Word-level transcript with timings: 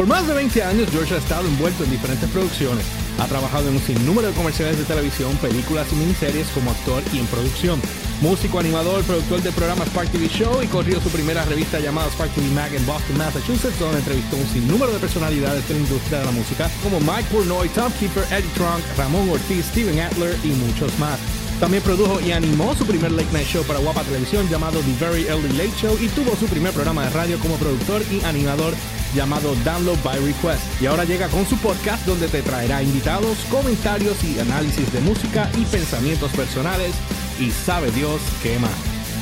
Por 0.00 0.08
más 0.08 0.26
de 0.26 0.32
20 0.32 0.62
años, 0.62 0.88
George 0.90 1.14
ha 1.14 1.18
estado 1.18 1.46
envuelto 1.46 1.84
en 1.84 1.90
diferentes 1.90 2.26
producciones. 2.30 2.86
Ha 3.18 3.26
trabajado 3.26 3.68
en 3.68 3.74
un 3.74 3.82
sinnúmero 3.82 4.28
de 4.28 4.32
comerciales 4.32 4.78
de 4.78 4.84
televisión, 4.84 5.36
películas 5.42 5.88
y 5.92 5.96
miniseries 5.96 6.48
como 6.54 6.70
actor 6.70 7.02
y 7.12 7.18
en 7.18 7.26
producción. 7.26 7.78
Músico, 8.22 8.58
animador, 8.58 9.04
productor 9.04 9.42
del 9.42 9.52
programa 9.52 9.84
Spark 9.84 10.08
TV 10.08 10.26
Show 10.28 10.62
y 10.62 10.68
corrió 10.68 11.02
su 11.02 11.10
primera 11.10 11.44
revista 11.44 11.80
llamada 11.80 12.08
Spark 12.12 12.30
TV 12.30 12.48
Mag 12.54 12.74
en 12.74 12.86
Boston, 12.86 13.18
Massachusetts, 13.18 13.78
donde 13.78 13.98
entrevistó 13.98 14.38
un 14.38 14.46
sinnúmero 14.46 14.90
de 14.90 15.00
personalidades 15.00 15.68
de 15.68 15.74
la 15.74 15.80
industria 15.80 16.20
de 16.20 16.24
la 16.24 16.32
música 16.32 16.70
como 16.82 16.98
Mike 17.00 17.28
Pornoy, 17.30 17.68
Tom 17.68 17.92
Keeper, 18.00 18.24
Eddie 18.30 18.48
Trunk, 18.54 18.80
Ramón 18.96 19.28
Ortiz, 19.28 19.66
Steven 19.66 20.00
Adler 20.00 20.34
y 20.42 20.48
muchos 20.48 20.98
más. 20.98 21.18
También 21.60 21.82
produjo 21.82 22.22
y 22.22 22.32
animó 22.32 22.74
su 22.74 22.86
primer 22.86 23.12
late 23.12 23.30
night 23.34 23.46
show 23.46 23.62
para 23.64 23.80
Guapa 23.80 24.02
Televisión 24.04 24.48
llamado 24.48 24.80
The 24.80 25.04
Very 25.04 25.26
Early 25.26 25.52
Late 25.58 25.76
Show 25.76 25.94
y 26.00 26.08
tuvo 26.08 26.34
su 26.36 26.46
primer 26.46 26.72
programa 26.72 27.04
de 27.04 27.10
radio 27.10 27.38
como 27.38 27.56
productor 27.56 28.00
y 28.10 28.24
animador 28.24 28.72
llamado 29.14 29.54
Download 29.64 30.02
by 30.02 30.18
Request. 30.20 30.62
Y 30.80 30.86
ahora 30.86 31.04
llega 31.04 31.28
con 31.28 31.46
su 31.46 31.56
podcast 31.58 32.06
donde 32.06 32.28
te 32.28 32.42
traerá 32.42 32.82
invitados, 32.82 33.38
comentarios 33.50 34.22
y 34.24 34.38
análisis 34.38 34.92
de 34.92 35.00
música 35.00 35.50
y 35.56 35.64
pensamientos 35.64 36.30
personales 36.32 36.92
y 37.38 37.50
sabe 37.50 37.90
Dios 37.90 38.20
qué 38.42 38.58
más. 38.58 38.70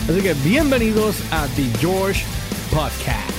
Así 0.09 0.21
que 0.21 0.35
bienvenidos 0.35 1.17
a 1.31 1.47
The 1.57 1.71
George 1.81 2.25
Podcast. 2.71 3.39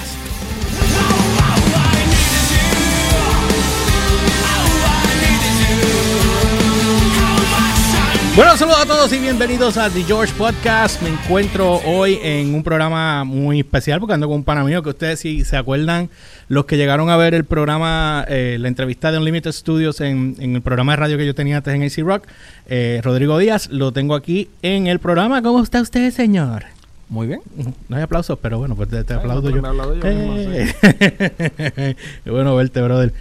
Bueno, 8.40 8.56
saludos 8.56 8.80
a 8.80 8.86
todos 8.86 9.12
y 9.12 9.20
bienvenidos 9.20 9.76
a 9.76 9.90
The 9.90 10.02
George 10.02 10.34
Podcast. 10.38 11.02
Me 11.02 11.10
encuentro 11.10 11.74
hoy 11.86 12.20
en 12.24 12.56
un 12.56 12.64
programa 12.64 13.26
muy 13.26 13.60
especial 13.60 14.00
porque 14.00 14.14
ando 14.14 14.30
con 14.30 14.38
un 14.38 14.44
pana 14.46 14.64
mío 14.64 14.82
que 14.82 14.92
ustedes 14.92 15.20
si 15.20 15.44
se 15.44 15.58
acuerdan, 15.58 16.10
los 16.48 16.64
que 16.64 16.78
llegaron 16.78 17.10
a 17.10 17.18
ver 17.18 17.34
el 17.34 17.44
programa, 17.44 18.24
eh, 18.30 18.56
la 18.58 18.70
entrevista 18.70 19.12
de 19.12 19.18
Unlimited 19.18 19.52
Studios 19.52 20.00
en, 20.00 20.38
en, 20.40 20.56
el 20.56 20.62
programa 20.62 20.94
de 20.94 20.96
radio 20.96 21.18
que 21.18 21.26
yo 21.26 21.36
tenía 21.36 21.58
antes 21.58 21.74
en 21.74 21.84
AC 21.84 21.98
Rock, 21.98 22.28
eh, 22.70 23.02
Rodrigo 23.04 23.38
Díaz, 23.38 23.68
lo 23.72 23.92
tengo 23.92 24.16
aquí 24.16 24.48
en 24.62 24.88
el 24.88 25.00
programa. 25.00 25.42
¿Cómo 25.42 25.62
está 25.62 25.82
usted, 25.82 26.10
señor? 26.12 26.64
Muy 27.10 27.28
bien. 27.28 27.42
No 27.90 27.98
hay 27.98 28.04
aplausos, 28.04 28.40
pero 28.42 28.58
bueno, 28.58 28.74
pues 28.74 28.88
te, 28.88 29.04
te 29.04 29.16
aplaudo 29.16 29.50
yo. 29.50 29.62
yo 29.62 29.96
eh. 30.06 31.96
bueno 32.26 32.56
verte, 32.56 32.82
brother. 32.82 33.12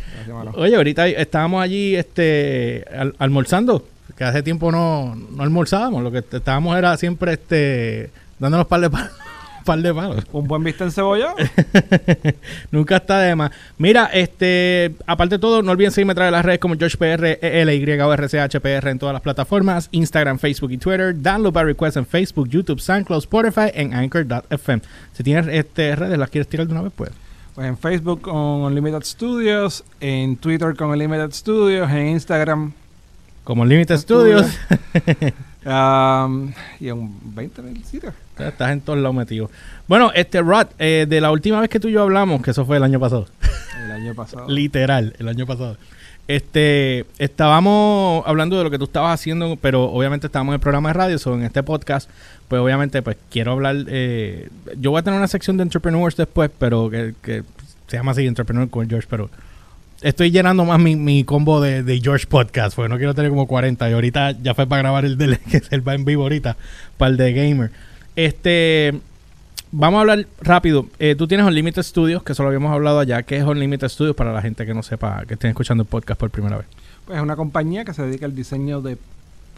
Oye, 0.55 0.77
ahorita 0.77 1.09
estábamos 1.09 1.61
allí 1.61 1.97
este, 1.97 2.85
al, 2.97 3.17
almorzando 3.19 3.85
que 4.19 4.25
hace 4.25 4.43
tiempo 4.43 4.73
no, 4.73 5.15
no 5.15 5.43
almorzábamos, 5.45 6.03
lo 6.03 6.11
que 6.11 6.19
estábamos 6.19 6.77
era 6.77 6.97
siempre 6.97 7.35
este 7.35 8.11
dándonos 8.41 8.67
par 8.67 8.81
de 8.81 8.91
palos. 8.91 9.13
par 9.65 9.79
de 9.81 9.95
palos. 9.95 10.25
Un 10.33 10.49
buen 10.49 10.65
vista 10.65 10.83
en 10.83 10.91
cebolla. 10.91 11.35
Nunca 12.73 12.97
está 12.97 13.21
de 13.21 13.37
más. 13.37 13.53
Mira, 13.77 14.07
este, 14.07 14.97
aparte 15.07 15.37
de 15.37 15.39
todo, 15.39 15.63
no 15.63 15.71
olviden 15.71 15.93
seguirme 15.93 16.13
a 16.13 16.15
través 16.17 16.33
de 16.33 16.37
las 16.37 16.45
redes 16.45 16.59
como 16.59 16.75
GeorgePR, 16.75 17.39
ELY 17.41 18.01
o 18.01 18.13
RCHPR 18.13 18.89
en 18.89 18.99
todas 18.99 19.13
las 19.13 19.23
plataformas, 19.23 19.89
Instagram, 19.93 20.41
Facebook 20.41 20.73
y 20.73 20.79
Twitter, 20.79 21.15
download 21.17 21.53
by 21.53 21.65
request 21.67 21.97
en 21.97 22.05
Facebook, 22.05 22.49
YouTube, 22.49 22.81
SoundCloud, 22.81 23.21
Spotify 23.21 23.71
en 23.73 23.95
Anchor.fm. 23.95 24.83
Si 25.13 25.23
tienes 25.23 25.47
este 25.47 25.95
redes, 25.95 26.19
las 26.19 26.29
quieres 26.29 26.49
tirar 26.49 26.67
de 26.67 26.73
una 26.73 26.83
vez, 26.83 26.93
pues. 26.97 27.13
Pues 27.55 27.69
en 27.69 27.79
Facebook 27.79 28.23
con 28.23 28.37
Unlimited 28.37 29.05
Studios, 29.05 29.85
en 30.01 30.37
Twitter 30.39 30.75
con 30.75 30.91
Unlimited 30.91 31.31
Studios, 31.31 31.89
en 31.91 32.09
Instagram 32.09 32.73
como 33.49 33.65
Limited 33.65 33.97
Studios. 33.97 34.45
um, 35.65 36.53
y 36.81 36.89
en 36.91 37.35
20 37.35 37.63
mil 37.63 37.83
sitios. 37.83 38.13
Estás 38.39 38.73
en 38.73 38.83
todos 38.83 38.99
lados 38.99 39.17
metido. 39.17 39.51
Bueno, 39.87 40.13
este 40.15 40.43
Rod, 40.43 40.67
eh, 40.79 41.07
de 41.09 41.19
la 41.23 41.31
última 41.31 41.59
vez 41.59 41.71
que 41.71 41.81
tú 41.81 41.89
y 41.89 41.93
yo 41.93 42.03
hablamos, 42.03 42.43
que 42.43 42.51
eso 42.51 42.67
fue 42.67 42.77
el 42.77 42.83
año 42.83 43.01
pasado. 43.01 43.27
El 43.83 43.91
año 43.91 44.15
pasado. 44.15 44.47
Literal, 44.51 45.15
el 45.19 45.29
año 45.29 45.47
pasado. 45.47 45.79
Este, 46.27 47.07
estábamos 47.17 48.23
hablando 48.27 48.59
de 48.59 48.65
lo 48.65 48.71
que 48.71 48.77
tú 48.77 48.85
estabas 48.85 49.19
haciendo, 49.19 49.57
pero 49.57 49.85
obviamente 49.85 50.27
estábamos 50.27 50.53
en 50.53 50.57
el 50.57 50.61
programa 50.61 50.91
de 50.91 50.93
radio, 50.93 51.17
o 51.25 51.35
en 51.35 51.45
este 51.45 51.63
podcast, 51.63 52.11
pues 52.49 52.61
obviamente 52.61 53.01
pues 53.01 53.17
quiero 53.31 53.53
hablar, 53.53 53.77
eh, 53.89 54.51
yo 54.77 54.91
voy 54.91 55.01
a 55.01 55.03
tener 55.03 55.19
una 55.19 55.27
sección 55.27 55.57
de 55.57 55.63
entrepreneurs 55.63 56.17
después, 56.17 56.51
pero 56.59 56.91
que, 56.91 57.15
que 57.23 57.45
se 57.87 57.97
llama 57.97 58.13
así, 58.13 58.27
Entrepreneur 58.27 58.69
con 58.69 58.87
George, 58.91 59.07
pero 59.09 59.31
estoy 60.03 60.31
llenando 60.31 60.65
más 60.65 60.79
mi, 60.79 60.97
mi 60.97 61.25
combo 61.25 61.61
de, 61.61 61.83
de, 61.83 62.01
George 62.01 62.27
Podcast, 62.27 62.77
porque 62.77 62.89
no 62.89 62.97
quiero 62.97 63.15
tener 63.15 63.31
como 63.31 63.47
40. 63.47 63.89
Y 63.89 63.93
ahorita 63.93 64.33
ya 64.33 64.55
fue 64.55 64.67
para 64.67 64.83
grabar 64.83 65.05
el 65.05 65.19
de 65.19 65.39
que 65.51 65.63
el 65.71 65.87
va 65.87 65.95
en 65.95 66.05
vivo 66.05 66.23
ahorita, 66.23 66.57
para 66.97 67.11
el 67.11 67.17
de 67.17 67.33
Gamer. 67.33 67.71
Este. 68.17 69.01
Vamos 69.71 69.99
a 69.99 70.01
hablar 70.01 70.27
rápido. 70.41 70.87
Eh, 70.99 71.15
tú 71.15 71.29
tienes 71.29 71.47
Unlimited 71.47 71.83
Studios, 71.83 72.23
que 72.23 72.33
eso 72.33 72.43
lo 72.43 72.49
habíamos 72.49 72.73
hablado 72.73 73.01
allá. 73.01 73.23
¿Qué 73.23 73.37
es 73.37 73.45
Unlimited 73.45 73.89
Studios 73.89 74.17
para 74.17 74.33
la 74.33 74.41
gente 74.41 74.65
que 74.65 74.73
no 74.73 74.83
sepa, 74.83 75.25
que 75.29 75.35
estén 75.35 75.51
escuchando 75.51 75.83
el 75.83 75.89
podcast 75.89 76.19
por 76.19 76.31
primera 76.31 76.57
vez? 76.57 76.67
Pues 77.05 77.19
es 77.19 77.23
una 77.23 77.37
compañía 77.37 77.85
que 77.85 77.93
se 77.93 78.03
dedica 78.03 78.25
al 78.25 78.35
diseño 78.35 78.81
de. 78.81 78.97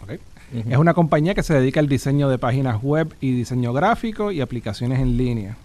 Okay. 0.03 0.19
Uh 0.53 0.57
-huh. 0.57 0.72
Es 0.72 0.78
una 0.78 0.95
compañía 0.95 1.34
que 1.34 1.45
se 1.45 1.55
dedica 1.55 1.78
al 1.78 1.87
diseño 1.87 2.28
de 2.28 2.39
páginas 2.39 2.83
web 2.83 3.15
y 3.21 3.31
diseño 3.33 3.72
gráfico 3.72 4.33
y 4.33 4.41
aplicaciones 4.41 4.99
en 4.99 5.17
línea. 5.17 5.57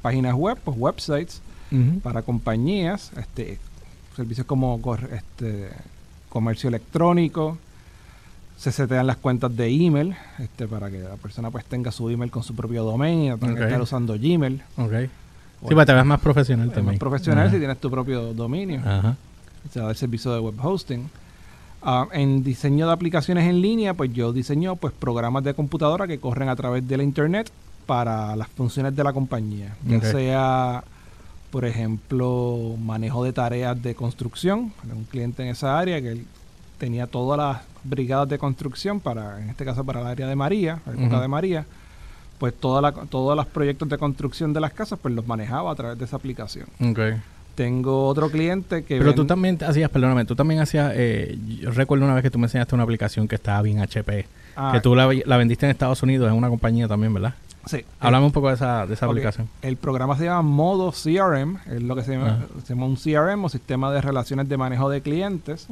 Páginas 0.00 0.34
web, 0.34 0.56
pues 0.64 0.78
websites 0.78 1.42
uh 1.70 1.76
-huh. 1.76 2.00
para 2.00 2.22
compañías, 2.22 3.12
este, 3.18 3.58
servicios 4.20 4.46
como 4.46 4.78
este, 5.12 5.70
comercio 6.28 6.68
electrónico, 6.68 7.56
se 8.58 8.70
setean 8.70 9.06
las 9.06 9.16
cuentas 9.16 9.56
de 9.56 9.68
email 9.68 10.14
este, 10.38 10.68
para 10.68 10.90
que 10.90 10.98
la 10.98 11.16
persona 11.16 11.50
pues 11.50 11.64
tenga 11.64 11.90
su 11.90 12.10
email 12.10 12.30
con 12.30 12.42
su 12.42 12.54
propio 12.54 12.84
dominio, 12.84 13.38
tenga 13.38 13.54
okay. 13.54 13.62
que 13.62 13.68
estar 13.68 13.80
usando 13.80 14.12
Gmail. 14.18 14.62
Sí, 14.76 15.74
para 15.74 15.80
que 15.80 15.86
te 15.86 15.92
veas 15.94 16.04
más 16.04 16.20
profesional 16.20 16.68
también. 16.68 16.86
Más 16.86 16.98
profesional 16.98 17.46
Ajá. 17.46 17.54
si 17.54 17.58
tienes 17.58 17.78
tu 17.78 17.90
propio 17.90 18.34
dominio. 18.34 18.80
Ajá. 18.84 19.16
Se 19.72 19.80
da 19.80 19.88
el 19.88 19.96
servicio 19.96 20.34
de 20.34 20.40
web 20.40 20.54
hosting. 20.62 21.08
Uh, 21.82 22.12
en 22.12 22.44
diseño 22.44 22.86
de 22.88 22.92
aplicaciones 22.92 23.48
en 23.48 23.62
línea, 23.62 23.94
pues 23.94 24.12
yo 24.12 24.34
diseño 24.34 24.76
pues 24.76 24.92
programas 24.92 25.42
de 25.44 25.54
computadora 25.54 26.06
que 26.06 26.18
corren 26.18 26.50
a 26.50 26.56
través 26.56 26.86
de 26.86 26.98
la 26.98 27.02
internet 27.02 27.50
para 27.86 28.36
las 28.36 28.48
funciones 28.48 28.94
de 28.94 29.02
la 29.02 29.14
compañía. 29.14 29.74
Ya 29.86 29.96
okay. 29.96 30.12
sea 30.12 30.84
por 31.50 31.64
ejemplo, 31.64 32.76
manejo 32.80 33.24
de 33.24 33.32
tareas 33.32 33.80
de 33.82 33.94
construcción. 33.94 34.72
Un 34.84 35.04
cliente 35.04 35.42
en 35.42 35.48
esa 35.48 35.78
área 35.78 36.00
que 36.00 36.12
él 36.12 36.26
tenía 36.78 37.06
todas 37.06 37.38
las 37.38 37.62
brigadas 37.84 38.28
de 38.28 38.38
construcción 38.38 39.00
para, 39.00 39.40
en 39.40 39.50
este 39.50 39.64
caso, 39.64 39.84
para 39.84 40.00
el 40.00 40.06
área 40.06 40.26
de 40.26 40.36
María, 40.36 40.80
la 40.86 40.92
uh 40.92 41.08
-huh. 41.08 41.20
de 41.20 41.28
María. 41.28 41.66
Pues 42.38 42.54
toda 42.54 42.80
la, 42.80 42.92
todos 42.92 43.36
los 43.36 43.46
proyectos 43.46 43.88
de 43.88 43.98
construcción 43.98 44.52
de 44.52 44.60
las 44.60 44.72
casas, 44.72 44.98
pues 45.00 45.14
los 45.14 45.26
manejaba 45.26 45.70
a 45.72 45.74
través 45.74 45.98
de 45.98 46.04
esa 46.06 46.16
aplicación. 46.16 46.66
Okay. 46.80 47.14
Tengo 47.54 48.06
otro 48.06 48.30
cliente 48.30 48.82
que... 48.84 48.96
Pero 48.96 49.10
ven... 49.10 49.14
tú 49.14 49.26
también 49.26 49.58
hacías, 49.62 49.90
perdóname, 49.90 50.24
tú 50.24 50.34
también 50.34 50.60
hacías, 50.60 50.92
eh, 50.94 51.36
yo 51.60 51.70
recuerdo 51.72 52.06
una 52.06 52.14
vez 52.14 52.22
que 52.22 52.30
tú 52.30 52.38
me 52.38 52.46
enseñaste 52.46 52.74
una 52.74 52.84
aplicación 52.84 53.28
que 53.28 53.34
estaba 53.34 53.60
bien 53.60 53.80
HP, 53.80 54.26
ah, 54.56 54.70
que 54.72 54.80
tú 54.80 54.94
la, 54.94 55.10
la 55.26 55.36
vendiste 55.36 55.66
en 55.66 55.70
Estados 55.70 56.02
Unidos, 56.02 56.30
en 56.30 56.36
una 56.36 56.48
compañía 56.48 56.88
también, 56.88 57.12
¿verdad? 57.12 57.34
Sí. 57.66 57.84
Hablame 58.00 58.26
un 58.26 58.32
poco 58.32 58.48
de 58.48 58.54
esa, 58.54 58.86
de 58.86 58.94
esa 58.94 59.06
okay. 59.06 59.18
aplicación. 59.18 59.48
El 59.62 59.76
programa 59.76 60.16
se 60.16 60.24
llama 60.24 60.42
Modo 60.42 60.92
CRM, 60.92 61.58
es 61.66 61.82
lo 61.82 61.94
que 61.94 62.02
se 62.02 62.12
llama, 62.12 62.46
se 62.64 62.74
llama 62.74 62.86
un 62.86 62.96
CRM 62.96 63.44
o 63.44 63.48
Sistema 63.48 63.92
de 63.92 64.00
Relaciones 64.00 64.48
de 64.48 64.56
Manejo 64.56 64.88
de 64.88 65.02
Clientes. 65.02 65.66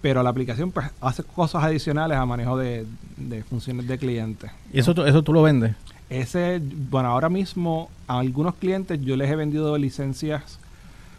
Pero 0.00 0.22
la 0.24 0.30
aplicación 0.30 0.72
pues 0.72 0.86
hace 1.00 1.22
cosas 1.22 1.62
adicionales 1.62 2.18
a 2.18 2.26
manejo 2.26 2.58
de, 2.58 2.86
de 3.16 3.44
funciones 3.44 3.86
de 3.86 3.98
clientes. 3.98 4.50
¿Y 4.72 4.80
eso, 4.80 4.92
eso 5.06 5.22
tú 5.22 5.32
lo 5.32 5.42
vendes? 5.42 5.76
Ese, 6.10 6.60
bueno, 6.90 7.08
ahora 7.10 7.28
mismo 7.28 7.88
a 8.08 8.18
algunos 8.18 8.56
clientes 8.56 9.00
yo 9.00 9.16
les 9.16 9.30
he 9.30 9.36
vendido 9.36 9.78
licencias 9.78 10.58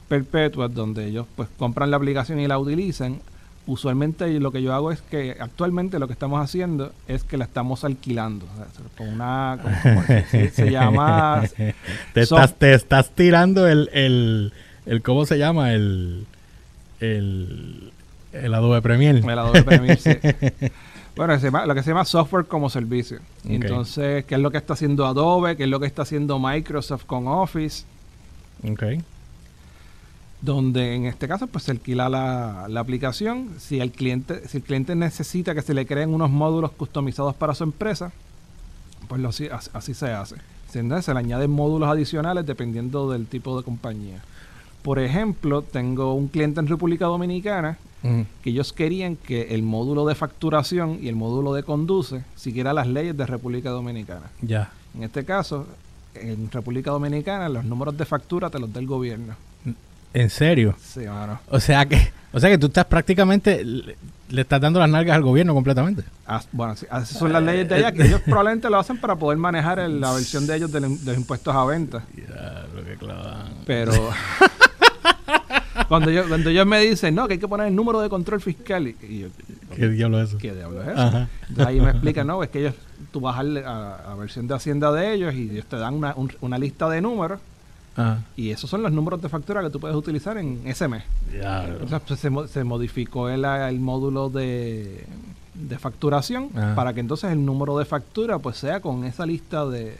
perpetuas 0.10 0.74
donde 0.74 1.08
ellos 1.08 1.26
pues 1.36 1.50
compran 1.58 1.90
la 1.90 1.98
aplicación 1.98 2.40
y 2.40 2.48
la 2.48 2.60
utilizan 2.60 3.20
usualmente 3.68 4.40
lo 4.40 4.52
que 4.52 4.62
yo 4.62 4.74
hago 4.74 4.92
es 4.92 5.02
que 5.02 5.38
actualmente 5.40 6.00
lo 6.00 6.08
que 6.08 6.14
estamos 6.14 6.42
haciendo 6.42 6.92
es 7.08 7.24
que 7.24 7.38
la 7.38 7.46
estamos 7.46 7.84
alquilando. 7.84 8.46
O 8.46 8.56
sea, 8.56 8.68
con 8.98 9.08
una. 9.10 9.60
Con, 9.62 10.06
se, 10.30 10.50
se, 10.50 10.72
llama. 10.72 11.44
te, 12.14 12.22
estás, 12.22 12.56
te 12.56 12.74
estás 12.74 13.12
tirando 13.12 13.68
el, 13.68 13.90
el, 13.94 14.54
el. 14.86 15.02
¿Cómo 15.02 15.26
se 15.26 15.38
llama? 15.38 15.74
El. 15.74 16.26
El. 17.00 17.92
El 18.34 18.54
Adobe 18.54 18.82
Premiere. 18.82 19.20
El 19.20 19.40
Adobe 19.40 19.64
Premiere, 19.64 19.98
sí. 19.98 20.12
Bueno, 21.16 21.38
se 21.38 21.46
llama, 21.46 21.68
lo 21.68 21.76
que 21.76 21.84
se 21.84 21.92
llama 21.92 22.06
software 22.06 22.46
como 22.46 22.72
servicio. 22.72 23.20
Okay. 23.44 23.58
Entonces, 23.58 24.26
¿qué 24.26 24.34
es 24.34 24.42
lo 24.42 24.50
que 24.50 24.58
está 24.58 24.74
haciendo 24.74 25.06
Adobe? 25.06 25.56
¿Qué 25.56 25.66
es 25.66 25.70
lo 25.70 25.80
que 25.80 25.86
está 25.86 26.02
haciendo 26.02 26.40
Microsoft 26.40 27.06
con 27.06 27.28
Office? 27.28 27.86
Okay 28.68 29.04
donde 30.44 30.94
en 30.96 31.06
este 31.06 31.28
caso 31.28 31.48
pues 31.48 31.64
se 31.64 31.72
alquila 31.72 32.10
la, 32.10 32.66
la, 32.68 32.82
aplicación. 32.82 33.50
Si 33.60 33.80
el 33.80 33.92
cliente 33.92 34.48
si 34.48 34.58
el 34.58 34.64
cliente 34.64 34.94
necesita 34.94 35.56
que 35.56 35.62
se 35.62 35.74
le 35.74 35.86
creen 35.86 36.14
unos 36.14 36.30
módulos 36.30 36.72
customizados 36.72 37.34
para 37.34 37.56
su 37.56 37.64
empresa 37.64 38.12
pues 39.08 39.22
lo, 39.22 39.30
así, 39.30 39.48
así 39.74 39.94
se 39.94 40.12
hace. 40.12 40.36
Se 40.70 40.84
le 40.84 41.20
añaden 41.20 41.52
módulos 41.52 41.88
adicionales 41.88 42.46
dependiendo 42.46 43.10
del 43.10 43.28
tipo 43.28 43.56
de 43.58 43.64
compañía. 43.64 44.22
Por 44.82 45.00
ejemplo 45.00 45.62
tengo 45.62 46.14
un 46.14 46.28
cliente 46.28 46.60
en 46.60 46.68
República 46.68 47.06
Dominicana 47.06 47.78
uh 48.04 48.08
-huh. 48.08 48.26
que 48.44 48.50
ellos 48.50 48.74
querían 48.74 49.16
que 49.16 49.56
el 49.56 49.64
módulo 49.64 50.06
de 50.06 50.16
facturación 50.16 51.00
y 51.02 51.08
el 51.08 51.16
módulo 51.16 51.54
de 51.54 51.64
conduce 51.64 52.26
siguiera 52.36 52.74
las 52.74 52.88
leyes 52.88 53.16
de 53.16 53.26
República 53.26 53.70
Dominicana. 53.70 54.30
Ya. 54.42 54.72
En 54.94 55.04
este 55.04 55.24
caso 55.24 55.68
en 56.16 56.52
República 56.52 56.92
Dominicana 56.92 57.48
los 57.48 57.64
números 57.64 57.98
de 57.98 58.04
factura 58.04 58.50
te 58.50 58.60
los 58.60 58.74
da 58.74 58.82
el 58.82 58.88
gobierno 58.88 59.36
¿En 60.14 60.30
serio? 60.30 60.76
Sí, 60.82 61.02
mano. 61.02 61.40
O 61.50 61.60
sea 61.60 61.86
que, 61.86 62.12
o 62.32 62.40
sea 62.40 62.50
que 62.50 62.58
tú 62.58 62.68
estás 62.68 62.86
prácticamente 62.86 63.64
le, 63.66 63.96
le 64.30 64.42
estás 64.42 64.62
dando 64.62 64.80
las 64.80 64.90
nalgas 64.90 65.16
al 65.16 65.24
gobierno 65.24 65.54
completamente. 65.54 66.04
As- 66.26 66.48
bueno, 66.52 66.76
sí, 66.76 66.86
así 66.90 67.16
son 67.16 67.34
las 67.34 67.42
leyes 67.44 67.68
de 67.68 67.76
allá, 67.76 67.92
que 67.92 68.04
ellos 68.06 68.22
probablemente 68.22 68.70
lo 68.70 68.78
hacen 68.80 68.98
para 68.98 69.16
poder 69.16 69.38
manejar 69.38 69.80
el- 69.80 70.00
la 70.00 70.14
versión 70.14 70.46
de 70.48 70.56
ellos 70.56 70.72
de, 70.72 70.80
de 70.82 70.88
los 70.90 71.18
impuestos 71.18 71.56
a 71.56 71.66
venta. 71.66 72.04
Ya, 72.16 72.66
lo 72.76 72.84
que 72.84 72.96
clavan. 72.96 73.54
Pero 73.66 73.92
cuando, 75.88 76.12
yo, 76.12 76.28
cuando 76.28 76.50
ellos 76.50 76.66
me 76.66 76.80
dicen, 76.80 77.16
no, 77.16 77.28
que 77.28 77.34
hay 77.34 77.40
que 77.40 77.48
poner 77.48 77.68
el 77.68 77.76
número 77.76 78.00
de 78.02 78.10
control 78.10 78.42
fiscal, 78.42 78.88
y, 78.88 78.96
y 79.08 79.20
yo, 79.22 79.28
¿Qué 79.76 79.88
diablo 79.90 80.22
es 80.22 80.30
eso? 80.30 80.38
¿qué 80.38 80.54
diablo 80.54 80.82
es 80.84 80.90
eso? 80.90 81.02
Ajá. 81.02 81.28
Entonces 81.50 81.66
ahí 81.68 81.80
me 81.82 81.90
explican, 81.90 82.28
no, 82.28 82.44
es 82.44 82.50
que 82.50 82.60
ellos, 82.60 82.76
tú 83.12 83.20
vas 83.20 83.38
a 83.40 83.44
la 83.44 84.16
versión 84.18 84.48
de 84.48 84.54
Hacienda 84.56 84.92
de 84.92 85.14
ellos 85.14 85.34
y 85.34 85.50
ellos 85.50 85.66
te 85.66 85.78
dan 85.78 85.96
una, 85.96 86.14
un- 86.16 86.32
una 86.42 86.58
lista 86.60 86.88
de 86.90 87.02
números 87.02 87.40
Ajá. 87.96 88.24
y 88.36 88.50
esos 88.50 88.70
son 88.70 88.82
los 88.82 88.92
números 88.92 89.22
de 89.22 89.30
factura 89.30 89.62
que 89.62 89.70
tú 89.70 89.80
puedes 89.80 89.96
utilizar 89.96 90.38
en 90.38 90.62
ese 90.66 90.88
mes. 90.88 91.04
Entonces 91.32 92.02
pues, 92.08 92.20
se, 92.20 92.30
mo- 92.30 92.48
se 92.48 92.64
modificó 92.64 93.30
el, 93.30 93.46
el 93.46 93.80
módulo 93.80 94.30
de, 94.30 95.06
de 95.54 95.78
facturación 95.80 96.50
Ajá. 96.56 96.76
para 96.76 96.94
que 96.94 97.00
entonces 97.02 97.32
el 97.32 97.46
número 97.46 97.78
de 97.78 97.86
factura 97.86 98.40
pues 98.40 98.58
sea 98.58 98.80
con 98.80 99.04
esa 99.04 99.26
lista 99.26 99.66
de, 99.68 99.98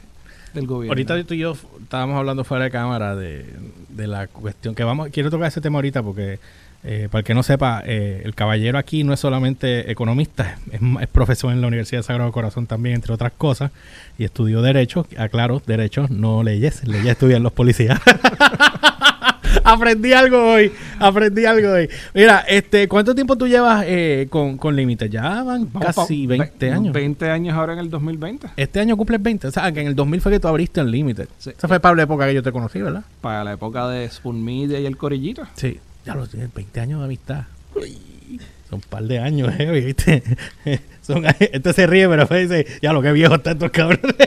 del 0.54 0.66
gobierno. 0.66 0.90
Ahorita 0.92 1.22
tú 1.24 1.34
y 1.34 1.38
yo 1.38 1.56
estábamos 1.82 2.16
hablando 2.18 2.42
fuera 2.44 2.64
de 2.64 2.70
cámara 2.70 3.14
de, 3.14 3.54
de 3.88 4.06
la 4.06 4.26
cuestión 4.26 4.74
que 4.74 4.82
vamos, 4.84 5.08
quiero 5.12 5.30
tocar 5.30 5.48
ese 5.48 5.60
tema 5.60 5.78
ahorita 5.78 6.02
porque 6.02 6.38
eh, 6.84 7.08
para 7.10 7.20
el 7.20 7.24
que 7.24 7.34
no 7.34 7.42
sepa, 7.42 7.82
eh, 7.86 8.20
el 8.24 8.34
caballero 8.34 8.78
aquí 8.78 9.04
no 9.04 9.12
es 9.14 9.20
solamente 9.20 9.90
economista, 9.90 10.58
es, 10.70 11.08
profesor 11.08 11.52
en 11.52 11.60
la 11.60 11.66
Universidad 11.68 12.00
de 12.00 12.02
Sagrado 12.04 12.30
Corazón 12.32 12.66
también, 12.66 12.96
entre 12.96 13.12
otras 13.14 13.32
cosas, 13.36 13.70
y 14.18 14.24
estudió 14.24 14.60
Derecho, 14.62 15.06
aclaro, 15.16 15.62
Derecho, 15.66 16.06
no 16.10 16.42
leyes, 16.42 16.86
leyes 16.86 17.12
estudian 17.12 17.42
los 17.42 17.52
policías. 17.52 17.98
aprendí 19.64 20.12
algo 20.12 20.52
hoy, 20.52 20.72
aprendí 20.98 21.44
algo 21.44 21.70
hoy. 21.72 21.88
Mira, 22.12 22.40
este, 22.48 22.88
¿cuánto 22.88 23.14
tiempo 23.14 23.36
tú 23.36 23.46
llevas 23.46 23.84
eh, 23.86 24.26
con, 24.30 24.58
con 24.58 24.74
Límite? 24.76 25.08
Ya 25.08 25.42
van 25.42 25.68
Vamos 25.72 25.94
casi 25.94 26.26
pa- 26.26 26.30
20 26.36 26.66
ve- 26.66 26.72
años. 26.72 26.92
20 26.92 27.30
años 27.30 27.54
ahora 27.56 27.72
en 27.74 27.78
el 27.78 27.90
2020. 27.90 28.48
Este 28.56 28.80
año 28.80 28.96
cumples 28.96 29.22
20. 29.22 29.48
O 29.48 29.50
sea, 29.50 29.70
que 29.72 29.80
en 29.80 29.86
el 29.86 29.94
2000 29.94 30.20
fue 30.20 30.32
que 30.32 30.40
tú 30.40 30.48
abriste 30.48 30.80
en 30.80 30.90
Limited. 30.90 31.28
Sí. 31.38 31.50
Esa 31.56 31.68
fue 31.68 31.80
para 31.80 31.94
la 31.94 32.02
época 32.02 32.26
que 32.26 32.34
yo 32.34 32.42
te 32.42 32.52
conocí, 32.52 32.80
¿verdad? 32.80 33.04
Para 33.20 33.44
la 33.44 33.52
época 33.52 33.88
de 33.88 34.08
Spoon 34.08 34.42
Media 34.44 34.78
y 34.80 34.86
el 34.86 34.96
Corillito. 34.96 35.42
Sí. 35.54 35.78
Ya 36.04 36.14
lo 36.14 36.26
tienes, 36.26 36.52
20 36.54 36.80
años 36.80 36.98
de 37.00 37.04
amistad. 37.06 37.44
Uy, 37.74 38.38
son 38.68 38.76
un 38.76 38.80
par 38.82 39.02
de 39.04 39.18
años, 39.18 39.52
¿eh? 39.58 39.70
¿Viste? 39.70 40.22
son, 41.02 41.24
este 41.38 41.72
se 41.72 41.86
ríe, 41.86 42.08
pero 42.08 42.20
después 42.22 42.48
dice, 42.48 42.66
ya 42.82 42.92
lo 42.92 43.00
que 43.02 43.12
viejo 43.12 43.34
están 43.36 43.54
estos 43.54 43.70
cabrones. 43.70 44.04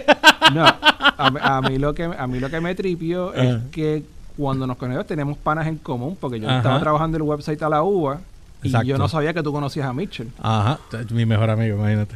No, 0.53 0.63
a, 0.65 1.29
mí- 1.29 1.39
a 1.41 1.61
mí 1.61 1.77
lo 1.77 1.93
que 1.93 2.05
a 2.05 2.25
mí 2.25 2.39
lo 2.39 2.49
que 2.49 2.61
me 2.61 2.73
tripió 2.73 3.33
es 3.33 3.55
Ajá. 3.55 3.63
que 3.69 4.03
cuando 4.37 4.65
nos 4.65 4.77
conocimos 4.77 5.05
teníamos 5.05 5.37
panas 5.37 5.67
en 5.67 5.75
común, 5.77 6.15
porque 6.17 6.39
yo 6.39 6.47
Ajá. 6.47 6.57
estaba 6.59 6.79
trabajando 6.79 7.17
en 7.17 7.23
el 7.23 7.27
website 7.29 7.61
a 7.63 7.67
la 7.67 7.83
UBA 7.83 8.21
y 8.63 8.67
Exacto. 8.67 8.87
yo 8.87 8.97
no 8.97 9.09
sabía 9.09 9.33
que 9.33 9.43
tú 9.43 9.51
conocías 9.51 9.85
a 9.87 9.91
Mitchell. 9.91 10.29
Ajá, 10.39 10.79
mi 11.11 11.25
mejor 11.25 11.49
amigo, 11.49 11.75
imagínate. 11.79 12.15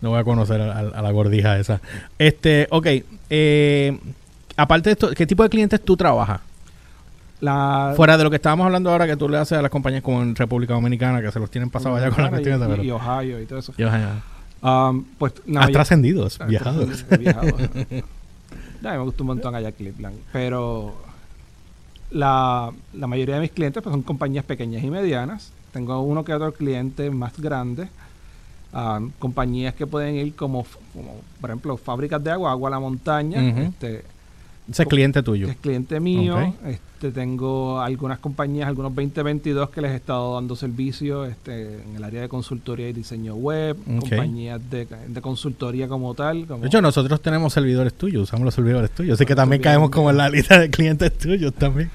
No 0.00 0.10
voy 0.10 0.20
a 0.20 0.24
conocer 0.24 0.60
a, 0.60 0.78
a- 0.78 0.78
a 0.80 1.02
la 1.02 1.10
gordija 1.10 1.58
esa. 1.58 1.80
Este, 2.20 2.68
ok. 2.70 2.86
eh, 3.30 3.98
aparte 4.56 4.90
de 4.90 4.92
esto, 4.92 5.10
¿qué 5.10 5.26
tipo 5.26 5.42
de 5.42 5.48
clientes 5.48 5.84
tú 5.84 5.96
trabajas? 5.96 6.40
La, 7.42 7.92
Fuera 7.96 8.16
de 8.16 8.22
lo 8.24 8.30
que 8.30 8.36
estábamos 8.36 8.64
hablando 8.66 8.88
ahora 8.90 9.06
que 9.06 9.16
tú 9.16 9.28
le 9.28 9.36
haces 9.36 9.58
a 9.58 9.62
las 9.62 9.70
compañías 9.70 10.02
como 10.02 10.22
en 10.22 10.34
República 10.36 10.74
Dominicana, 10.74 11.20
que 11.20 11.30
se 11.32 11.40
los 11.40 11.50
tienen 11.50 11.70
pasado 11.70 11.96
allá 11.96 12.10
con 12.10 12.22
la 12.22 12.28
y, 12.28 12.30
cuestión 12.30 12.60
de... 12.60 12.66
y- 12.66 12.68
pero- 12.70 12.82
y 12.84 12.90
Ohio 12.92 13.40
y 13.40 13.46
todo 13.46 13.58
eso. 13.58 13.74
Ya, 13.76 13.88
ya. 14.62 14.88
Um, 14.88 15.04
pues 15.18 15.34
la 15.46 15.60
Has 15.60 15.66
mayor- 15.66 15.72
trascendido, 15.72 16.24
has 16.26 16.40
Ah, 16.40 16.44
viajado. 16.46 16.86
he 17.10 17.16
viajado. 17.18 17.48
Ya, 18.80 18.92
me 18.92 18.98
gusta 18.98 19.22
un 19.24 19.26
montón 19.26 19.54
allá 19.56 19.72
Cleveland. 19.72 20.16
Pero 20.32 20.94
la, 22.12 22.70
la 22.94 23.06
mayoría 23.08 23.34
de 23.36 23.40
mis 23.40 23.50
clientes 23.50 23.82
pues, 23.82 23.92
son 23.92 24.02
compañías 24.02 24.44
pequeñas 24.44 24.84
y 24.84 24.90
medianas. 24.90 25.50
Tengo 25.72 26.00
uno 26.00 26.24
que 26.24 26.32
otro 26.34 26.52
cliente 26.52 27.10
más 27.10 27.36
grande. 27.40 27.88
ah, 28.72 29.00
compañías 29.18 29.74
que 29.74 29.86
pueden 29.88 30.14
ir 30.14 30.36
como, 30.36 30.64
como, 30.94 31.16
por 31.40 31.50
ejemplo, 31.50 31.76
fábricas 31.76 32.22
de 32.22 32.30
agua, 32.30 32.52
agua 32.52 32.68
a 32.68 32.70
la 32.70 32.78
montaña. 32.80 33.42
Este, 33.62 34.04
Ese 34.72 34.82
es 34.82 34.88
cliente 34.88 35.22
tuyo. 35.22 35.48
es 35.48 35.56
cliente 35.56 36.00
mío. 36.00 36.54
Este, 36.64 37.10
tengo 37.10 37.80
algunas 37.80 38.18
compañías, 38.18 38.68
algunos 38.68 38.94
2022 38.94 39.70
que 39.70 39.80
les 39.80 39.90
he 39.92 39.96
estado 39.96 40.34
dando 40.34 40.54
servicio 40.56 41.24
este, 41.24 41.82
en 41.82 41.96
el 41.96 42.04
área 42.04 42.22
de 42.22 42.28
consultoría 42.28 42.88
y 42.88 42.92
diseño 42.92 43.34
web, 43.34 43.76
compañías 44.00 44.60
de, 44.70 44.86
de 44.86 45.20
consultoría 45.20 45.88
como 45.88 46.14
tal. 46.14 46.46
Como, 46.46 46.60
De 46.62 46.68
hecho, 46.68 46.80
nosotros 46.80 47.20
tenemos 47.20 47.52
servidores 47.52 47.94
tuyos, 47.94 48.22
usamos 48.22 48.44
los 48.44 48.54
servidores 48.54 48.90
tuyos. 48.92 49.14
Así 49.14 49.26
que 49.26 49.34
también 49.34 49.60
caemos 49.60 49.90
como 49.90 50.10
en 50.10 50.16
la 50.16 50.28
lista 50.30 50.58
de 50.58 50.70
clientes 50.70 51.16
tuyos 51.18 51.52
también. 51.54 51.90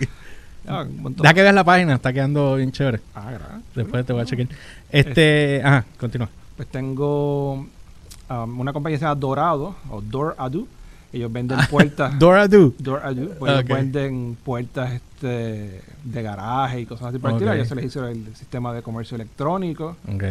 Ah. 0.68 0.86
Deja 0.86 1.34
que 1.34 1.42
veas 1.42 1.56
la 1.56 1.64
página, 1.64 1.96
está 1.96 2.12
quedando 2.12 2.56
bien 2.56 2.72
chévere. 2.72 3.00
Ah, 3.16 3.32
gracias. 3.32 3.62
Después 3.74 4.06
te 4.06 4.14
voy 4.14 4.22
a 4.22 4.26
chequear. 4.26 4.50
Este, 4.92 5.62
ajá, 5.64 5.86
continúa. 5.98 6.30
Pues 6.58 6.68
tengo 6.68 7.54
um, 7.54 8.60
una 8.60 8.74
compañía 8.74 8.98
que 8.98 9.00
se 9.00 9.06
llama 9.06 9.20
Dorado 9.20 9.76
o 9.90 10.02
Door 10.02 10.36
Adu. 10.38 10.68
Ellos 11.13 11.31
venden 11.31 11.57
puertas. 11.69 12.18
Dora 12.19 12.48
Do. 12.48 12.74
Door 12.77 13.01
Adu. 13.04 13.30
Pues 13.39 13.51
ellos 13.54 13.65
venden 13.65 14.38
puertas 14.44 14.94
este, 14.94 15.81
de 16.04 16.21
garaje 16.24 16.81
y 16.81 16.86
cosas 16.86 17.07
así 17.07 17.18
por 17.19 17.31
el 17.31 17.36
estilo. 17.38 17.51
Ok. 17.51 17.57
Ya 17.57 17.65
se 17.65 17.75
les 17.75 17.86
hizo 17.86 18.07
el 18.07 18.36
sistema 18.36 18.74
de 18.74 18.81
comercio 18.81 19.15
electrónico. 19.15 19.95
Ok. 20.13 20.24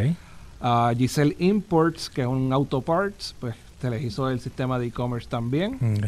A 0.61 0.91
Giselle 0.97 1.35
Imports, 1.39 2.09
que 2.09 2.21
es 2.21 2.27
un 2.27 2.51
auto 2.53 2.81
parts, 2.81 3.35
pues 3.39 3.55
se 3.81 3.89
les 3.89 4.03
hizo 4.03 4.29
el 4.29 4.39
sistema 4.39 4.77
de 4.79 4.87
e-commerce 4.87 5.27
también. 5.29 5.75
Ok. 5.75 6.05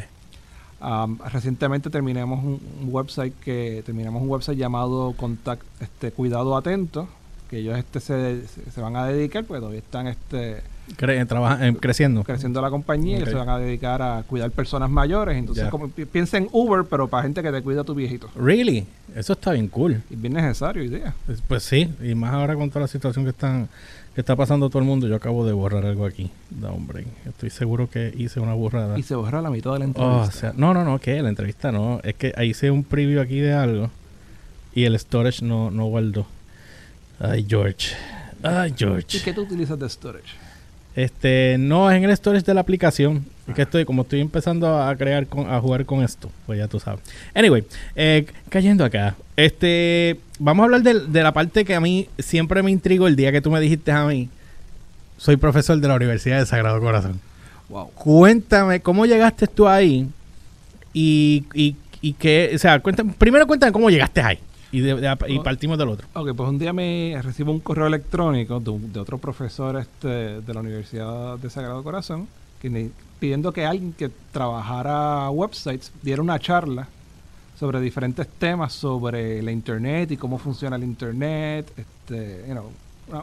Um, 0.81 1.17
recientemente 1.33 1.89
terminamos 1.89 2.41
un, 2.43 2.59
un 2.81 2.87
website 2.93 3.33
que 3.43 3.83
terminamos 3.85 4.21
un 4.21 4.29
website 4.29 4.57
llamado 4.57 5.13
Contact, 5.17 5.63
este, 5.81 6.11
Cuidado 6.11 6.55
Atento, 6.55 7.09
que 7.49 7.57
ellos 7.57 7.77
este 7.77 7.99
se, 7.99 8.47
se- 8.47 8.71
se 8.71 8.79
van 8.81 8.95
a 8.95 9.05
dedicar, 9.05 9.43
pues 9.43 9.59
todavía 9.59 9.79
están 9.81 10.07
este 10.07 10.61
Cre- 10.97 11.27
trabaja- 11.27 11.67
eh, 11.67 11.75
creciendo. 11.79 12.23
creciendo 12.23 12.61
la 12.61 12.69
compañía 12.69 13.19
y 13.19 13.25
se 13.25 13.33
van 13.33 13.47
a 13.49 13.57
dedicar 13.57 14.01
a 14.01 14.23
cuidar 14.23 14.51
personas 14.51 14.89
mayores. 14.89 15.37
Entonces, 15.37 15.65
Ya. 15.65 15.69
como 15.69 15.87
pi- 15.89 16.05
piensa 16.05 16.37
en 16.37 16.47
Uber, 16.51 16.83
pero 16.89 17.07
para 17.07 17.23
gente 17.23 17.41
que 17.41 17.51
te 17.51 17.61
cuida 17.61 17.81
a 17.81 17.83
tu 17.83 17.93
viejito. 17.95 18.29
Really? 18.35 18.85
Eso 19.15 19.33
está 19.33 19.51
bien 19.51 19.67
cool. 19.67 20.01
Y 20.09 20.15
bien 20.15 20.33
necesario 20.33 20.81
hoy 20.81 20.89
día. 20.89 21.13
Pues, 21.25 21.41
pues 21.47 21.63
sí, 21.63 21.89
y 22.03 22.15
más 22.15 22.33
ahora 22.33 22.55
con 22.55 22.69
toda 22.69 22.81
la 22.81 22.87
situación 22.87 23.23
que 23.25 23.31
están 23.31 23.69
que 24.15 24.21
está 24.21 24.35
pasando 24.35 24.69
todo 24.69 24.79
el 24.79 24.85
mundo. 24.85 25.07
Yo 25.07 25.15
acabo 25.15 25.45
de 25.45 25.53
borrar 25.53 25.85
algo 25.85 26.05
aquí. 26.05 26.29
No, 26.59 26.69
hombre. 26.71 27.05
Estoy 27.25 27.51
seguro 27.51 27.89
que 27.89 28.11
hice 28.17 28.39
una 28.39 28.53
borrada. 28.53 28.97
Y 28.99 29.03
se 29.03 29.15
borra 29.15 29.41
la 29.41 29.49
mitad 29.51 29.71
de 29.73 29.79
la 29.79 29.85
Oh, 29.85 29.87
entrevista. 29.87 30.27
o 30.27 30.31
sea, 30.31 30.53
no, 30.57 30.73
no, 30.73 30.83
no, 30.83 30.99
que 30.99 31.21
la 31.21 31.29
entrevista 31.29 31.71
no. 31.71 32.01
Es 32.03 32.15
que 32.15 32.33
ahí 32.35 32.49
hice 32.49 32.71
un 32.71 32.83
preview 32.83 33.21
aquí 33.21 33.39
de 33.39 33.53
algo 33.53 33.89
y 34.73 34.83
el 34.85 34.97
storage 34.99 35.45
no, 35.45 35.69
no 35.71 35.85
guardó. 35.85 36.25
Ay, 37.19 37.45
George. 37.47 37.95
Ay, 38.41 38.71
¿Y 38.71 38.73
George. 38.77 39.21
qué 39.23 39.31
tú 39.31 39.41
utilizas 39.43 39.77
de 39.79 39.87
storage? 39.87 40.33
Este, 40.99 41.55
no 41.57 41.89
es 41.89 41.95
en 41.95 42.03
el 42.03 42.17
storage 42.17 42.43
de 42.43 42.53
la 42.53 42.59
aplicación. 42.59 43.25
Que 43.55 43.61
estoy, 43.61 43.85
como 43.85 44.01
estoy 44.01 44.19
empezando 44.19 44.81
a 44.81 44.93
crear, 44.97 45.25
con, 45.27 45.49
a 45.49 45.59
jugar 45.61 45.85
con 45.85 46.03
esto, 46.03 46.29
pues 46.45 46.59
ya 46.59 46.67
tú 46.67 46.77
sabes. 46.77 46.99
Anyway, 47.33 47.63
eh, 47.95 48.25
cayendo 48.49 48.83
acá. 48.83 49.15
Este, 49.37 50.19
vamos 50.39 50.63
a 50.63 50.65
hablar 50.65 50.81
de, 50.83 51.07
de 51.07 51.23
la 51.23 51.31
parte 51.31 51.63
que 51.63 51.73
a 51.73 51.79
mí 51.79 52.09
siempre 52.19 52.61
me 52.63 52.69
intrigó 52.69 53.07
el 53.07 53.15
día 53.15 53.31
que 53.31 53.39
tú 53.39 53.49
me 53.49 53.61
dijiste 53.61 53.93
a 53.93 54.05
mí. 54.05 54.29
Soy 55.17 55.37
profesor 55.37 55.79
de 55.79 55.87
la 55.87 55.95
Universidad 55.95 56.37
de 56.37 56.45
Sagrado 56.45 56.81
Corazón. 56.81 57.21
Wow. 57.69 57.91
Cuéntame, 57.91 58.81
¿cómo 58.81 59.05
llegaste 59.05 59.47
tú 59.47 59.69
ahí? 59.69 60.05
Y, 60.93 61.45
y, 61.53 61.77
y 62.01 62.13
qué, 62.13 62.51
o 62.53 62.57
sea, 62.57 62.81
cuéntame, 62.81 63.13
primero 63.17 63.47
cuéntame 63.47 63.71
cómo 63.71 63.89
llegaste 63.89 64.21
ahí. 64.21 64.37
Y, 64.71 64.81
de- 64.81 64.95
de- 64.95 65.17
y 65.29 65.37
Oh. 65.37 65.43
partimos 65.43 65.77
del 65.77 65.89
otro. 65.89 66.07
Ok, 66.13 66.33
pues 66.35 66.49
un 66.49 66.59
día 66.59 66.73
me 66.73 67.19
recibo 67.23 67.51
un 67.51 67.59
correo 67.59 67.87
electrónico 67.87 68.59
de, 68.59 68.69
un- 68.69 68.93
de 68.93 68.99
otro 68.99 69.17
profesor 69.17 69.77
este, 69.77 70.07
de 70.41 70.53
la 70.53 70.59
Universidad 70.59 71.37
de 71.39 71.49
Sagrado 71.49 71.83
Corazón 71.83 72.27
que 72.61 72.69
me- 72.69 72.89
pidiendo 73.19 73.51
que 73.51 73.65
alguien 73.65 73.93
que 73.93 74.09
trabajara 74.31 75.29
websites 75.31 75.91
diera 76.01 76.21
una 76.21 76.39
charla 76.39 76.87
sobre 77.59 77.81
diferentes 77.81 78.27
temas 78.27 78.71
sobre 78.73 79.41
la 79.41 79.51
internet 79.51 80.11
y 80.11 80.17
cómo 80.17 80.37
funciona 80.37 80.75
el 80.77 80.83
internet, 80.83 81.69
este, 81.75 82.45
you 82.47 82.53
know, 82.53 82.71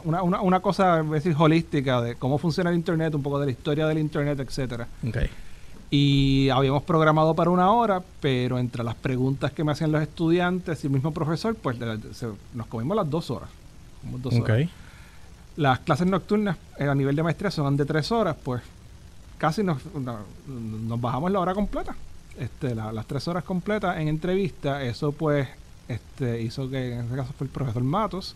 una, 0.03 0.21
una, 0.21 0.41
una 0.41 0.59
cosa, 0.59 0.95
a 0.95 1.03
decir, 1.03 1.33
holística 1.37 2.01
de 2.01 2.15
cómo 2.15 2.37
funciona 2.37 2.69
el 2.69 2.75
internet, 2.75 3.15
un 3.15 3.23
poco 3.23 3.39
de 3.39 3.45
la 3.47 3.51
historia 3.53 3.87
del 3.87 3.97
internet, 3.99 4.39
etcétera. 4.39 4.87
Ok. 5.07 5.17
Y 5.89 6.49
habíamos 6.49 6.83
programado 6.83 7.33
para 7.33 7.49
una 7.49 7.71
hora, 7.71 8.01
pero 8.19 8.59
entre 8.59 8.83
las 8.83 8.95
preguntas 8.95 9.51
que 9.53 9.63
me 9.63 9.71
hacían 9.71 9.91
los 9.91 10.01
estudiantes 10.01 10.83
y 10.83 10.87
el 10.87 10.93
mismo 10.93 11.11
profesor, 11.13 11.55
pues 11.55 11.77
se- 12.13 12.27
nos 12.53 12.67
comimos 12.67 12.97
las 12.97 13.09
dos 13.09 13.29
horas. 13.31 13.49
Dos. 14.21 14.33
Las 15.55 15.79
clases 15.79 16.05
nocturnas 16.07 16.57
eh, 16.77 16.87
a 16.87 16.93
nivel 16.93 17.15
de 17.15 17.23
maestría 17.23 17.51
son 17.51 17.77
de 17.77 17.85
tres 17.85 18.11
horas, 18.11 18.35
pues 18.43 18.61
casi 19.37 19.63
nos, 19.63 19.79
no- 19.95 20.19
nos 20.87 20.99
bajamos 21.01 21.31
la 21.31 21.39
hora 21.39 21.53
completa. 21.53 21.95
Este, 22.37 22.75
la- 22.75 22.91
las 22.91 23.05
tres 23.07 23.27
horas 23.27 23.43
completas 23.45 23.97
en 23.97 24.09
entrevista, 24.09 24.83
eso 24.83 25.11
pues 25.13 25.47
este, 25.87 26.41
hizo 26.41 26.69
que, 26.69 26.93
en 26.95 27.05
este 27.05 27.15
caso 27.15 27.33
fue 27.37 27.47
el 27.47 27.51
profesor 27.53 27.83
Matos, 27.83 28.35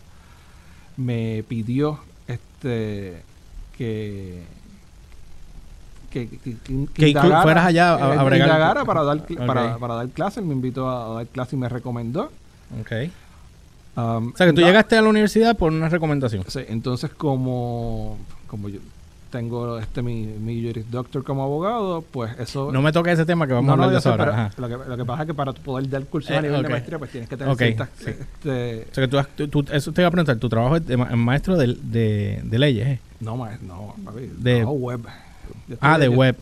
me 0.96 1.44
pidió 1.46 2.00
este 2.26 3.22
que 3.76 4.42
que, 6.12 6.28
que, 6.28 6.38
que- 6.38 6.86
que 6.92 7.08
inclu- 7.12 7.42
fueras 7.42 7.66
allá 7.66 7.94
a- 7.94 8.12
a 8.12 8.14
eh, 8.14 8.24
bregar- 8.26 8.46
indagara 8.46 8.84
para 8.84 9.02
dar 9.02 9.26
cl- 9.26 9.40
Ok. 9.40 9.46
para, 9.46 9.78
para 9.78 9.94
dar 9.94 10.08
clase, 10.10 10.40
él 10.40 10.46
me 10.46 10.52
invitó 10.54 10.88
a, 10.88 11.06
a 11.12 11.14
dar 11.14 11.26
clase 11.26 11.56
y 11.56 11.58
me 11.58 11.68
recomendó 11.68 12.30
Ok. 12.80 12.92
Um, 13.94 14.28
o 14.32 14.36
sea, 14.36 14.46
que 14.46 14.54
tú 14.54 14.62
llegaste 14.62 14.96
a 14.96 15.02
la 15.02 15.08
universidad 15.10 15.54
por 15.56 15.70
una 15.70 15.88
recomendación. 15.90 16.44
Sí, 16.48 16.60
entonces 16.68 17.10
como, 17.10 18.16
como 18.46 18.70
yo 18.70 18.80
tengo 19.28 19.78
este 19.78 20.00
mi, 20.02 20.24
mi 20.26 20.62
Juris 20.64 20.90
Doctor 20.90 21.22
como 21.24 21.42
abogado, 21.42 22.02
pues 22.10 22.38
eso... 22.38 22.70
No 22.72 22.80
me 22.80 22.92
toca 22.92 23.12
ese 23.12 23.26
tema 23.26 23.46
que 23.46 23.52
vamos 23.52 23.68
a 23.68 23.72
hablar 23.74 23.90
de 23.90 23.98
eso 23.98 24.10
ahora. 24.10 24.50
Lo 24.56 24.68
que, 24.68 24.76
lo 24.88 24.96
que, 24.96 25.04
pasa 25.04 25.22
es 25.22 25.26
que 25.26 25.34
para 25.34 25.52
poder 25.52 25.88
dar 25.90 26.04
curso 26.04 26.32
a 26.32 26.38
eh, 26.38 26.42
nivel 26.42 26.62
de 26.62 26.68
maestría, 26.70 26.98
pues 26.98 27.10
tienes 27.10 27.28
que 27.28 27.36
tener 27.36 27.54
ciertas... 27.56 27.88
Este, 28.06 28.86
o 28.90 28.94
sea, 28.94 29.26
que 29.36 29.48
tú, 29.48 29.64
eso 29.70 29.92
te 29.92 30.00
iba 30.02 30.08
a 30.08 30.10
preguntar, 30.10 30.36
¿tu 30.36 30.48
trabajo 30.48 30.76
es 30.76 30.86
de, 30.86 30.96
maestro 30.96 31.56
de, 31.58 31.76
de, 31.82 32.40
de 32.44 32.58
leyes? 32.58 32.86
Eh? 32.88 33.00
No, 33.20 33.36
no, 33.36 33.94
papi, 34.04 34.30
de, 34.38 34.64
web. 34.64 35.00
Ah, 35.80 35.98
de 35.98 36.08
web. 36.08 36.36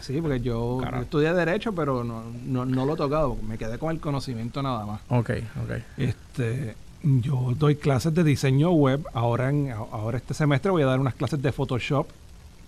sí, 0.00 0.20
porque 0.20 0.40
yo, 0.40 0.80
estudié 1.00 1.32
Derecho, 1.32 1.74
pero 1.74 2.04
no, 2.04 2.24
no, 2.44 2.64
no, 2.64 2.86
lo 2.86 2.94
he 2.94 2.96
tocado, 2.96 3.30
porque 3.30 3.46
me 3.46 3.58
quedé 3.58 3.78
con 3.78 3.90
el 3.90 4.00
conocimiento 4.00 4.62
nada 4.62 4.86
más. 4.86 5.00
Ok, 5.08 5.30
ok. 5.62 5.72
Este, 5.96 6.74
yo 7.02 7.52
doy 7.58 7.76
clases 7.76 8.14
de 8.14 8.24
diseño 8.24 8.70
web. 8.70 9.06
Ahora, 9.12 9.50
en, 9.50 9.70
ahora 9.70 10.18
este 10.18 10.34
semestre 10.34 10.70
voy 10.70 10.82
a 10.82 10.86
dar 10.86 11.00
unas 11.00 11.14
clases 11.14 11.40
de 11.42 11.52
Photoshop. 11.52 12.06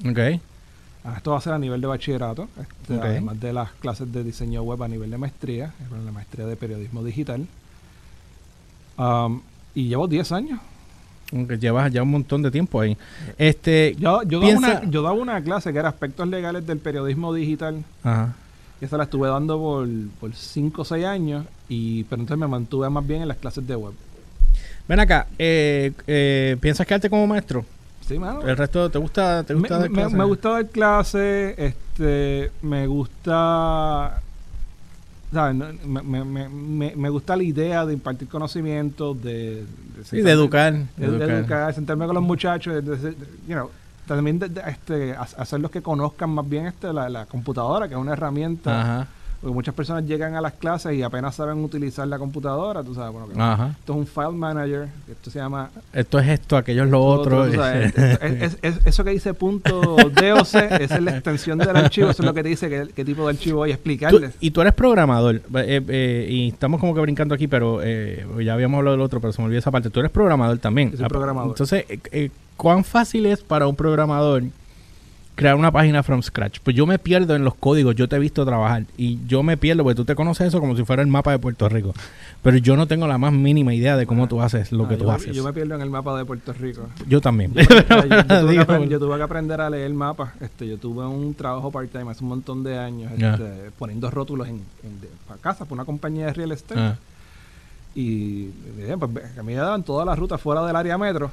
Ok. 0.08 0.18
Ah, 1.04 1.14
esto 1.16 1.30
va 1.30 1.38
a 1.38 1.40
ser 1.40 1.52
a 1.52 1.58
nivel 1.58 1.80
de 1.80 1.86
bachillerato, 1.86 2.48
este, 2.60 3.00
además 3.00 3.38
de 3.38 3.52
las 3.52 3.70
clases 3.74 4.12
de 4.12 4.24
diseño 4.24 4.62
web 4.62 4.82
a 4.82 4.88
nivel 4.88 5.08
de 5.08 5.18
maestría, 5.18 5.72
la 6.04 6.10
maestría 6.10 6.46
de 6.46 6.56
periodismo 6.56 7.04
digital. 7.04 7.46
Um, 8.98 9.40
y 9.72 9.88
llevo 9.88 10.08
10 10.08 10.32
años 10.32 10.60
aunque 11.32 11.58
llevas 11.58 11.92
ya 11.92 12.02
un 12.02 12.10
montón 12.10 12.42
de 12.42 12.50
tiempo 12.50 12.80
ahí. 12.80 12.96
Este, 13.38 13.94
yo, 13.98 14.22
yo, 14.22 14.40
daba 14.40 14.56
una, 14.56 14.84
yo 14.84 15.02
daba 15.02 15.14
una 15.14 15.42
clase 15.42 15.72
que 15.72 15.78
era 15.78 15.88
aspectos 15.88 16.28
legales 16.28 16.66
del 16.66 16.78
periodismo 16.78 17.32
digital. 17.34 17.82
Ajá. 18.02 18.34
Y 18.80 18.84
esa 18.84 18.98
la 18.98 19.04
estuve 19.04 19.28
dando 19.28 19.58
por 20.20 20.34
5 20.34 20.82
o 20.82 20.84
6 20.84 21.04
años, 21.06 21.46
y, 21.68 22.04
pero 22.04 22.20
entonces 22.20 22.38
me 22.38 22.46
mantuve 22.46 22.90
más 22.90 23.06
bien 23.06 23.22
en 23.22 23.28
las 23.28 23.38
clases 23.38 23.66
de 23.66 23.74
web. 23.74 23.94
Ven 24.86 25.00
acá, 25.00 25.26
eh, 25.38 25.92
eh, 26.06 26.56
¿piensas 26.60 26.86
quedarte 26.86 27.08
como 27.08 27.26
maestro? 27.26 27.64
Sí, 28.06 28.18
mano. 28.18 28.42
¿El 28.42 28.56
resto 28.56 28.88
te 28.90 28.98
gusta, 28.98 29.42
te 29.42 29.54
gusta 29.54 29.78
me, 29.78 29.88
dar 29.88 30.10
Me, 30.12 30.24
gusta 30.24 30.50
dar 30.50 30.66
clases, 30.68 31.58
este, 31.58 32.52
me 32.62 32.86
gusta 32.86 34.22
me, 35.32 36.02
me, 36.02 36.48
me, 36.48 36.96
me, 36.96 37.08
gusta 37.10 37.36
la 37.36 37.42
idea 37.42 37.84
de 37.84 37.92
impartir 37.94 38.28
conocimiento, 38.28 39.14
de, 39.14 39.64
de, 40.10 40.22
de 40.22 40.30
educar, 40.30 40.72
de, 40.96 41.06
educar. 41.06 41.74
sentarme 41.74 42.06
con 42.06 42.14
los 42.14 42.24
muchachos, 42.24 42.82
you 43.46 43.54
know, 43.54 43.70
también 44.06 44.40
este, 44.66 45.14
hacerlos 45.16 45.70
que 45.70 45.82
conozcan 45.82 46.30
más 46.30 46.48
bien 46.48 46.66
este, 46.66 46.92
la, 46.92 47.08
la 47.08 47.26
computadora, 47.26 47.88
que 47.88 47.94
es 47.94 48.00
una 48.00 48.12
herramienta. 48.12 48.80
Ajá 48.80 49.08
porque 49.46 49.54
muchas 49.54 49.76
personas 49.76 50.04
llegan 50.04 50.34
a 50.34 50.40
las 50.40 50.54
clases 50.54 50.94
y 50.94 51.04
apenas 51.04 51.36
saben 51.36 51.62
utilizar 51.62 52.08
la 52.08 52.18
computadora, 52.18 52.82
tú 52.82 52.96
sabes, 52.96 53.12
bueno, 53.12 53.28
esto 53.78 53.92
es 53.92 53.96
un 53.96 54.04
file 54.04 54.32
manager, 54.32 54.88
esto 55.08 55.30
se 55.30 55.38
llama... 55.38 55.70
Esto 55.92 56.18
es 56.18 56.28
esto, 56.30 56.56
aquello 56.56 56.82
es 56.82 56.90
lo 56.90 57.00
otro. 57.00 57.46
es, 57.46 58.58
eso 58.60 59.04
que 59.04 59.10
dice 59.10 59.34
punto 59.34 59.96
DOC, 59.96 60.54
es 60.80 61.00
la 61.00 61.12
extensión 61.12 61.58
del 61.58 61.76
archivo, 61.76 62.10
eso 62.10 62.22
es 62.22 62.26
lo 62.26 62.34
que 62.34 62.42
te 62.42 62.48
dice 62.48 62.90
qué, 62.92 63.04
tipo 63.04 63.22
de 63.22 63.34
archivo 63.34 63.62
hay, 63.62 63.70
explicarles. 63.70 64.34
y 64.40 64.50
tú 64.50 64.62
eres 64.62 64.72
programador, 64.72 65.36
eh, 65.36 65.80
eh, 65.86 66.26
y 66.28 66.48
estamos 66.48 66.80
como 66.80 66.92
que 66.92 67.00
brincando 67.02 67.32
aquí, 67.32 67.46
pero 67.46 67.78
eh, 67.84 68.26
ya 68.42 68.54
habíamos 68.54 68.78
hablado 68.78 68.96
del 68.96 69.04
otro, 69.04 69.20
pero 69.20 69.32
se 69.32 69.40
me 69.40 69.46
olvidó 69.46 69.60
esa 69.60 69.70
parte. 69.70 69.90
Tú 69.90 70.00
eres 70.00 70.10
programador 70.10 70.58
también. 70.58 70.90
Yo 70.90 70.96
soy 70.96 71.06
programador. 71.06 71.50
Entonces, 71.50 71.84
¿cuán 72.56 72.82
fácil 72.82 73.26
es 73.26 73.44
para 73.44 73.68
un 73.68 73.76
programador 73.76 74.42
crear 75.36 75.54
una 75.54 75.70
página 75.70 76.02
from 76.02 76.22
scratch. 76.22 76.58
Pues 76.60 76.74
yo 76.74 76.86
me 76.86 76.98
pierdo 76.98 77.36
en 77.36 77.44
los 77.44 77.54
códigos, 77.54 77.94
yo 77.94 78.08
te 78.08 78.16
he 78.16 78.18
visto 78.18 78.44
trabajar 78.44 78.84
y 78.96 79.20
yo 79.26 79.42
me 79.42 79.56
pierdo, 79.56 79.84
porque 79.84 79.94
tú 79.94 80.04
te 80.04 80.16
conoces 80.16 80.48
eso 80.48 80.60
como 80.60 80.74
si 80.74 80.84
fuera 80.84 81.02
el 81.02 81.08
mapa 81.08 81.30
de 81.30 81.38
Puerto 81.38 81.68
Rico. 81.68 81.94
Pero 82.42 82.56
yo 82.56 82.76
no 82.76 82.86
tengo 82.86 83.06
la 83.06 83.18
más 83.18 83.32
mínima 83.32 83.74
idea 83.74 83.96
de 83.96 84.06
cómo 84.06 84.26
tú 84.26 84.40
haces 84.40 84.72
lo 84.72 84.88
que 84.88 84.96
tú 84.96 85.10
haces. 85.10 85.36
Yo 85.36 85.44
me 85.44 85.52
pierdo 85.52 85.74
en 85.74 85.82
el 85.82 85.90
mapa 85.90 86.16
de 86.18 86.24
Puerto 86.24 86.52
Rico. 86.54 86.88
Yo 87.06 87.20
también. 87.20 87.52
Yo, 87.54 88.98
tuve, 88.98 89.16
que 89.16 89.22
aprender 89.22 89.60
a 89.60 89.68
leer 89.68 89.92
mapas. 89.92 90.30
Este, 90.40 90.66
yo 90.66 90.78
tuve 90.78 91.06
un 91.06 91.34
trabajo 91.34 91.70
part-time 91.70 92.10
hace 92.10 92.24
un 92.24 92.30
montón 92.30 92.64
de 92.64 92.78
años 92.78 93.12
este, 93.12 93.70
poniendo 93.78 94.10
rótulos 94.10 94.48
en, 94.48 94.62
para 95.28 95.40
casa, 95.40 95.64
por 95.64 95.74
una 95.74 95.84
compañía 95.84 96.26
de 96.26 96.32
real 96.32 96.52
estate. 96.52 96.80
Ah. 96.80 96.96
Y 97.94 98.46
pues, 98.98 99.38
a 99.38 99.42
mí 99.42 99.52
me 99.52 99.54
daban 99.54 99.82
todas 99.82 100.06
las 100.06 100.18
rutas 100.18 100.40
fuera 100.40 100.64
del 100.66 100.76
área 100.76 100.96
metro 100.96 101.30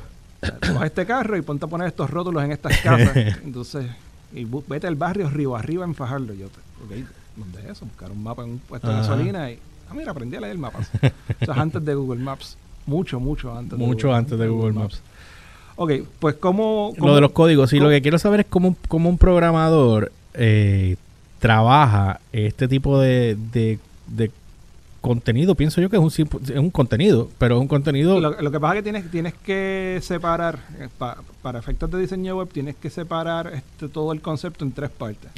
coge 0.73 0.85
este 0.85 1.05
carro 1.05 1.38
y 1.38 1.41
ponte 1.41 1.65
a 1.65 1.67
poner 1.67 1.88
estos 1.88 2.09
rótulos 2.09 2.43
en 2.43 2.51
estas 2.51 2.77
casas. 2.79 3.15
Entonces, 3.43 3.85
y 4.33 4.45
vete 4.67 4.88
al 4.88 4.95
barrio 4.95 5.29
Río 5.29 5.55
Arriba 5.55 5.85
en 5.85 5.95
Fajardo. 5.95 6.33
Yo, 6.33 6.47
ok, 6.47 7.07
¿dónde 7.35 7.62
es 7.62 7.65
eso? 7.69 7.85
Buscar 7.85 8.12
un 8.12 8.23
mapa 8.23 8.43
en 8.43 8.51
un 8.51 8.59
puesto 8.59 8.88
de 8.88 8.95
gasolina 8.95 9.51
y, 9.51 9.59
ah, 9.89 9.93
mira, 9.93 10.12
aprendí 10.12 10.35
a 10.35 10.41
leer 10.41 10.57
mapas. 10.57 10.89
Eso 11.39 11.51
es 11.51 11.57
antes 11.57 11.83
de 11.83 11.93
Google 11.95 12.21
Maps. 12.21 12.57
Mucho, 12.85 13.19
mucho 13.19 13.55
antes. 13.55 13.77
Mucho 13.77 14.13
antes 14.13 14.38
de 14.38 14.47
Google 14.47 14.73
Maps. 14.73 15.01
Ok, 15.75 15.91
pues 16.19 16.35
¿cómo, 16.35 16.93
Lo 16.97 17.15
de 17.15 17.21
los 17.21 17.31
códigos, 17.31 17.69
sí, 17.69 17.79
lo 17.79 17.89
que 17.89 18.01
quiero 18.01 18.19
saber 18.19 18.41
es 18.41 18.45
cómo, 18.47 18.75
cómo 18.88 19.09
un 19.09 19.17
programador 19.17 20.12
eh, 20.35 20.97
trabaja 21.39 22.19
este 22.31 22.67
tipo 22.67 23.00
de, 23.00 23.35
de, 23.51 23.79
de 24.07 24.31
contenido, 25.03 25.53
pienso 25.53 25.81
yo 25.81 25.89
que 25.89 25.98
es 25.98 26.01
un, 26.01 26.41
es 26.43 26.57
un 26.57 26.69
contenido, 26.69 27.29
pero 27.38 27.57
es 27.57 27.62
un 27.62 27.67
contenido... 27.67 28.22
Lo, 28.22 28.51
que 28.51 28.60
pasa 28.60 28.75
es 28.75 28.79
que 28.79 28.83
tienes, 28.83 29.12
tienes 29.12 29.33
que 29.33 30.00
separar, 30.01 30.60
eh, 30.79 30.88
para 31.41 31.60
efectos 31.60 31.91
de 31.91 32.00
diseño 32.00 32.38
web, 32.38 32.48
tienes 32.50 32.75
que 32.77 32.89
separar 32.89 33.51
este, 33.53 33.89
todo 33.89 34.13
el 34.13 34.22
concepto 34.22 34.63
en 34.63 34.72
tres 34.72 34.89
partes. 34.89 35.29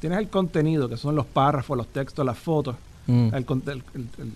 Tienes 0.00 0.20
el 0.20 0.28
contenido, 0.28 0.88
que 0.88 0.96
son 0.96 1.16
los 1.16 1.26
párrafos, 1.26 1.76
los 1.76 1.88
textos, 1.88 2.24
las 2.24 2.38
fotos. 2.38 2.76
Mm. 3.08 3.30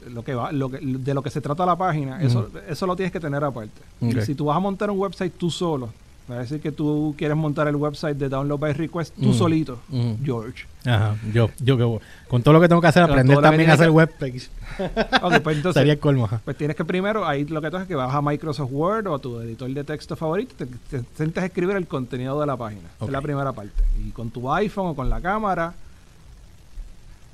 lo 0.09 0.25
que 0.25 0.35
va, 0.35 0.51
lo 0.51 0.71
que, 0.71 0.79
de 0.81 1.15
lo 1.15 1.23
que 1.23 1.29
se 1.29 1.43
trata 1.43 1.65
la 1.67 1.77
página, 1.77 2.23
eso, 2.23 2.49
mm. 2.53 2.73
eso 2.73 2.87
lo 2.87 2.97
tienes 2.97 3.13
que 3.13 3.21
tener 3.21 3.45
aparte. 3.45 3.83
si 4.25 4.35
tú 4.35 4.47
vas 4.47 4.57
a 4.57 4.61
montar 4.61 4.91
un 4.91 4.99
website 4.99 5.35
tú 5.39 5.51
solo, 5.51 5.91
A 6.33 6.39
decir 6.41 6.61
que 6.61 6.73
tú 6.73 7.15
quieres 7.17 7.37
montar 7.37 7.69
el 7.69 7.77
website 7.77 8.17
de 8.17 8.29
Download 8.29 8.59
by 8.59 8.73
Request 8.73 9.15
tú 9.21 9.33
solito, 9.35 9.79
George. 10.25 10.67
Ajá, 10.85 11.17
yo, 11.33 11.51
yo 11.61 11.77
que 11.77 12.01
con 12.29 12.43
todo 12.43 12.55
lo 12.55 12.61
que 12.61 12.69
tengo 12.69 12.81
que 12.81 12.89
hacer, 12.89 13.03
aprender 13.03 13.41
también 13.41 13.71
a 13.71 13.75
hacer 13.75 13.91
web 13.91 14.11
pues 14.19 15.57
entonces, 15.57 15.75
Sería 15.75 15.93
el 15.93 15.99
colmo. 15.99 16.29
Pues 16.45 16.57
tienes 16.57 16.77
que 16.77 16.85
primero, 16.85 17.27
ahí 17.27 17.45
lo 17.45 17.61
que 17.61 17.71
tú 17.71 17.77
haces 17.77 17.85
es 17.85 17.89
que 17.89 17.95
vas 17.95 18.15
a 18.15 18.23
Microsoft 18.23 18.71
Word 18.73 19.07
o 19.07 19.15
a 19.15 19.19
tu 19.19 19.41
editor 19.41 19.71
de 19.71 19.85
texto 19.85 20.17
favorito, 20.17 20.55
te, 20.57 20.67
te, 20.67 21.05
sientes 21.15 21.43
a 21.43 21.47
escribir 21.47 21.77
el 21.77 21.87
contenido 21.87 22.41
de 22.41 22.47
la 22.47 22.57
página. 22.57 22.89
es 23.01 23.09
la 23.09 23.21
primera 23.21 23.53
parte. 23.53 23.83
Y 24.05 24.11
con 24.11 24.31
tu 24.31 24.51
iPhone 24.53 24.89
o 24.89 24.95
con 24.95 25.11
la 25.11 25.21
cámara, 25.21 25.75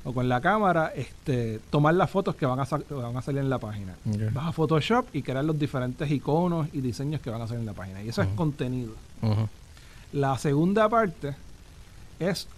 o 0.04 0.12
con 0.12 0.28
la 0.28 0.40
cámara, 0.40 0.92
este, 0.94 1.60
tomar 1.70 1.94
las 1.94 2.10
fotos 2.10 2.34
que 2.36 2.46
van 2.46 2.60
a, 2.60 2.64
van 2.64 3.16
a 3.16 3.22
salir 3.22 3.40
en 3.40 3.50
la 3.50 3.58
página. 3.58 3.94
Vas 4.32 4.46
a 4.46 4.52
Photoshop 4.52 5.06
y 5.12 5.22
crear 5.22 5.44
los 5.44 5.58
diferentes 5.58 6.10
iconos 6.10 6.68
y 6.72 6.80
diseños 6.80 7.20
que 7.20 7.30
van 7.30 7.42
a 7.42 7.46
salir 7.46 7.60
en 7.60 7.66
la 7.66 7.72
página. 7.74 8.02
Y 8.02 8.08
eso 8.08 8.22
es 8.22 8.28
contenido. 8.28 8.92
La 10.12 10.38
segunda 10.38 10.88
parte 10.88 11.34
es 12.18 12.48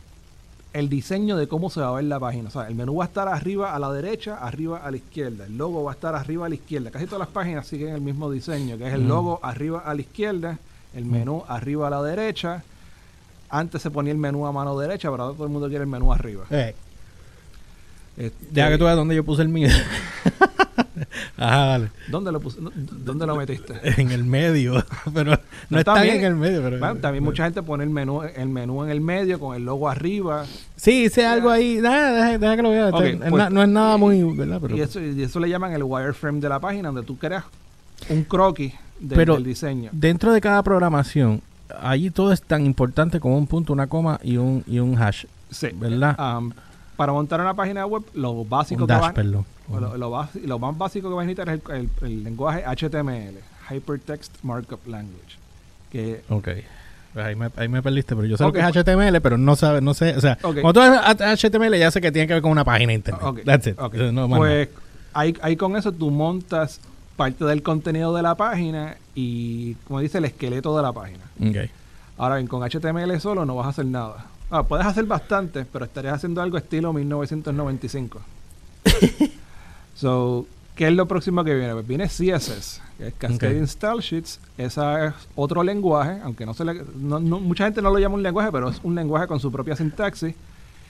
el 0.73 0.89
diseño 0.89 1.37
de 1.37 1.49
cómo 1.49 1.69
se 1.71 1.81
va 1.81 1.89
a 1.89 1.93
ver 1.93 2.05
la 2.05 2.21
página. 2.21 2.49
O 2.49 2.53
sea, 2.53 2.69
el 2.69 2.75
menú 2.75 2.97
va 2.97 3.05
a 3.05 3.09
estar 3.09 3.27
arriba 3.27 3.75
a 3.75 3.79
la 3.79 3.91
derecha, 3.93 4.37
arriba 4.37 4.79
a 4.79 4.91
la 4.91 4.99
izquierda. 4.99 5.47
El 5.47 5.59
logo 5.59 5.83
va 5.83 5.93
a 5.93 5.95
estar 5.95 6.15
arriba 6.15 6.47
a 6.47 6.49
la 6.49 6.55
izquierda. 6.55 6.91
Casi 6.91 7.07
todas 7.07 7.21
las 7.21 7.29
páginas 7.29 7.67
siguen 7.67 7.95
el 7.95 8.01
mismo 8.01 8.31
diseño, 8.31 8.79
que 8.79 8.87
es 8.87 8.95
el 8.95 9.09
logo 9.09 9.41
arriba 9.43 9.81
a 9.81 9.95
la 9.95 10.01
izquierda, 10.01 10.59
el 10.95 11.07
menú 11.07 11.43
arriba 11.49 11.89
a 11.89 11.91
la 11.91 12.03
derecha. 12.03 12.63
Antes 13.49 13.83
se 13.83 13.91
ponía 13.91 14.13
el 14.13 14.19
menú 14.19 14.47
a 14.47 14.53
mano 14.53 14.79
derecha, 14.79 15.11
pero 15.11 15.25
ahora 15.25 15.35
todo 15.35 15.47
el 15.47 15.53
mundo 15.53 15.69
quiere 15.69 15.83
el 15.83 15.91
menú 15.91 16.13
arriba. 16.13 16.45
Eh, 16.51 16.75
este, 18.21 18.47
Deja 18.51 18.69
que 18.69 18.79
tú 18.79 18.85
veas 18.85 18.97
dónde 18.97 19.15
yo 19.15 19.25
puse 19.25 19.43
el 19.43 19.49
mío. 19.49 19.69
Ajá, 21.37 21.65
dale. 21.67 21.91
¿Dónde 22.09 22.31
lo, 22.33 22.41
puse, 22.41 22.59
¿Dónde 22.61 23.27
lo 23.27 23.35
metiste? 23.35 23.75
En 24.01 24.11
el 24.11 24.25
medio. 24.25 24.85
Pero 25.15 25.39
no, 25.71 25.79
está 25.79 26.03
bien 26.03 26.17
en 26.17 26.25
el 26.25 26.37
medio. 26.37 26.63
Pero, 26.63 26.97
también 26.97 27.25
mucha 27.25 27.45
gente 27.45 27.63
pone 27.63 27.85
el 27.85 27.91
menú, 27.91 28.23
el 28.23 28.49
menú 28.49 28.85
en 28.85 28.91
el 28.91 29.01
medio 29.01 29.41
con 29.41 29.57
el 29.57 29.65
logo 29.65 29.89
arriba. 29.89 30.45
Sí, 30.77 31.05
hice 31.05 31.25
algo 31.25 31.49
ahí. 31.49 31.77
Deja, 31.77 32.37
deja, 32.37 32.57
que 32.57 32.63
lo 32.63 32.71
vea. 32.71 32.91
Pues, 32.91 33.19
no, 33.51 33.63
es 33.63 33.69
nada 33.69 33.97
muy. 33.97 34.23
¿verdad? 34.23 34.61
y, 34.69 34.81
eso, 34.81 35.01
y 35.01 35.23
eso 35.23 35.41
le 35.41 35.49
llaman 35.49 35.73
el 35.73 35.83
wireframe 35.83 36.41
de 36.41 36.49
la 36.49 36.61
página, 36.61 36.89
donde 36.89 37.03
tú 37.03 37.17
creas 37.17 37.45
un 38.11 38.25
croquis 38.25 38.75
del 38.99 39.43
diseño. 39.43 39.91
Dentro 39.93 40.33
de 40.33 40.41
cada 40.43 40.63
programación, 40.63 41.41
allí 41.81 42.11
todo 42.11 42.33
es 42.33 42.43
tan 42.43 42.67
importante 42.67 43.19
como 43.19 43.39
un 43.39 43.47
punto, 43.47 43.73
una 43.73 43.87
coma 43.87 44.21
y 44.23 44.37
un, 44.37 44.63
y 44.67 44.79
un 44.79 45.01
hash. 45.01 45.25
Sí. 45.51 45.69
¿Verdad? 45.75 46.17
Um, 46.19 46.53
para 47.01 47.15
montar 47.15 47.41
una 47.41 47.55
página 47.55 47.87
web, 47.87 48.03
lo 48.13 48.45
básico 48.45 48.87
que 48.87 48.93
lo, 48.93 50.59
más 50.59 50.77
básico 50.77 51.09
que 51.09 51.15
va 51.15 51.23
a 51.23 51.25
necesitar 51.25 51.49
es 51.49 51.63
el, 52.03 52.23
lenguaje 52.23 52.63
HTML, 52.63 53.39
Hypertext 53.71 54.37
Markup 54.43 54.87
Language. 54.87 55.39
Que 55.91 56.23
ok. 56.29 56.49
Pues 57.15 57.25
ahí, 57.25 57.35
me, 57.37 57.49
ahí 57.57 57.69
me 57.69 57.81
perdiste, 57.81 58.15
pero 58.15 58.29
yo 58.29 58.37
sé 58.37 58.45
lo 58.45 58.53
que 58.53 58.61
es 58.61 58.67
HTML, 58.67 59.13
pues 59.13 59.23
pero 59.23 59.39
no 59.39 59.57
sabe, 59.57 59.81
no 59.81 59.95
sé, 59.95 60.15
o 60.15 60.21
sea, 60.21 60.37
cuando 60.43 60.75
tú 60.75 60.81
HTML 60.83 61.79
ya 61.79 61.91
sé 61.91 62.03
que 62.03 62.13
tiene 62.13 62.29
que 62.29 62.35
ver 62.35 62.43
con 62.43 62.53
una 62.53 62.65
página 62.65 62.93
internet. 62.93 63.45
That's 63.47 63.69
it. 63.69 63.77
pues 64.37 64.69
ahí, 65.15 65.35
ahí 65.41 65.57
con 65.57 65.79
eso 65.79 65.93
tú 65.93 66.11
montas 66.11 66.83
parte 67.17 67.47
del 67.47 67.63
contenido 67.63 68.15
de 68.15 68.21
la 68.21 68.35
página 68.35 68.99
y, 69.15 69.73
como 69.87 70.01
dice, 70.01 70.19
el 70.19 70.27
esqueleto 70.27 70.77
de 70.77 70.83
la 70.83 70.93
página. 70.93 71.25
Okay. 71.39 71.71
Ahora 72.19 72.37
bien, 72.37 72.47
con 72.47 72.61
HTML 72.63 73.19
solo 73.23 73.47
no 73.47 73.57
vas 73.57 73.69
a 73.69 73.71
hacer 73.71 73.87
nada. 73.87 74.27
Ah, 74.51 74.63
puedes 74.63 74.87
hacer 74.87 75.05
bastante, 75.05 75.65
pero 75.65 75.85
estarías 75.85 76.15
haciendo 76.15 76.43
algo 76.43 76.59
estilo 76.59 76.93
1995. 76.93 78.21
so, 79.95 80.47
¿Qué 80.81 80.89
es 80.89 80.95
lo 80.95 81.07
próximo 81.07 81.45
que 81.45 81.55
viene? 81.55 81.75
Pues 81.75 81.87
viene 81.87 82.07
CSS, 82.07 82.81
que 82.97 83.09
es 83.09 83.15
Cascading 83.19 83.67
Style 83.67 84.01
Sheets. 84.01 84.41
Esa 84.57 85.09
es 85.09 85.15
otro 85.35 85.63
lenguaje, 85.63 86.21
aunque 86.25 86.47
no 86.47 86.55
se 86.55 86.65
le, 86.65 86.83
no, 86.97 87.21
mucha 87.21 87.65
gente 87.65 87.83
no 87.83 87.91
lo 87.91 87.99
llama 87.99 88.15
un 88.15 88.23
lenguaje, 88.23 88.51
pero 88.51 88.71
es 88.71 88.81
un 88.83 88.95
lenguaje 88.95 89.27
con 89.27 89.39
su 89.41 89.53
propia 89.53 89.77
sintaxis. 89.77 90.35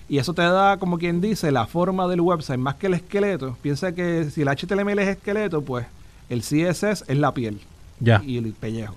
Y 0.08 0.18
eso 0.18 0.32
te 0.32 0.42
da, 0.42 0.76
como 0.76 0.96
quien 0.96 1.20
dice, 1.20 1.50
la 1.50 1.66
forma 1.66 2.06
del 2.06 2.20
website 2.20 2.60
más 2.60 2.76
que 2.76 2.86
el 2.86 2.94
esqueleto. 2.94 3.56
Piensa 3.62 3.92
que 3.92 4.30
si 4.30 4.42
el 4.42 4.48
HTML 4.48 4.98
es 5.00 5.08
esqueleto, 5.08 5.60
pues 5.62 5.86
el 6.28 6.42
CSS 6.42 7.04
es 7.08 7.18
la 7.18 7.34
piel 7.34 7.60
ya. 7.98 8.22
y 8.24 8.38
el 8.38 8.52
pellejo. 8.52 8.94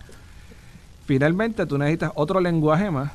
Finalmente, 1.07 1.65
tú 1.65 1.79
necesitas 1.79 2.11
otro 2.13 2.39
lenguaje 2.39 2.91
más. 2.91 3.11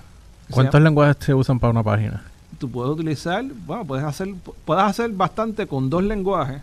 ¿Cuántos 0.50 0.80
lenguajes 0.80 1.16
se 1.20 1.34
usan 1.34 1.58
para 1.58 1.70
una 1.70 1.82
página? 1.82 2.22
Tú 2.58 2.70
puedes 2.70 2.92
utilizar, 2.92 3.44
bueno, 3.66 3.84
puedes 3.84 4.04
hacer, 4.04 4.34
puedes 4.64 4.84
hacer 4.84 5.10
bastante 5.10 5.66
con 5.66 5.88
dos 5.90 6.02
lenguajes 6.02 6.60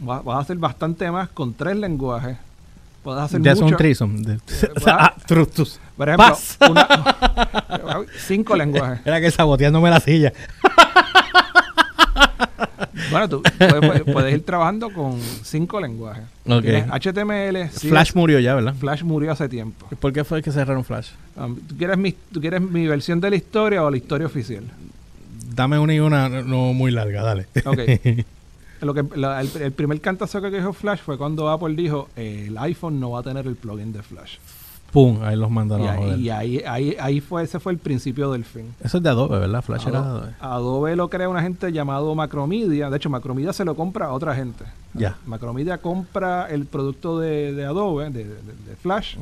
vas, 0.00 0.22
a 0.26 0.38
hacer 0.38 0.56
bastante 0.56 1.10
más 1.10 1.28
con 1.30 1.54
tres 1.54 1.76
lenguajes. 1.76 2.36
Puedes 3.02 3.22
hacer 3.22 3.40
de 3.40 3.54
mucho. 3.54 3.66
un 3.66 3.76
trisom. 3.76 4.22
De, 4.22 4.38
ah, 4.86 5.14
por 5.96 6.08
ejemplo, 6.08 6.36
cinco 8.18 8.56
lenguajes. 8.56 9.00
Era 9.04 9.20
que 9.20 9.30
saboteándome 9.30 9.90
la 9.90 10.00
silla. 10.00 10.32
bueno, 13.10 13.28
tú 13.28 13.42
puedes, 14.12 14.34
ir 14.34 14.44
trabajando 14.44 14.90
con 14.92 15.20
cinco 15.42 15.80
lenguajes. 15.80 16.24
HTML. 16.46 17.68
Flash 17.70 18.14
murió 18.14 18.38
ya, 18.38 18.54
¿verdad? 18.54 18.74
Flash 18.74 19.02
murió 19.02 19.32
hace 19.32 19.48
tiempo. 19.48 19.86
¿Por 19.98 20.12
qué 20.12 20.24
fue 20.24 20.42
que 20.42 20.52
cerraron 20.52 20.84
Flash? 20.84 21.08
Um, 21.36 21.56
¿tú, 21.56 21.76
quieres 21.76 21.98
mi, 21.98 22.12
¿Tú 22.12 22.40
quieres 22.40 22.60
mi 22.60 22.86
versión 22.86 23.20
de 23.20 23.30
la 23.30 23.36
historia 23.36 23.82
o 23.82 23.90
la 23.90 23.96
historia 23.96 24.26
oficial? 24.26 24.64
Dame 25.54 25.78
una 25.78 25.94
y 25.94 26.00
una 26.00 26.28
no 26.28 26.72
muy 26.72 26.90
larga, 26.90 27.22
dale. 27.22 27.46
Ok. 27.64 28.24
lo 28.80 28.94
que 28.94 29.04
el, 29.60 29.72
primer 29.72 30.00
cantazo 30.00 30.40
que 30.42 30.50
dijo 30.50 30.72
Flash 30.72 31.00
fue 31.00 31.16
cuando 31.16 31.48
Apple 31.48 31.74
dijo 31.74 32.08
el 32.16 32.56
iPhone 32.58 33.00
no 33.00 33.12
va 33.12 33.20
a 33.20 33.22
tener 33.22 33.46
el 33.46 33.56
plugin 33.56 33.92
de 33.92 34.02
Flash. 34.02 34.36
Pum, 34.94 35.24
ahí 35.24 35.34
los 35.34 35.50
mandaron 35.50 35.84
y 35.84 35.88
a 35.88 35.96
joder. 35.96 36.20
Y 36.20 36.30
ahí, 36.30 36.62
ahí, 36.64 36.96
ahí 37.00 37.20
fue, 37.20 37.42
ese 37.42 37.58
fue 37.58 37.72
el 37.72 37.78
principio 37.78 38.30
del 38.30 38.44
fin. 38.44 38.72
Eso 38.80 38.98
es 38.98 39.02
de 39.02 39.08
Adobe, 39.10 39.40
¿verdad? 39.40 39.60
Flash 39.60 39.88
Adobe, 39.88 39.98
era 39.98 40.08
Adobe. 40.08 40.34
Adobe 40.38 40.96
lo 40.96 41.10
crea 41.10 41.28
una 41.28 41.42
gente 41.42 41.72
llamado 41.72 42.14
Macromedia. 42.14 42.88
De 42.90 42.96
hecho, 42.96 43.10
Macromedia 43.10 43.52
se 43.52 43.64
lo 43.64 43.74
compra 43.74 44.06
a 44.06 44.12
otra 44.12 44.36
gente. 44.36 44.64
Ya. 44.92 45.16
Macromedia 45.26 45.78
compra 45.78 46.46
el 46.48 46.66
producto 46.66 47.18
de, 47.18 47.64
Adobe, 47.64 48.10
de, 48.10 48.24
Flash. 48.80 49.16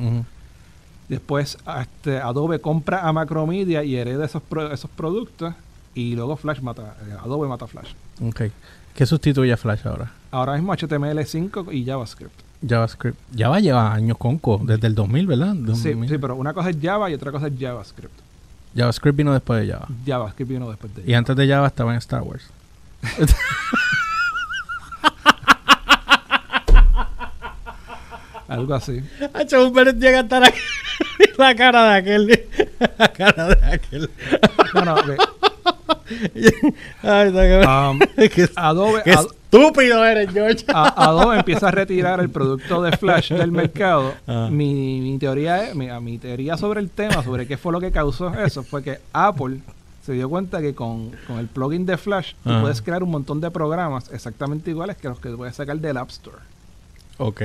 Después 1.09 1.57
este, 1.81 2.19
Adobe 2.19 2.61
compra 2.61 3.07
a 3.07 3.11
Macromedia 3.11 3.83
y 3.83 3.95
hereda 3.95 4.25
esos, 4.25 4.43
esos 4.71 4.91
productos. 4.91 5.55
Y 5.95 6.13
luego 6.13 6.35
Flash 6.35 6.61
mata, 6.61 6.97
eh, 7.07 7.15
Adobe 7.19 7.47
mata 7.47 7.65
Flash. 7.65 7.93
Ok. 8.21 8.43
¿Qué 8.93 9.07
sustituye 9.07 9.51
a 9.51 9.57
Flash 9.57 9.87
ahora? 9.87 10.11
Ahora 10.29 10.53
mismo 10.53 10.71
HTML5 10.71 11.73
y 11.73 11.83
JavaScript. 11.83 12.52
JavaScript. 12.67 13.17
Java 13.37 13.59
lleva 13.59 13.93
años 13.93 14.17
con 14.17 14.39
desde 14.65 14.87
el 14.87 14.95
2000, 14.95 15.27
¿verdad? 15.27 15.55
Sí, 15.75 15.93
sí, 16.07 16.17
pero 16.17 16.35
una 16.35 16.53
cosa 16.53 16.69
es 16.69 16.77
Java 16.81 17.09
y 17.09 17.13
otra 17.13 17.31
cosa 17.31 17.47
es 17.47 17.53
JavaScript. 17.59 18.13
JavaScript 18.75 19.17
vino 19.17 19.33
después 19.33 19.65
de 19.65 19.73
Java. 19.73 19.87
JavaScript 20.05 20.49
vino 20.49 20.69
después 20.69 20.93
de 20.95 21.01
Java. 21.01 21.11
Y 21.11 21.13
antes 21.13 21.35
de 21.35 21.47
Java 21.47 21.67
estaba 21.67 21.91
en 21.91 21.97
Star 21.97 22.21
Wars. 22.23 22.45
Algo 28.47 28.73
así. 28.75 29.03
Hacho, 29.33 29.67
un 29.67 29.73
llega 29.99 30.19
a 30.19 30.21
estar 30.21 30.43
aquí. 30.43 30.59
la 31.37 31.55
cara 31.55 31.89
de 31.89 31.97
aquel. 31.97 32.47
La 32.97 33.11
cara 33.11 33.47
de 33.55 33.65
aquel. 33.65 34.09
No, 34.73 34.85
no, 34.85 34.95
Um, 37.03 37.99
Adobe, 38.55 39.01
qué 39.03 39.11
estúpido 39.11 40.05
eres, 40.05 40.31
George. 40.31 40.65
Adobe 40.67 41.37
empieza 41.37 41.67
a 41.67 41.71
retirar 41.71 42.19
el 42.19 42.29
producto 42.29 42.81
de 42.81 42.95
Flash 42.97 43.33
del 43.33 43.51
mercado. 43.51 44.13
Ah. 44.27 44.49
Mi, 44.51 45.17
teoría 45.19 45.69
es, 45.69 45.75
mi, 45.75 46.17
teoría 46.17 46.57
sobre 46.57 46.79
el 46.79 46.89
tema, 46.89 47.23
sobre 47.23 47.47
qué 47.47 47.57
fue 47.57 47.71
lo 47.71 47.79
que 47.79 47.91
causó 47.91 48.33
eso, 48.33 48.63
fue 48.63 48.83
que 48.83 48.99
Apple 49.11 49.59
se 50.05 50.13
dio 50.13 50.29
cuenta 50.29 50.61
que 50.61 50.73
con, 50.73 51.11
el 51.37 51.47
plugin 51.47 51.85
de 51.85 51.97
Flash 51.97 52.33
tú 52.43 52.51
ah. 52.51 52.59
puedes 52.61 52.81
crear 52.81 53.03
un 53.03 53.11
montón 53.11 53.41
de 53.41 53.51
programas 53.51 54.11
exactamente 54.11 54.69
iguales 54.71 54.97
que 54.97 55.07
los 55.07 55.19
que 55.19 55.29
puedes 55.29 55.55
sacar 55.55 55.77
del 55.77 55.97
App 55.97 56.09
Store. 56.09 56.37
Ok. 57.17 57.41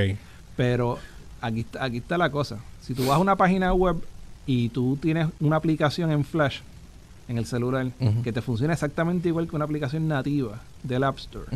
Pero 0.56 0.98
aquí, 1.40 1.66
aquí 1.78 1.98
está 1.98 2.18
la 2.18 2.30
cosa. 2.30 2.58
Si 2.80 2.94
tú 2.94 3.06
vas 3.06 3.16
a 3.16 3.18
una 3.18 3.36
página 3.36 3.72
web 3.72 3.96
y 4.46 4.70
tú 4.70 4.98
tienes 5.00 5.28
una 5.40 5.56
aplicación 5.56 6.10
en 6.10 6.24
Flash 6.24 6.60
en 7.28 7.38
el 7.38 7.46
celular 7.46 7.90
que 8.24 8.32
te 8.32 8.42
funciona 8.42 8.72
exactamente 8.72 9.28
igual 9.28 9.48
que 9.48 9.56
una 9.56 9.66
aplicación 9.66 10.08
nativa 10.08 10.60
del 10.82 11.04
App 11.04 11.18
Store, 11.18 11.46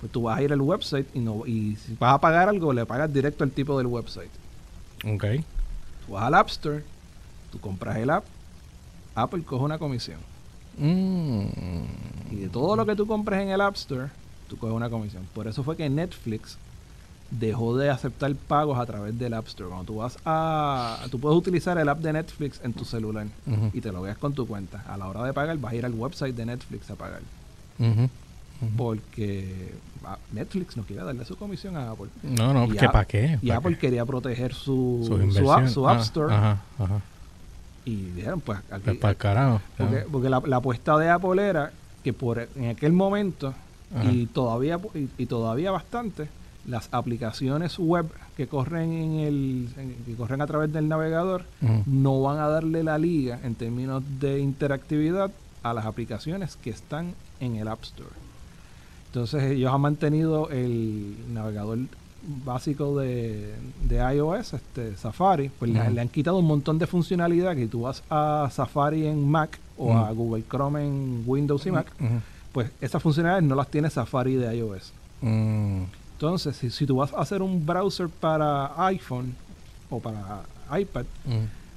pues 0.00 0.12
tú 0.12 0.22
vas 0.22 0.38
a 0.38 0.42
ir 0.42 0.52
al 0.52 0.60
website 0.60 1.06
y, 1.14 1.20
no, 1.20 1.46
y 1.46 1.76
si 1.76 1.96
vas 1.98 2.14
a 2.14 2.20
pagar 2.20 2.48
algo, 2.48 2.72
le 2.72 2.84
pagas 2.84 3.12
directo 3.12 3.44
al 3.44 3.50
tipo 3.50 3.78
del 3.78 3.86
website. 3.86 4.30
Ok. 5.04 5.24
Tú 6.06 6.12
vas 6.12 6.24
al 6.24 6.34
App 6.34 6.48
Store, 6.48 6.84
tú 7.50 7.58
compras 7.58 7.96
el 7.96 8.10
app, 8.10 8.24
Apple 9.14 9.42
coge 9.42 9.64
una 9.64 9.78
comisión. 9.78 10.18
Mm. 10.78 11.46
Y 12.30 12.36
de 12.36 12.48
todo 12.48 12.76
lo 12.76 12.84
que 12.84 12.94
tú 12.94 13.06
compres 13.06 13.40
en 13.40 13.48
el 13.48 13.60
App 13.62 13.76
Store, 13.76 14.08
tú 14.48 14.58
coges 14.58 14.76
una 14.76 14.90
comisión. 14.90 15.26
Por 15.34 15.48
eso 15.48 15.64
fue 15.64 15.76
que 15.76 15.88
Netflix 15.88 16.58
dejó 17.30 17.76
de 17.76 17.90
aceptar 17.90 18.34
pagos 18.34 18.78
a 18.78 18.86
través 18.86 19.18
del 19.18 19.34
App 19.34 19.46
Store. 19.48 19.68
Cuando 19.68 19.84
tú 19.84 19.96
vas 19.96 20.18
a... 20.24 20.98
Tú 21.10 21.18
puedes 21.18 21.36
utilizar 21.36 21.76
el 21.78 21.88
app 21.88 22.00
de 22.00 22.12
Netflix 22.12 22.60
en 22.62 22.72
tu 22.72 22.84
celular 22.84 23.26
y 23.72 23.80
te 23.80 23.92
lo 23.92 24.02
veas 24.02 24.18
con 24.18 24.32
tu 24.32 24.46
cuenta. 24.46 24.84
A 24.88 24.96
la 24.96 25.06
hora 25.06 25.24
de 25.24 25.32
pagar 25.32 25.56
vas 25.58 25.72
a 25.72 25.76
ir 25.76 25.84
al 25.84 25.94
website 25.94 26.34
de 26.34 26.46
Netflix 26.46 26.90
a 26.90 26.94
pagar. 26.94 27.20
Porque 28.76 29.74
ah, 30.04 30.18
Netflix 30.32 30.76
no 30.76 30.84
quiere 30.84 31.04
darle 31.04 31.24
su 31.24 31.36
comisión 31.36 31.76
a 31.76 31.90
Apple. 31.90 32.08
No, 32.22 32.54
no, 32.54 32.68
¿qué 32.68 32.88
para 32.88 33.04
qué? 33.04 33.38
Y 33.42 33.50
Apple 33.50 33.76
quería 33.76 34.04
proteger 34.06 34.54
su, 34.54 35.04
su, 35.32 35.52
app, 35.52 35.98
ah, 35.98 36.00
Store. 36.00 36.34
Y 37.84 37.96
dijeron, 38.12 38.40
pues 38.40 38.58
aquí... 38.70 38.82
Pues 38.84 38.98
para 38.98 39.14
carajo. 39.14 39.60
Porque, 40.10 40.30
la, 40.30 40.38
apuesta 40.38 40.96
de 40.98 41.10
Apple 41.10 41.46
era 41.46 41.70
que 42.02 42.12
por 42.12 42.48
en 42.54 42.70
aquel 42.70 42.92
momento 42.92 43.52
y 44.10 44.26
todavía 44.26 44.78
y 45.18 45.26
todavía 45.26 45.70
bastante 45.70 46.28
las 46.66 46.88
aplicaciones 46.92 47.78
web 47.78 48.06
que 48.36 48.46
corren 48.46 48.92
en 48.92 49.20
el 49.20 49.68
que 50.04 50.14
corren 50.14 50.40
a 50.40 50.46
través 50.46 50.72
del 50.72 50.88
navegador 50.88 51.44
no 51.86 52.20
van 52.22 52.38
a 52.38 52.48
darle 52.48 52.82
la 52.82 52.98
liga 52.98 53.38
en 53.42 53.54
términos 53.54 54.02
de 54.20 54.40
interactividad 54.40 55.30
a 55.62 55.74
las 55.74 55.86
aplicaciones 55.86 56.56
que 56.56 56.70
están 56.70 57.14
en 57.40 57.56
el 57.56 57.68
App 57.68 57.82
Store. 57.82 58.10
Entonces 59.06 59.42
ellos 59.44 59.72
han 59.72 59.80
mantenido 59.80 60.50
el 60.50 61.16
navegador 61.32 61.78
básico 62.44 62.98
de, 62.98 63.54
iOS, 63.88 64.54
este 64.54 64.96
Safari, 64.96 65.48
pues 65.48 65.70
le, 65.70 65.80
han 65.80 66.08
quitado 66.08 66.38
un 66.38 66.46
montón 66.46 66.78
de 66.78 66.86
funcionalidad 66.86 67.54
que 67.54 67.66
tú 67.66 67.82
vas 67.82 68.02
a 68.10 68.48
Safari 68.52 69.06
en 69.06 69.28
Mac 69.28 69.58
o 69.78 69.92
a 69.92 70.10
Google 70.10 70.44
Chrome 70.48 70.84
en 70.86 71.22
Windows 71.26 71.66
y 71.66 71.70
Mac, 71.70 71.92
pues 72.52 72.70
esas 72.80 73.02
funcionalidades 73.02 73.44
no 73.48 73.54
las 73.54 73.68
tiene 73.68 73.90
Safari 73.90 74.34
de 74.34 74.56
iOS. 74.56 74.92
Mm. 75.22 75.82
Entonces, 76.16 76.56
si, 76.56 76.86
tú 76.86 76.96
vas 76.96 77.12
a 77.12 77.20
hacer 77.20 77.42
un 77.42 77.66
browser 77.66 78.08
para 78.08 78.72
iPhone 78.86 79.34
o 79.90 80.00
para 80.00 80.44
iPad, 80.74 81.04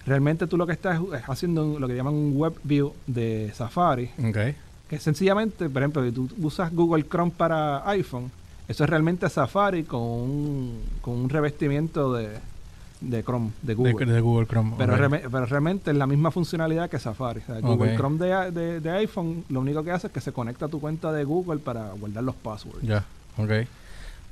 realmente 0.05 0.47
tú 0.47 0.55
lo 0.55 0.65
que 0.65 0.71
estás 0.71 0.97
es 1.13 1.23
haciendo 1.27 1.77
lo 1.77 1.85
que 1.89 1.95
llaman 1.95 2.13
un 2.13 2.37
web 2.37 2.53
view 2.63 2.93
de 3.05 3.51
Safari. 3.53 4.09
Okay. 4.29 4.55
Que 4.87 4.97
sencillamente, 4.97 5.69
por 5.69 5.81
ejemplo, 5.81 6.05
si 6.05 6.13
tú 6.13 6.29
usas 6.39 6.73
Google 6.73 7.03
Chrome 7.03 7.33
para 7.35 7.87
iPhone, 7.89 8.31
eso 8.69 8.85
es 8.85 8.89
realmente 8.89 9.29
Safari 9.29 9.83
con 9.83 10.01
un, 10.01 10.83
con 11.01 11.15
un 11.15 11.29
revestimiento 11.29 12.13
de, 12.13 12.29
de 13.01 13.23
Chrome, 13.23 13.51
de 13.61 13.73
Google. 13.73 14.05
De, 14.05 14.21
Google 14.21 14.47
Chrome. 14.47 14.75
Pero, 14.77 14.95
pero, 15.29 15.45
realmente 15.47 15.91
es 15.91 15.97
la 15.97 16.07
misma 16.07 16.31
funcionalidad 16.31 16.89
que 16.89 16.97
Safari. 16.97 17.41
Google 17.61 17.97
Chrome 17.97 18.17
de, 18.17 18.79
de, 18.79 18.89
iPhone 18.91 19.43
lo 19.49 19.59
único 19.59 19.83
que 19.83 19.91
hace 19.91 20.07
es 20.07 20.13
que 20.13 20.21
se 20.21 20.31
conecta 20.31 20.67
a 20.67 20.69
tu 20.69 20.79
cuenta 20.79 21.11
de 21.11 21.25
Google 21.25 21.59
para 21.59 21.91
guardar 21.91 22.23
los 22.23 22.35
passwords. 22.35 22.83
Ya, 22.83 23.03
ok. 23.37 23.51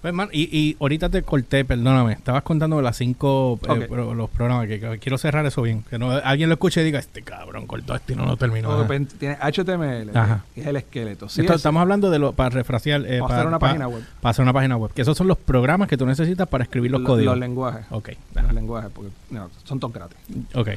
Pues, 0.01 0.13
man, 0.13 0.29
y, 0.31 0.43
y 0.57 0.77
ahorita 0.79 1.10
te 1.10 1.23
corté, 1.23 1.65
perdóname. 1.65 2.13
Estabas 2.13 2.43
contando 2.43 2.81
las 2.81 2.97
cinco 2.97 3.60
eh, 3.67 3.88
los 3.89 4.29
programas 4.29 4.67
que, 4.67 4.99
quiero 4.99 5.17
cerrar 5.17 5.45
eso 5.45 5.62
bien. 5.63 5.83
Que 5.89 5.97
no 5.97 6.12
alguien 6.12 6.49
lo 6.49 6.53
escuche 6.53 6.81
y 6.81 6.83
diga, 6.86 6.99
este 6.99 7.23
cabrón 7.23 7.65
cortó 7.65 7.95
esto 7.95 8.13
y 8.13 8.15
no 8.15 8.25
lo 8.25 8.38
terminó. 8.38 8.86
tiene 9.17 9.38
HTML, 9.41 10.12
que 10.53 10.62
es 10.62 10.67
el 10.67 10.75
esqueleto. 10.75 11.29
Sí, 11.29 11.45
estamos 11.45 11.81
hablando 11.81 12.10
de 12.10 12.19
lo 12.19 12.33
para 12.33 12.49
refrasear. 12.49 13.05
Eh, 13.05 13.19
para, 13.19 13.36
hacer 13.36 13.47
una 13.47 13.60
página 13.60 13.88
web. 13.88 14.03
Para 14.21 14.31
hacer 14.31 14.43
una 14.43 14.53
página 14.53 14.77
web. 14.77 14.91
Que 14.93 15.01
esos 15.01 15.17
son 15.17 15.27
los 15.27 15.38
programas 15.38 15.88
que 15.88 15.97
tú 15.97 16.05
necesitas 16.05 16.47
para 16.47 16.63
escribir 16.63 16.91
los 16.91 17.01
códigos. 17.01 17.33
Los 17.33 17.39
lenguajes. 17.39 17.86
Ok. 17.89 18.10
Los 18.36 18.53
lenguajes, 18.53 18.91
porque 18.93 19.12
no, 19.31 19.49
son 19.63 19.79
todos 19.79 19.93
gratis. 19.93 20.17
Ok. 20.53 20.69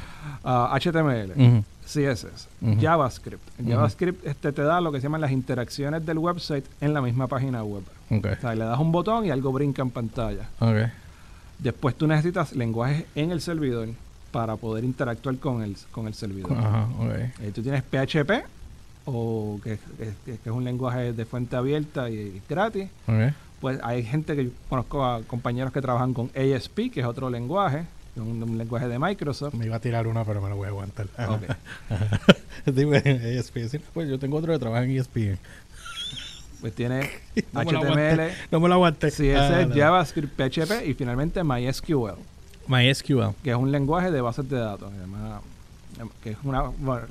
HTML. 0.43 1.33
Uh 1.37 1.65
CSS, 1.91 2.49
JavaScript. 2.81 3.43
JavaScript 3.67 4.27
este, 4.27 4.53
te 4.53 4.63
da 4.63 4.81
lo 4.81 4.93
que 4.93 4.99
se 4.99 5.05
llaman 5.05 5.21
las 5.21 5.33
interacciones 5.33 6.05
del 6.07 6.19
website 6.19 6.65
en 6.81 6.95
la 6.95 7.01
misma 7.01 7.27
página 7.27 7.63
web. 7.65 7.83
Okay. 8.11 8.33
O 8.33 8.41
sea, 8.41 8.55
le 8.55 8.65
das 8.65 8.79
un 8.79 8.93
botón 8.93 9.27
y 9.27 9.31
algo 9.31 9.53
brinca 9.53 9.83
en 9.83 9.91
pantalla. 9.91 10.49
Okay. 10.59 10.87
Después 11.59 11.95
tú 11.97 12.07
necesitas 12.07 12.53
lenguajes 12.55 13.05
en 13.15 13.33
el 13.33 13.41
servidor 13.41 13.89
para 14.31 14.57
poder 14.57 14.85
interactuar 14.85 15.37
con 15.37 15.63
el, 15.63 15.77
con 15.91 16.07
el 16.07 16.15
servidor. 16.15 16.53
Ajá, 16.53 16.89
okay. 16.99 17.33
Eh, 17.41 17.53
tú 17.53 17.63
tienes 17.63 17.83
PHP, 17.83 18.47
o 19.05 19.61
que, 19.63 19.73
es 19.73 20.47
un 20.47 20.65
lenguaje 20.65 21.13
de 21.13 21.25
fuente 21.25 21.57
abierta 21.57 22.09
y, 22.11 22.41
gratis. 22.49 22.89
Pues 23.61 23.79
hay 23.83 24.03
gente 24.05 24.37
que 24.37 24.45
yo 24.45 24.51
conozco 24.69 25.05
a 25.05 25.23
compañeros 25.23 25.73
que 25.73 25.83
trabajan 25.83 26.15
con 26.15 26.31
ASP, 26.35 26.91
que 26.93 27.01
es 27.01 27.07
otro 27.07 27.29
lenguaje, 27.29 27.85
un, 28.17 28.43
un 28.43 28.59
lenguaje 28.59 28.89
de 28.89 28.99
Microsoft. 28.99 29.55
Me 29.55 29.67
iba 29.67 29.77
a 29.77 29.81
tirar 29.81 30.07
una, 30.07 30.25
pero 30.25 30.41
me 30.43 30.49
la 30.49 30.55
voy 30.55 30.67
a 30.67 30.69
aguantar. 30.69 31.07
Ok. 31.29 31.43
Digo, 32.67 32.95
ESPN. 32.95 33.69
Sí, 33.69 33.79
pues 33.93 34.09
yo 34.09 34.19
tengo 34.19 34.37
otro 34.37 34.53
que 34.53 34.59
trabaja 34.59 34.85
en 34.85 34.91
ESPN. 34.99 35.39
Pues 36.61 36.75
tiene 36.75 37.09
No 37.53 37.61
HTML. 37.63 38.21
No 38.51 38.61
me 38.61 38.69
lo 38.69 38.75
aguanté. 38.75 39.09
CSS, 39.11 39.35
Ah, 39.37 39.49
dale. 39.51 39.75
JavaScript, 39.75 40.35
PHP 40.37 40.87
y 40.89 40.95
finalmente 40.95 41.43
MySQL, 41.43 42.13
MySQL. 42.67 43.31
que 43.43 43.51
es 43.51 43.57
un 43.57 43.73
lenguaje 43.73 44.11
de 44.11 44.21
bases 44.21 44.49
de 44.51 44.59
datos. 44.59 44.91
que 46.23 46.31
es 46.31 46.37
una, 46.45 46.63
bueno, 46.63 47.07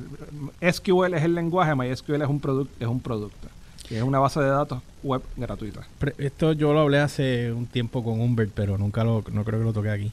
SQL 0.62 1.14
es 1.16 1.24
el 1.24 1.34
lenguaje, 1.36 1.74
MySQL 1.76 2.22
es 2.22 2.28
un, 2.30 2.40
produc- 2.42 2.70
es 2.80 2.88
un 2.88 3.00
producto, 3.00 3.48
que 3.88 3.98
es 3.98 4.04
una 4.04 4.20
base 4.20 4.40
de 4.40 4.48
datos 4.50 4.82
web 5.02 5.22
gratuita. 5.36 5.82
Esto 6.20 6.54
yo 6.54 6.74
lo 6.74 6.82
hablé 6.82 7.00
hace 7.00 7.52
un 7.52 7.66
tiempo 7.66 8.04
con 8.04 8.20
Humbert, 8.22 8.52
pero 8.54 8.78
nunca 8.78 9.04
lo, 9.04 9.24
no 9.32 9.44
creo 9.44 9.60
que 9.60 9.66
lo 9.66 9.74
toqué 9.74 9.90
aquí. 9.90 10.12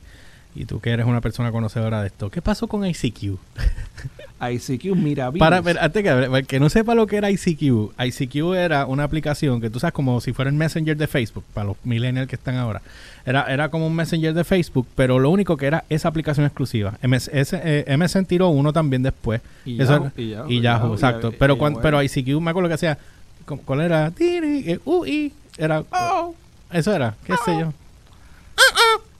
Y 0.59 0.64
tú 0.64 0.81
que 0.81 0.90
eres 0.90 1.05
una 1.07 1.21
persona 1.21 1.53
conocedora 1.53 2.01
de 2.01 2.07
esto, 2.09 2.31
¿qué 2.31 2.40
pasó 2.40 2.66
con 2.66 2.85
ICQ? 2.87 3.37
ICQ 4.40 4.85
Mirabilis. 4.97 5.38
Para, 5.40 5.61
pero 5.62 5.81
antes 5.81 6.03
que, 6.03 6.11
para 6.11 6.42
que 6.42 6.59
no 6.61 6.69
sepa 6.71 6.95
lo 6.95 7.07
que 7.07 7.16
era 7.16 7.31
ICQ, 7.31 7.92
ICQ 7.99 8.55
era 8.55 8.87
una 8.87 9.05
aplicación 9.05 9.61
que 9.61 9.69
tú 9.71 9.81
sabes 9.81 9.92
como 9.92 10.21
si 10.21 10.33
fuera 10.33 10.49
el 10.51 10.57
Messenger 10.57 10.97
de 10.97 11.07
Facebook, 11.07 11.45
para 11.55 11.66
los 11.69 11.77
millennials 11.85 12.29
que 12.29 12.37
están 12.37 12.57
ahora. 12.57 12.81
Era, 13.27 13.42
era 13.53 13.69
como 13.71 13.87
un 13.87 13.95
Messenger 13.95 14.33
de 14.35 14.45
Facebook, 14.45 14.87
pero 14.95 15.19
lo 15.19 15.31
único 15.31 15.57
que 15.57 15.66
era 15.66 15.85
esa 15.90 16.09
aplicación 16.09 16.47
exclusiva. 16.47 16.95
MS, 17.03 17.29
eh, 17.33 17.97
MSN 17.99 18.25
tiró 18.25 18.49
uno 18.49 18.73
también 18.73 19.03
después. 19.03 19.40
Y 19.64 19.81
Eso 19.83 19.92
Yahoo, 19.95 20.12
y 20.16 20.29
Yahoo, 20.31 20.51
y 20.51 20.61
Yahoo, 20.61 20.83
Yahoo, 20.85 20.95
exacto. 20.95 21.29
y- 21.29 21.37
pero, 21.38 21.59
pero 21.83 22.03
ICQ 22.03 22.40
me 22.40 22.51
acuerdo 22.51 22.69
que 22.69 22.75
hacía, 22.75 22.99
¿cómo- 23.45 23.62
¿cuál 23.62 23.81
era? 23.83 24.12
Eh, 24.19 24.79
UI, 24.85 25.33
era, 25.59 25.83
oh, 25.90 26.35
eso 26.73 26.95
era, 26.95 27.14
qué 27.25 27.35
sé 27.45 27.59
yo. 27.59 27.73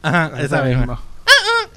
Ajá, 0.03 0.33
esa 0.41 0.63
misma. 0.63 1.01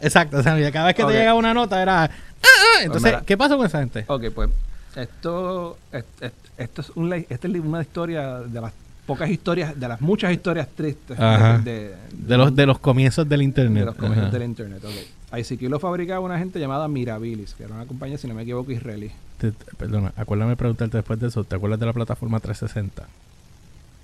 Exacto, 0.01 0.39
esa 0.39 0.55
misma. 0.55 0.71
Cada 0.71 0.87
vez 0.87 0.95
que 0.95 1.03
te 1.03 1.11
llegaba 1.13 1.37
una 1.37 1.53
nota 1.53 1.81
era... 1.81 2.03
"Ah, 2.05 2.09
ah". 2.43 2.83
Entonces, 2.83 3.11
mira. 3.11 3.21
¿qué 3.25 3.37
pasó 3.37 3.57
con 3.57 3.65
esa 3.65 3.79
gente? 3.79 4.05
Ok, 4.07 4.25
pues 4.33 4.49
esto, 4.95 5.77
es- 5.91 6.05
es- 6.21 6.31
esto 6.57 6.81
es 6.81 6.89
un, 6.95 7.13
esta 7.13 7.47
es 7.47 7.53
una 7.55 7.81
historia 7.81 8.39
de 8.39 8.61
las 8.61 8.73
pocas 9.05 9.29
historias, 9.29 9.79
de 9.79 9.87
las 9.87 10.01
muchas 10.01 10.31
historias 10.31 10.67
tristes 10.75 11.17
de, 11.17 11.25
de- 11.63 11.95
De 12.11 12.37
los, 12.37 12.55
de 12.55 12.65
los 12.65 12.79
comienzos 12.79 13.27
del 13.27 13.41
internet. 13.41 13.79
de 13.81 13.85
los 13.85 13.95
comienzos 13.95 14.25
Ajá. 14.25 14.31
del 14.37 14.43
internet. 14.43 14.83
ok. 14.83 15.37
ICQ 15.39 15.61
lo 15.69 15.79
fabricaba 15.79 16.19
una 16.21 16.39
gente 16.39 16.59
llamada 16.59 16.87
Mirabilis, 16.87 17.53
que 17.53 17.63
era 17.63 17.75
una 17.75 17.85
compañía, 17.85 18.17
si 18.17 18.27
no 18.27 18.33
me 18.33 18.41
equivoco, 18.43 18.71
israelí. 18.71 19.11
Te- 19.37 19.51
te- 19.51 19.75
perdona, 19.77 20.11
acuérdame 20.17 20.55
preguntarte 20.55 20.97
después 20.97 21.19
de 21.19 21.27
eso. 21.27 21.43
¿Te 21.43 21.55
acuerdas 21.55 21.79
de 21.79 21.85
la 21.85 21.93
plataforma 21.93 22.39
360? 22.39 23.03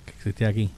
Que 0.05 0.12
existía 0.12 0.47
aquí. 0.49 0.69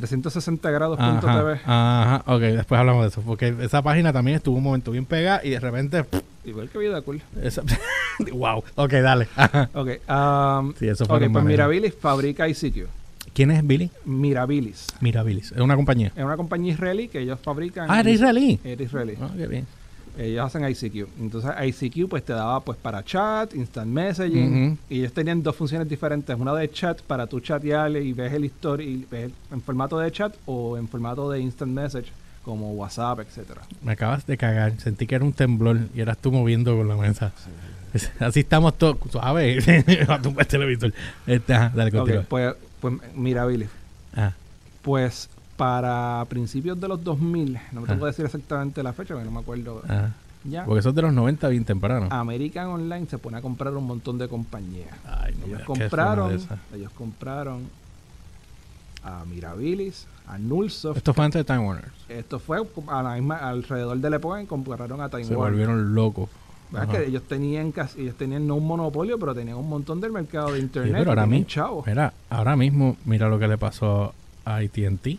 360 0.00 0.70
grados 0.70 0.98
Ajá, 0.98 1.56
ajá, 1.64 2.22
ok, 2.26 2.40
después 2.40 2.78
hablamos 2.78 3.02
de 3.02 3.08
eso. 3.08 3.20
Porque 3.22 3.54
esa 3.60 3.82
página 3.82 4.12
también 4.12 4.36
estuvo 4.36 4.56
un 4.56 4.62
momento 4.62 4.90
bien 4.90 5.04
pegada 5.06 5.40
y 5.44 5.50
de 5.50 5.60
repente. 5.60 6.04
Igual 6.44 6.68
que 6.70 6.78
Vida 6.78 7.00
Cool. 7.02 7.20
esa- 7.42 7.62
wow, 8.32 8.64
ok, 8.76 8.90
dale. 8.92 9.28
Ajá. 9.36 9.68
Ok, 9.74 9.88
um, 10.08 10.74
Sí, 10.78 10.88
eso 10.88 11.04
ok, 11.04 11.10
fue 11.10 11.30
pues. 11.30 11.44
Mirabilis 11.44 11.94
fabrica 11.94 12.48
ICQ. 12.48 12.86
¿Quién 13.32 13.50
es 13.52 13.64
Billy? 13.66 13.90
Mirabilis. 14.04 14.86
Mirabilis, 15.00 15.52
es 15.52 15.58
una 15.60 15.76
compañía. 15.76 16.12
Es 16.16 16.24
una 16.24 16.36
compañía 16.36 16.72
israelí 16.72 17.08
que 17.08 17.20
ellos 17.20 17.38
fabrican. 17.40 17.86
Ah, 17.88 18.00
era 18.00 18.10
israelí. 18.10 18.58
Era 18.64 18.82
israelí. 18.82 19.14
Ah, 19.20 19.30
qué 19.36 19.46
bien. 19.46 19.66
Ellos 20.18 20.44
hacen 20.44 20.68
ICQ. 20.68 21.08
Entonces 21.20 21.50
ICQ 21.62 22.08
pues 22.08 22.24
te 22.24 22.32
daba 22.32 22.60
pues 22.60 22.78
para 22.78 23.04
chat, 23.04 23.54
instant 23.54 23.88
messaging. 23.90 24.78
Y 24.88 25.00
ellos 25.00 25.12
tenían 25.12 25.42
dos 25.42 25.56
funciones 25.56 25.88
diferentes. 25.88 26.36
Una 26.38 26.52
de 26.54 26.70
chat 26.70 27.00
para 27.02 27.26
tu 27.26 27.40
chatearle 27.40 28.02
y 28.02 28.12
ves 28.12 28.32
el 28.32 28.44
story 28.44 28.84
y 28.84 29.06
ves 29.10 29.30
en 29.50 29.60
formato 29.62 29.98
de 29.98 30.10
chat 30.10 30.34
o 30.46 30.76
en 30.76 30.88
formato 30.88 31.30
de 31.30 31.40
instant 31.40 31.72
message 31.72 32.08
como 32.44 32.72
WhatsApp, 32.72 33.20
etcétera. 33.20 33.62
Me 33.82 33.92
acabas 33.92 34.26
de 34.26 34.36
cagar. 34.36 34.78
Sentí 34.78 35.06
que 35.06 35.14
era 35.14 35.24
un 35.24 35.32
temblor 35.32 35.78
y 35.94 36.00
eras 36.00 36.18
tú 36.18 36.32
moviendo 36.32 36.76
con 36.76 36.88
la 36.88 36.96
mesa. 36.96 37.32
Así 38.20 38.40
estamos 38.40 38.76
todos. 38.78 38.96
Suave. 39.10 39.58
a 40.08 40.20
tu 40.22 40.34
el 40.38 40.46
televisor. 40.46 40.92
Este, 41.26 41.54
ajá, 41.54 41.72
dale, 41.74 41.90
Ok, 41.90 41.96
continúa. 41.96 42.22
pues, 42.28 42.54
pues 42.80 42.94
mira, 43.14 43.44
Billy. 43.46 43.66
Ah, 44.14 44.32
Pues 44.82 45.28
para 45.60 46.24
principios 46.30 46.80
de 46.80 46.88
los 46.88 47.04
2000, 47.04 47.58
no 47.72 47.82
me 47.82 47.86
tengo 47.86 48.06
Ah. 48.06 48.08
que 48.08 48.12
decir 48.12 48.24
exactamente 48.24 48.82
la 48.82 48.94
fecha 48.94 49.12
porque 49.12 49.26
no 49.26 49.30
me 49.30 49.40
acuerdo 49.40 49.82
ah. 49.86 50.08
ya. 50.42 50.64
Porque 50.64 50.80
eso 50.80 50.88
es 50.88 50.94
de 50.94 51.02
los 51.02 51.12
90 51.12 51.48
bien 51.48 51.66
temprano. 51.66 52.08
American 52.10 52.68
Online 52.68 53.06
se 53.06 53.18
pone 53.18 53.36
a 53.36 53.42
comprar 53.42 53.74
un 53.74 53.84
montón 53.86 54.16
de 54.16 54.26
compañías. 54.26 54.88
Ay, 55.04 55.34
no 55.38 55.44
ellos 55.44 55.60
compraron, 55.66 56.30
de 56.30 56.36
esas. 56.36 56.58
ellos 56.74 56.90
compraron 56.92 57.64
a 59.04 59.24
Mirabilis, 59.26 60.06
a 60.26 60.38
Nullsoft. 60.38 60.96
Esto 60.96 61.12
fue 61.12 61.26
antes 61.26 61.40
de 61.40 61.44
Time 61.44 61.58
Warner. 61.66 61.88
Esto 62.08 62.38
fue 62.38 62.66
a 62.88 63.02
la 63.02 63.14
misma, 63.16 63.36
alrededor 63.36 63.98
de 63.98 64.08
la 64.10 64.16
época 64.16 64.40
en 64.40 64.46
compraron 64.46 64.98
a 65.02 65.10
Time 65.10 65.24
Se 65.24 65.36
Warner. 65.36 65.50
volvieron 65.52 65.94
locos. 65.94 66.30
¿Verdad 66.70 66.88
Ajá. 66.88 66.98
que 67.00 67.08
ellos 67.08 67.24
tenían 67.24 67.70
casi, 67.72 68.00
ellos 68.00 68.14
tenían 68.14 68.46
no 68.46 68.54
un 68.54 68.66
monopolio, 68.66 69.18
pero 69.18 69.34
tenían 69.34 69.58
un 69.58 69.68
montón 69.68 70.00
del 70.00 70.12
mercado 70.12 70.52
de 70.52 70.58
Sí, 70.58 70.62
internet. 70.62 70.94
pero 71.00 71.10
ahora, 71.10 71.24
tenían 71.24 71.40
mi- 71.40 71.46
chavos. 71.46 71.86
mira, 71.86 72.14
ahora 72.30 72.56
mismo, 72.56 72.96
mira 73.04 73.28
lo 73.28 73.38
que 73.38 73.46
le 73.48 73.58
pasó 73.58 74.14
a 74.46 74.56
AT&T. 74.56 75.18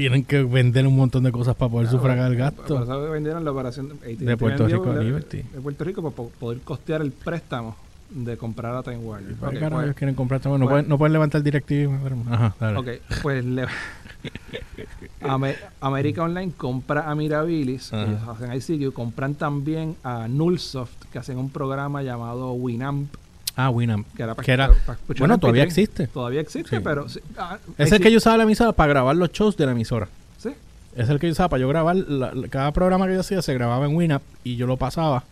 Tienen 0.00 0.24
que 0.24 0.42
vender 0.42 0.86
un 0.86 0.96
montón 0.96 1.22
de 1.24 1.30
cosas 1.32 1.54
para 1.56 1.70
poder 1.70 1.88
sufragar 1.88 2.32
el 2.32 2.38
Por 2.38 2.56
gasto. 2.56 2.82
eso 2.82 3.10
vendieron 3.10 3.44
la 3.44 3.52
operación 3.52 3.88
de, 4.00 4.16
De 4.16 4.36
Puerto 4.36 4.66
Rico 4.66 4.90
a 4.90 4.94
de- 4.94 5.04
Liberty. 5.04 5.38
De 5.42 5.60
Puerto 5.60 5.84
Rico 5.84 6.02
para 6.02 6.14
po- 6.16 6.30
poder 6.40 6.60
costear 6.60 7.02
el 7.02 7.12
préstamo 7.12 7.76
de 8.10 8.36
comprar 8.36 8.74
a 8.74 8.82
Time 8.82 8.96
Warner. 8.98 9.34
¿Para 9.34 9.48
Ok, 9.48 9.52
qué 9.54 9.60
carajo 9.60 9.76
pues- 9.76 9.84
ellos 9.84 9.96
quieren 9.96 10.14
comprar 10.14 10.40
todo? 10.40 10.54
No, 10.58 10.64
pues- 10.64 10.70
pueden, 10.72 10.88
no 10.88 10.98
pueden 10.98 11.12
levantar 11.12 11.42
directivo. 11.42 11.96
Ajá, 12.30 12.54
dale. 12.58 12.78
Ok, 12.78 12.88
pues 13.22 13.44
le- 13.44 13.66
América 15.80 16.22
Online 16.22 16.52
compra 16.56 17.10
a 17.10 17.14
Mirabilis, 17.14 17.92
Ajá. 17.92 18.04
ellos 18.06 18.20
hacen 18.28 18.52
ICQ, 18.54 18.92
compran 18.92 19.34
también 19.34 19.96
a 20.02 20.28
Nullsoft, 20.28 21.04
que 21.12 21.18
hacen 21.18 21.38
un 21.38 21.50
programa 21.50 22.02
llamado 22.02 22.52
Winamp, 22.52 23.12
Ah, 23.66 23.70
Winamp. 23.70 24.06
que 24.14 24.22
era 24.22 24.34
para 24.34 24.44
Que 24.46 24.52
era- 24.52 24.68
para 24.68 24.98
escuchar 24.98 25.18
Bueno, 25.20 25.34
MP3. 25.34 25.40
todavía 25.40 25.62
existe. 25.64 26.06
Todavía 26.08 26.40
existe, 26.40 26.76
Sí. 26.76 26.82
pero... 26.82 27.08
sí, 27.08 27.20
ah, 27.38 27.58
Es 27.78 27.92
el 27.92 28.00
que 28.00 28.10
yo 28.10 28.18
usaba 28.18 28.36
la 28.36 28.42
emisora 28.44 28.72
para 28.72 28.88
grabar 28.92 29.16
los 29.16 29.30
shows 29.32 29.56
de 29.56 29.66
la 29.66 29.72
emisora. 29.72 30.08
Sí, 30.38 30.50
Es 30.96 31.08
el 31.08 31.18
que 31.18 31.26
yo 31.26 31.32
usaba 31.32 31.48
para 31.50 31.60
yo 31.60 31.68
grabar. 31.68 31.96
la- 31.96 32.32
la- 32.34 32.48
cada 32.48 32.72
programa 32.72 33.06
que 33.06 33.14
yo 33.14 33.20
hacía 33.20 33.42
se 33.42 33.54
grababa 33.54 33.86
en 33.86 33.94
Winamp 33.96 34.22
y 34.44 34.56
yo 34.56 34.66
lo 34.66 34.76
pasaba 34.76 35.24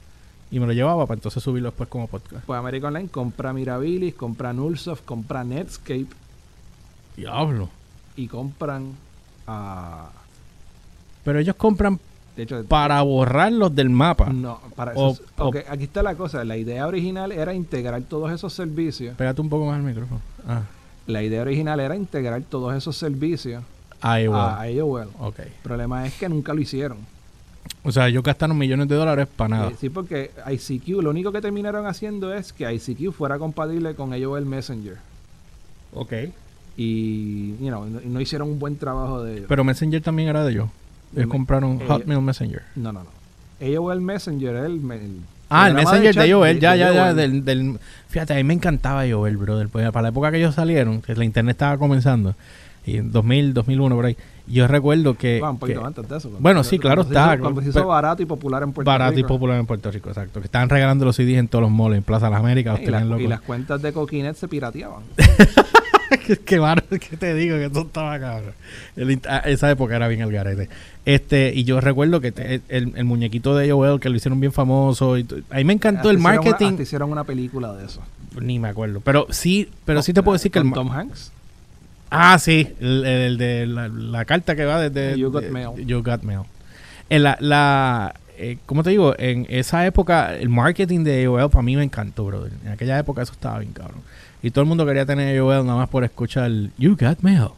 y 0.51 0.59
me 0.61 0.67
lo 0.67 0.73
llevaba 0.73 1.07
para 1.07 1.17
entonces 1.19 1.43
subirlo 1.43 1.69
después 1.71 1.89
como 1.89 2.07
podcast. 2.07 2.45
pues 2.47 2.59
América 2.59 2.89
Online 2.89 3.09
compra 3.09 3.53
Mirabilis, 3.53 4.15
compra 4.15 4.53
Nullsoft, 4.53 5.03
compra 5.05 5.45
Netscape 5.45 6.07
Diablo. 7.17 7.69
y 8.17 8.27
compran 8.29 8.93
a... 9.47 10.11
Pero 11.25 11.39
ellos 11.41 11.57
compran 11.57 11.99
De 12.39 12.45
hecho, 12.45 12.65
para 12.67 13.03
borrarlos 13.03 13.75
del 13.75 13.91
mapa. 13.91 14.27
no, 14.33 14.61
para 14.77 14.93
O- 14.95 15.11
eso... 15.11 15.23
ok, 15.39 15.57
aquí 15.69 15.83
está 15.83 16.05
la 16.05 16.15
cosa. 16.15 16.45
La 16.45 16.57
idea 16.57 16.87
original 16.87 17.33
era 17.33 17.53
integrar 17.53 18.01
todos 18.03 18.31
esos 18.31 18.53
servicios. 18.53 19.17
Pégate 19.17 19.41
un 19.41 19.49
poco 19.49 19.67
más 19.67 19.75
al 19.75 19.83
micrófono. 19.83 20.21
Ah, 20.47 20.63
La 21.09 21.21
idea 21.25 21.43
original 21.43 21.81
era 21.81 21.97
integrar 21.97 22.41
todos 22.43 22.77
esos 22.77 22.97
servicios 22.97 23.65
a, 24.01 24.21
va. 24.29 24.55
a 24.55 24.63
AOL. 24.67 25.09
Ok. 25.19 25.41
El 25.41 25.49
problema 25.65 26.07
es 26.07 26.15
que 26.15 26.29
nunca 26.29 26.55
lo 26.55 26.61
hicieron. 26.61 26.99
O 27.83 27.91
sea, 27.91 28.07
ellos 28.07 28.23
gastaron 28.23 28.57
millones 28.57 28.87
de 28.87 28.95
dólares 28.95 29.27
para 29.35 29.49
nada. 29.49 29.73
Sí, 29.81 29.89
porque 29.91 30.31
ICQ, 30.49 31.03
lo 31.03 31.11
único 31.11 31.33
que 31.33 31.41
terminaron 31.41 31.87
haciendo 31.87 32.33
es 32.33 32.53
que 32.53 32.73
ICQ 32.73 33.11
fuera 33.13 33.37
compatible 33.41 33.97
con 33.97 34.13
AOL 34.13 34.47
Messenger. 34.47 34.97
Ok. 35.93 36.13
Y, 36.77 37.57
you 37.57 37.67
know, 37.67 37.85
no, 37.85 38.21
hicieron 38.21 38.49
un 38.49 38.61
buen 38.61 38.77
trabajo 38.77 39.25
de 39.25 39.39
ello. 39.39 39.47
Pero 39.49 39.65
Messenger 39.65 40.01
también 40.01 40.29
era 40.29 40.45
de 40.45 40.53
ellos. 40.53 40.69
Ellos 41.17 41.29
compraron 41.29 41.79
Hotmail 41.81 42.21
Messenger. 42.21 42.63
no, 42.77 42.93
no, 42.93 43.01
no. 43.05 43.19
AOL 43.61 44.01
Messenger 44.01 44.55
es 44.57 44.65
el, 44.67 44.91
el 44.93 45.21
Ah, 45.51 45.67
el 45.69 45.75
Messenger 45.75 46.15
chat 46.15 46.25
de 46.27 46.33
Joel, 46.33 46.61
ya, 46.61 46.73
de 46.73 46.79
ya, 46.79 46.93
ya. 46.93 47.15
Del, 47.15 47.45
del- 47.45 47.79
fíjate, 48.09 48.35
a 48.35 48.37
mí 48.37 48.45
me 48.45 48.55
encantaba 48.55 49.05
Joel, 49.11 49.37
brother. 49.39 49.69
Pues 49.69 49.91
para 49.91 50.03
la 50.03 50.09
época 50.11 50.31
que 50.31 50.37
ellos 50.39 50.55
salieron, 50.55 51.01
que 51.01 51.15
la 51.17 51.25
internet 51.25 51.55
estaba 51.55 51.79
comenzando, 51.79 52.35
y 52.87 52.99
en 52.99 53.11
2000, 53.11 53.55
2001, 53.55 53.95
por 53.97 54.05
ahí, 54.07 54.17
yo 54.47 54.67
recuerdo 54.69 55.15
que. 55.15 55.41
Ah, 55.43 55.51
un 55.51 55.59
poquito 55.59 55.81
que- 55.81 55.87
antes 55.87 56.09
de 56.09 56.17
eso. 56.19 56.31
Bueno, 56.39 56.63
sí, 56.63 56.79
claro 56.79 57.03
cuando 57.03 57.15
se 57.15 57.19
está, 57.21 57.35
hizo- 57.35 57.43
Cuando 57.43 57.61
se 57.63 57.69
hizo 57.71 57.79
pero- 57.79 57.89
barato 57.89 58.23
y 58.23 58.27
popular 58.27 58.63
en 58.63 58.73
Puerto 58.73 58.89
barato 58.91 59.15
y 59.15 59.17
Rico. 59.17 59.29
popular 59.29 59.59
en 59.59 59.67
Puerto 59.67 59.91
Rico, 59.91 60.11
exacto. 60.11 60.41
Que 60.41 60.45
estaban 60.47 60.69
regalando 60.69 61.05
los 61.07 61.17
CDs 61.17 61.39
en 61.39 61.49
todos 61.49 61.63
los 61.63 61.71
malls, 61.71 61.97
en 61.97 62.03
Plaza 62.03 62.27
de 62.27 62.31
las 62.33 62.41
Américas, 62.41 62.75
los 62.75 62.83
Y, 62.83 62.85
tenían 62.85 63.21
y 63.21 63.27
las 63.27 63.41
cuentas 63.41 63.81
de 63.83 63.93
Coquinet 63.93 64.37
se 64.37 64.47
pirateaban. 64.49 65.03
Qué 66.45 66.59
barato 66.59 66.99
que 66.99 67.17
te 67.17 67.35
digo 67.35 67.57
que 67.57 67.67
eso 67.67 67.81
estaba 67.83 68.19
cabrón. 68.19 68.53
El 68.97 69.21
ah, 69.29 69.43
esa 69.47 69.71
época 69.71 69.97
era 69.97 70.09
bien 70.09 70.23
el 70.23 70.33
garete. 70.33 70.69
Este, 71.05 71.53
y 71.55 71.65
yo 71.65 71.81
recuerdo 71.81 72.21
que 72.21 72.33
te- 72.33 72.61
el, 72.69 72.93
el 72.97 73.05
muñequito 73.05 73.57
de 73.57 73.71
Joel, 73.71 74.01
que 74.01 74.09
lo 74.09 74.17
hicieron 74.17 74.41
bien 74.41 74.53
famoso. 74.53 75.17
Y 75.19 75.27
a 75.51 75.57
mí 75.57 75.65
me 75.65 75.73
encantó 75.75 76.01
Hasta 76.01 76.11
el 76.11 76.17
una- 76.17 76.29
marketing. 76.35 76.71
hasta 76.73 76.83
hicieron 76.83 77.11
una 77.13 77.25
película 77.25 77.73
de 77.75 77.87
eso. 77.87 78.03
Ni 78.41 78.59
me 78.59 78.69
acuerdo. 78.69 79.01
Pero 79.01 79.27
sí, 79.31 79.69
pero 79.85 80.03
sí 80.03 80.13
te 80.13 80.23
puedo 80.23 80.35
decir 80.35 80.51
que 80.53 80.59
el 80.59 80.73
Tom 80.73 80.91
Hanks. 80.91 81.33
Ah, 82.11 82.39
sí, 82.39 82.69
el, 82.81 83.05
el 83.05 83.39
de 83.39 83.67
la, 83.67 83.89
la 83.89 84.25
carta 84.25 84.57
que 84.57 84.65
va 84.65 84.81
desde... 84.81 85.19
You 85.19 85.31
Got 85.31 85.43
de- 85.45 85.51
Mail. 85.51 85.87
You 85.87 86.03
Got 86.03 86.23
Mail. 86.23 86.41
En 87.11 87.23
la, 87.23 87.37
la 87.41 88.15
eh, 88.39 88.59
¿cómo 88.67 88.83
te 88.83 88.91
digo? 88.91 89.15
En 89.19 89.47
esa 89.51 89.85
época, 89.87 90.35
el 90.35 90.49
marketing 90.49 91.05
de 91.05 91.25
AOL 91.27 91.51
para 91.51 91.63
mí 91.63 91.77
me 91.77 91.83
encantó, 91.85 92.25
brother. 92.25 92.53
En 92.65 92.73
aquella 92.73 92.99
época 92.99 93.23
eso 93.23 93.33
estaba 93.33 93.59
bien 93.59 93.73
cabrón. 93.73 94.01
Y 94.43 94.51
todo 94.51 94.63
el 94.63 94.69
mundo 94.69 94.87
quería 94.87 95.05
tener 95.07 95.39
AOL 95.39 95.67
nada 95.67 95.79
más 95.79 95.89
por 95.89 96.05
escuchar 96.05 96.51
You 96.79 96.97
Got 96.97 97.21
Mail. 97.23 97.49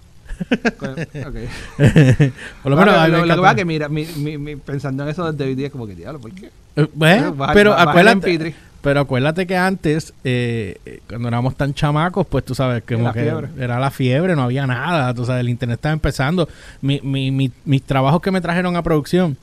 Con- 0.78 0.92
ok. 0.92 1.36
Por 2.62 2.70
lo 2.72 2.76
menos 2.76 2.94
a 2.94 3.08
lo, 3.08 3.26
lo 3.26 3.42
que 3.42 3.48
es 3.50 3.54
que 3.56 3.64
mira, 3.66 3.88
mi, 3.90 4.06
mi, 4.16 4.38
mi- 4.38 4.56
pensando 4.56 5.02
en 5.02 5.10
eso 5.10 5.30
desde 5.30 5.44
hoy 5.44 5.54
día 5.54 5.66
es 5.66 5.72
como 5.72 5.86
que 5.86 5.94
diablo, 5.94 6.18
¿por 6.18 6.32
qué? 6.32 6.50
Eh, 6.76 6.86
¿ves? 6.94 7.36
Baja- 7.36 7.52
pero 7.52 7.70
baja 7.72 7.90
acuérdate, 7.90 8.38
MP3. 8.38 8.54
pero 8.80 9.00
acuérdate 9.00 9.46
que 9.46 9.56
antes, 9.58 10.14
eh, 10.24 11.00
cuando 11.06 11.28
éramos 11.28 11.56
tan 11.56 11.74
chamacos, 11.74 12.26
pues 12.26 12.42
tú 12.44 12.54
sabes 12.54 12.82
que, 12.84 12.94
Era 12.94 13.02
como 13.02 13.08
la 13.08 13.12
que 13.12 13.22
fiebre. 13.22 13.48
era 13.62 13.78
la 13.78 13.90
fiebre, 13.90 14.34
no 14.34 14.42
había 14.44 14.66
nada, 14.66 15.12
tú 15.12 15.26
sabes, 15.26 15.40
el 15.40 15.50
internet 15.50 15.76
estaba 15.76 15.92
empezando. 15.92 16.48
Mi, 16.80 17.00
mi, 17.02 17.30
mi- 17.30 17.52
mis 17.66 17.82
trabajos 17.82 18.22
que 18.22 18.30
me 18.30 18.40
trajeron 18.40 18.76
a 18.76 18.82
producción 18.82 19.36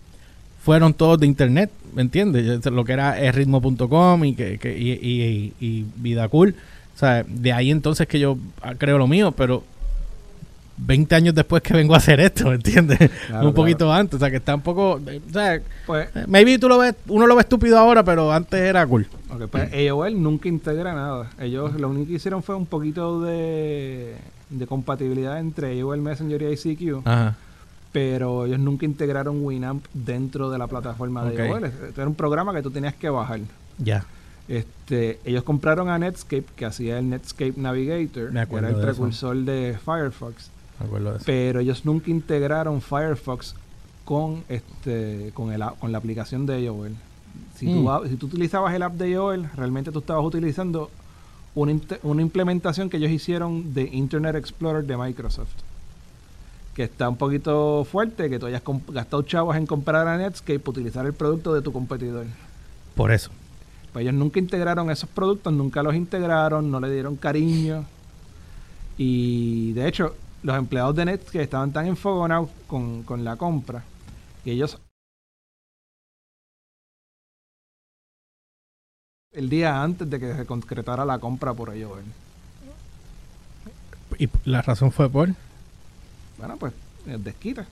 fueron 0.63 0.95
todos 0.95 1.19
de 1.19 1.27
internet, 1.27 1.69
¿me 1.93 2.01
entiendes? 2.01 2.65
Lo 2.65 2.83
que 2.83 2.93
era 2.93 3.13
ritmo.com 3.31 4.25
y, 4.25 4.33
que, 4.33 4.57
que- 4.57 4.75
y, 4.75 4.91
y, 4.93 5.53
y 5.59 5.85
Vida 5.97 6.27
Cool. 6.27 6.55
O 6.97 6.99
sea, 6.99 7.23
de 7.27 7.53
ahí 7.53 7.69
entonces 7.69 8.07
que 8.07 8.19
yo 8.19 8.39
ah, 8.63 8.73
creo 8.75 8.97
lo 8.97 9.05
mío, 9.05 9.31
pero 9.31 9.63
20 10.77 11.13
años 11.13 11.35
después 11.35 11.61
que 11.61 11.75
vengo 11.75 11.93
a 11.93 11.97
hacer 11.97 12.19
esto, 12.19 12.49
¿me 12.49 12.55
entiendes? 12.55 12.97
Claro, 13.27 13.47
un 13.49 13.53
poquito 13.53 13.93
antes, 13.93 14.15
o 14.15 14.19
sea, 14.19 14.31
que 14.31 14.37
está 14.37 14.55
un 14.55 14.61
poco... 14.61 14.93
O 14.93 15.31
sea, 15.31 15.61
Pues, 15.85 16.09
eh, 16.15 16.25
Maybe 16.27 16.57
tú 16.57 16.67
lo 16.67 16.79
ves, 16.79 16.95
uno 17.07 17.27
lo 17.27 17.35
ve 17.35 17.41
estúpido 17.41 17.77
ahora, 17.77 18.03
pero 18.03 18.31
antes 18.31 18.59
era 18.59 18.83
cool. 18.87 19.05
ok, 19.29 19.43
pues 19.45 19.71
AOL 19.71 20.19
nunca 20.19 20.49
integra 20.49 20.95
nada. 20.95 21.29
Ellos 21.39 21.75
lo 21.79 21.87
único 21.89 22.07
que 22.07 22.13
hicieron 22.13 22.41
fue 22.41 22.55
un 22.55 22.65
poquito 22.65 23.21
de, 23.21 24.15
de 24.49 24.65
compatibilidad 24.65 25.39
entre 25.39 25.79
AOL 25.79 26.01
Messenger 26.01 26.41
y 26.41 26.45
ICQ, 26.53 27.01
Ajá. 27.05 27.35
pero 27.91 28.47
ellos 28.47 28.57
nunca 28.59 28.85
integraron 28.87 29.45
Winamp 29.45 29.85
dentro 29.93 30.49
de 30.49 30.57
la 30.57 30.65
plataforma 30.65 31.23
de. 31.25 31.47
AOL. 31.47 31.63
Este 31.65 32.01
era 32.01 32.07
un 32.07 32.15
programa 32.15 32.55
que 32.55 32.63
tú 32.63 32.71
tenías 32.71 32.95
que 32.95 33.07
bajar. 33.07 33.41
Ya. 33.77 34.03
Este, 34.47 35.19
ellos 35.25 35.43
compraron 35.43 35.89
a 35.89 35.97
Netscape, 35.97 36.45
que 36.55 36.65
hacía 36.65 36.99
el 36.99 37.09
Netscape 37.09 37.53
Navigator, 37.57 38.31
Me 38.31 38.47
que 38.47 38.55
era 38.55 38.69
el 38.69 38.75
de 38.75 38.79
eso. 38.81 38.87
precursor 38.91 39.35
de 39.37 39.77
Firefox, 39.83 40.49
Me 40.79 40.85
acuerdo 40.85 41.11
de 41.11 41.15
eso. 41.17 41.25
pero 41.25 41.59
ellos 41.59 41.83
nunca 41.85 42.09
integraron 42.09 42.81
Firefox 42.81 43.55
con 44.05 44.43
este 44.47 45.31
con 45.33 45.51
el 45.51 45.61
app- 45.61 45.77
con 45.79 45.91
la 45.91 45.97
aplicación 45.97 46.45
de 46.45 46.65
AOL. 46.67 46.91
Si, 47.57 47.65
tú, 47.65 47.81
Mm. 47.89 48.07
si 48.09 48.15
tú 48.15 48.27
utilizabas 48.27 48.73
el 48.73 48.83
app 48.83 48.93
de 48.93 49.15
AOL, 49.15 49.49
realmente 49.55 49.91
tú 49.91 49.99
estabas 49.99 50.23
utilizando 50.23 50.89
una, 51.55 51.77
una 52.03 52.21
implementación 52.21 52.89
que 52.89 52.97
ellos 52.97 53.11
hicieron 53.11 53.73
de 53.73 53.83
Internet 53.83 54.35
Explorer 54.35 54.85
de 54.85 54.95
Microsoft. 54.95 55.49
Que 56.73 56.83
está 56.83 57.09
un 57.09 57.17
poquito 57.17 57.83
fuerte, 57.85 58.29
que 58.29 58.37
tú 58.39 58.45
hayas 58.45 58.61
gastado 58.89 59.23
chavos 59.23 59.55
en 59.57 59.65
comprar 59.65 60.07
a 60.07 60.15
Netscape 60.17 60.59
para 60.59 60.69
utilizar 60.71 61.05
el 61.07 61.13
producto 61.13 61.53
de 61.53 61.61
tu 61.63 61.73
competidor. 61.73 62.27
Por 62.95 63.11
eso. 63.11 63.31
Pues 63.97 64.05
ellos 64.05 64.13
nunca 64.13 64.37
integraron 64.37 64.91
esos 64.91 65.09
productos, 65.09 65.51
nunca 65.51 65.81
los 65.81 65.95
integraron, 65.95 66.69
no 66.69 66.79
le 66.79 66.91
dieron 66.91 67.15
cariño. 67.15 67.83
Y 68.95 69.73
de 69.73 69.87
hecho, 69.87 70.15
los 70.43 70.55
empleados 70.55 70.95
de 70.95 71.05
Netscape 71.05 71.41
estaban 71.41 71.73
tan 71.73 71.87
enfogonados 71.87 72.47
con, 72.67 73.01
con 73.01 73.23
la 73.23 73.37
compra 73.37 73.83
que 74.43 74.51
ellos 74.51 74.77
el 79.31 79.49
día 79.49 79.81
antes 79.81 80.07
de 80.07 80.19
que 80.19 80.35
se 80.35 80.45
concretara 80.45 81.03
la 81.03 81.17
compra 81.17 81.55
por 81.55 81.73
ellos. 81.73 81.93
Y 84.19 84.29
la 84.45 84.61
razón 84.61 84.91
fue 84.91 85.09
por. 85.09 85.29
Bueno, 86.37 86.55
pues 86.57 86.71
desquita. 87.03 87.65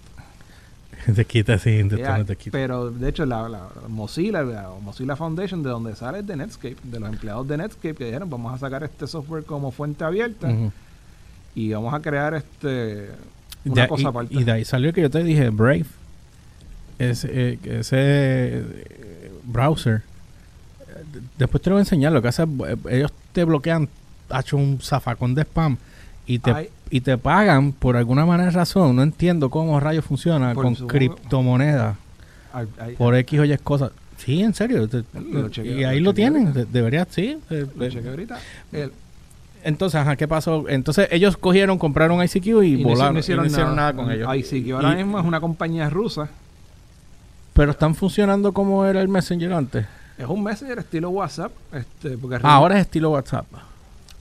Te 1.15 1.25
quita, 1.25 1.59
sí, 1.59 1.83
te 1.87 2.35
quita. 2.35 2.51
pero 2.51 2.89
de 2.89 3.09
hecho 3.09 3.25
la, 3.25 3.47
la 3.47 3.67
Mozilla, 3.87 4.41
la 4.41 4.69
Mozilla 4.81 5.15
Foundation, 5.15 5.61
de 5.61 5.69
donde 5.69 5.95
sale 5.95 6.19
es 6.19 6.27
de 6.27 6.35
Netscape, 6.35 6.77
de 6.83 6.99
los 6.99 7.09
empleados 7.09 7.47
de 7.47 7.57
Netscape 7.57 7.93
que 7.93 8.05
dijeron 8.05 8.29
vamos 8.29 8.53
a 8.53 8.57
sacar 8.57 8.83
este 8.83 9.05
software 9.05 9.43
como 9.43 9.71
fuente 9.71 10.03
abierta 10.03 10.51
y 11.53 11.71
vamos 11.71 11.93
a 11.93 11.99
crear 11.99 12.33
este 12.33 13.09
una 13.65 13.87
cosa 13.87 14.03
y, 14.03 14.05
aparte. 14.05 14.33
y 14.33 14.43
de 14.43 14.51
ahí 14.51 14.65
salió 14.65 14.93
que 14.93 15.01
yo 15.01 15.09
te 15.09 15.23
dije, 15.23 15.49
Brave. 15.49 15.85
Ese, 16.97 17.27
eh, 17.31 17.59
ese 17.63 17.97
eh, 17.99 19.31
browser. 19.43 20.03
Después 21.37 21.61
te 21.61 21.69
lo 21.69 21.75
voy 21.75 21.81
a 21.81 21.83
enseñar. 21.83 22.13
Lo 22.13 22.21
que 22.21 22.29
hace 22.29 22.43
eh, 22.43 22.75
ellos 22.89 23.11
te 23.33 23.43
bloquean, 23.43 23.89
ha 24.29 24.39
hecho 24.39 24.55
un 24.55 24.79
zafacón 24.81 25.35
de 25.35 25.41
spam 25.41 25.77
y 26.27 26.39
te, 26.39 26.51
Ay. 26.51 26.69
y 26.89 27.01
te 27.01 27.17
pagan 27.17 27.71
por 27.71 27.95
alguna 27.97 28.25
manera 28.25 28.49
razón. 28.51 28.95
No 28.95 29.03
entiendo 29.03 29.49
cómo 29.49 29.79
rayos 29.79 30.05
funciona 30.05 30.53
Por 30.53 30.63
con 30.63 30.75
criptomonedas. 30.87 31.95
Ay, 32.53 32.95
por 32.97 33.15
X 33.15 33.39
o 33.39 33.45
Y 33.45 33.57
cosas. 33.57 33.91
Sí, 34.17 34.41
en 34.41 34.53
serio. 34.53 34.87
te- 34.87 35.03
Lo 35.31 35.49
chequeo, 35.49 35.77
y 35.77 35.83
ahí 35.83 35.99
lo 35.99 36.05
lo 36.05 36.11
chequeo 36.13 36.31
tienen. 36.31 36.47
ahorita. 36.47 36.59
de- 36.65 36.71
debería, 36.71 37.07
sí. 37.09 37.37
eh, 37.49 37.65
lo 37.75 37.85
eh, 37.85 38.03
ahorita. 38.09 38.39
El- 38.71 38.91
entonces, 39.63 39.99
ajá, 39.99 40.15
¿qué 40.15 40.27
pasó? 40.27 40.65
Entonces, 40.69 41.07
ellos 41.11 41.37
cogieron, 41.37 41.77
compraron 41.79 42.23
ICQ 42.23 42.63
y, 42.63 42.73
y 42.75 42.83
no, 42.83 42.89
volaron. 42.89 43.13
no 43.15 43.19
y 43.19 43.21
hicieron, 43.21 43.75
nada, 43.75 43.93
con 43.93 44.11
ellos. 44.11 44.27
Que 44.49 44.71
ahora 44.71 44.93
Y- 44.93 44.97
mismo 45.03 45.19
es 45.19 45.25
una 45.25 45.39
compañía 45.41 45.89
rusa. 45.89 46.29
Pero 47.53 47.71
están 47.71 47.95
funcionando 47.95 48.51
como 48.53 48.85
era 48.85 49.01
el 49.01 49.07
Messenger 49.07 49.53
antes. 49.53 49.85
Es 50.17 50.27
un 50.27 50.43
messenger 50.43 50.79
estilo 50.79 51.09
WhatsApp. 51.09 51.51
Este, 51.73 52.17
porque 52.17 52.37
Ah, 52.43 52.55
ahora 52.55 52.75
es 52.75 52.81
estilo 52.81 53.11
WhatsApp. 53.11 53.45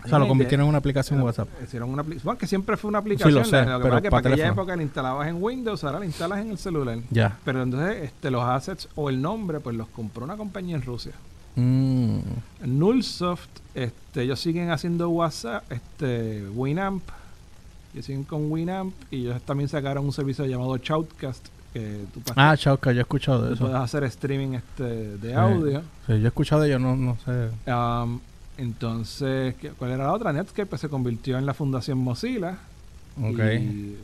O 0.05 0.09
sea, 0.09 0.19
lo 0.19 0.25
Sí, 0.25 0.29
convirtieron 0.29 0.65
en 0.65 0.69
una 0.69 0.79
aplicación 0.79 1.21
WhatsApp. 1.23 1.49
Hicieron 1.65 1.89
una 1.91 2.03
aplicación. 2.03 2.25
Bueno, 2.27 2.39
que 2.39 2.47
siempre 2.47 2.77
fue 2.77 2.89
una 2.91 2.99
aplicación. 2.99 3.35
lo 3.35 3.45
sé, 3.45 3.65
lo 3.65 3.79
que 3.79 3.83
pero 3.85 3.97
es 3.97 4.03
que 4.03 4.11
para 4.11 4.29
aquella 4.29 4.49
época 4.49 4.77
la 4.77 4.83
instalabas 4.83 5.29
en 5.29 5.43
Windows, 5.43 5.83
ahora 5.85 5.99
la 6.01 6.05
instalas 6.07 6.41
en 6.41 6.51
el 6.51 6.59
celular. 6.59 6.99
Ya. 7.11 7.39
Pero 7.45 7.63
entonces 7.63 8.03
este, 8.05 8.31
los 8.31 8.43
assets 8.45 8.89
o 8.95 9.09
el 9.11 9.21
nombre, 9.23 9.61
pues 9.61 9.75
los 9.77 9.89
compró 9.89 10.25
una 10.25 10.37
compañía 10.37 10.77
en 10.77 10.83
Rusia. 10.83 11.13
Mm, 11.57 12.19
Nullsoft, 12.67 13.49
este, 13.75 14.23
ellos 14.23 14.41
siguen 14.41 14.71
haciendo 14.71 15.09
WhatsApp, 15.11 15.65
este, 15.73 16.47
Winamp. 16.55 17.03
Ellos 17.93 18.07
siguen 18.07 18.25
con 18.25 18.51
Winamp 18.51 18.93
y 19.11 19.23
ellos 19.27 19.41
también 19.43 19.69
sacaron 19.69 20.05
un 20.05 20.13
servicio 20.13 20.45
llamado 20.47 20.77
Shoutcast 20.77 21.47
que 21.73 22.05
tú, 22.13 22.21
Ah, 22.37 22.57
Chauca, 22.57 22.93
yo 22.93 22.99
he 22.99 23.03
escuchado 23.03 23.47
de 23.47 23.55
eso. 23.55 23.65
puedes 23.65 23.79
hacer 23.81 24.05
streaming 24.05 24.55
este, 24.55 24.83
de 25.19 25.29
Sí. 25.31 25.35
audio. 25.35 25.81
Sí, 26.07 26.13
yo 26.21 26.25
he 26.25 26.27
escuchado 26.27 26.63
de 26.63 26.69
ellos, 26.69 26.81
no, 26.81 26.95
no 26.97 27.17
sé. 27.25 27.49
Um, 27.71 28.21
entonces, 28.59 29.55
¿qué- 29.61 29.71
¿cuál 29.71 29.93
era 29.93 30.05
la 30.05 30.13
otra? 30.13 30.33
Netscape 30.33 30.67
pues, 30.67 30.81
se 30.81 30.89
convirtió 30.89 31.39
en 31.39 31.47
la 31.47 31.55
fundación 31.55 31.99
Mozilla. 31.99 32.59
Ok. 33.21 33.39
Y 33.61 33.97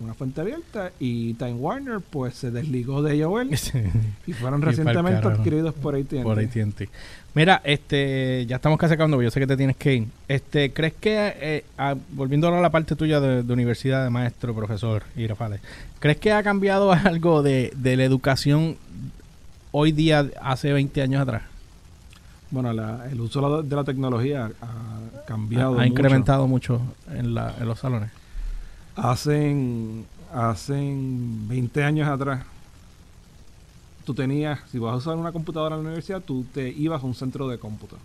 una 0.00 0.14
fuente 0.14 0.40
abierta. 0.40 0.92
Y 1.00 1.34
Time 1.34 1.54
Warner 1.54 2.00
pues 2.00 2.34
se 2.34 2.50
desligó 2.50 3.02
de 3.02 3.20
AOL 3.22 3.50
y 4.26 4.32
fueron 4.32 4.60
Y 4.60 4.62
pa'l 4.64 4.76
recientemente 4.76 5.26
adquiridos 5.26 5.74
por 5.74 5.94
AT&T. 5.96 6.22
Por 6.22 6.38
AT&T. 6.38 6.88
Mira, 7.34 7.60
este, 7.64 8.46
ya 8.46 8.56
estamos 8.56 8.78
casi 8.78 8.94
acabando, 8.94 9.20
yo 9.22 9.30
sé 9.30 9.38
que 9.38 9.46
te 9.46 9.56
tienes 9.56 9.76
que 9.76 9.94
ir. 9.94 10.06
Este, 10.26 10.72
¿crees 10.72 10.94
que, 10.94 11.34
eh, 11.40 11.64
ah, 11.76 11.94
volviendo 12.12 12.46
ahora 12.46 12.58
a 12.58 12.62
la 12.62 12.70
parte 12.70 12.96
tuya 12.96 13.20
de, 13.20 13.42
de 13.42 13.52
universidad, 13.52 14.02
de 14.02 14.10
maestro, 14.10 14.54
profesor, 14.54 15.02
Irafales, 15.16 15.60
¿crees 16.00 16.16
que 16.16 16.32
ha 16.32 16.42
cambiado 16.42 16.90
algo 17.04 17.42
de, 17.42 17.72
de 17.76 17.96
la 17.96 18.04
educación 18.04 18.76
hoy 19.70 19.92
día, 19.92 20.28
hace 20.42 20.72
20 20.72 21.00
años 21.02 21.22
atrás? 21.22 21.42
Bueno, 22.50 22.72
la- 22.72 23.08
el 23.10 23.20
uso 23.20 23.62
de 23.62 23.76
la- 23.76 23.84
tecnología 23.84 24.50
ha 24.62 25.24
cambiado 25.26 25.72
ha 25.72 25.74
mucho. 25.76 25.86
incrementado 25.86 26.46
mucho 26.46 26.80
en, 27.12 27.34
la, 27.34 27.54
en 27.60 27.66
los 27.68 27.78
salones. 27.78 28.10
Hacen, 28.96 30.06
hacen 30.34 31.46
20 31.48 31.84
años 31.84 32.08
atrás, 32.08 32.42
tú 34.04 34.14
tenías, 34.14 34.58
si 34.72 34.78
vas 34.78 34.94
a 34.94 34.96
usar 34.96 35.16
una 35.16 35.30
computadora 35.32 35.76
en 35.76 35.82
la 35.82 35.88
universidad, 35.88 36.22
tú 36.22 36.44
te 36.54 36.68
ibas 36.70 37.02
a 37.02 37.06
un 37.06 37.14
centro 37.14 37.46
de 37.48 37.58
cómputo. 37.58 37.96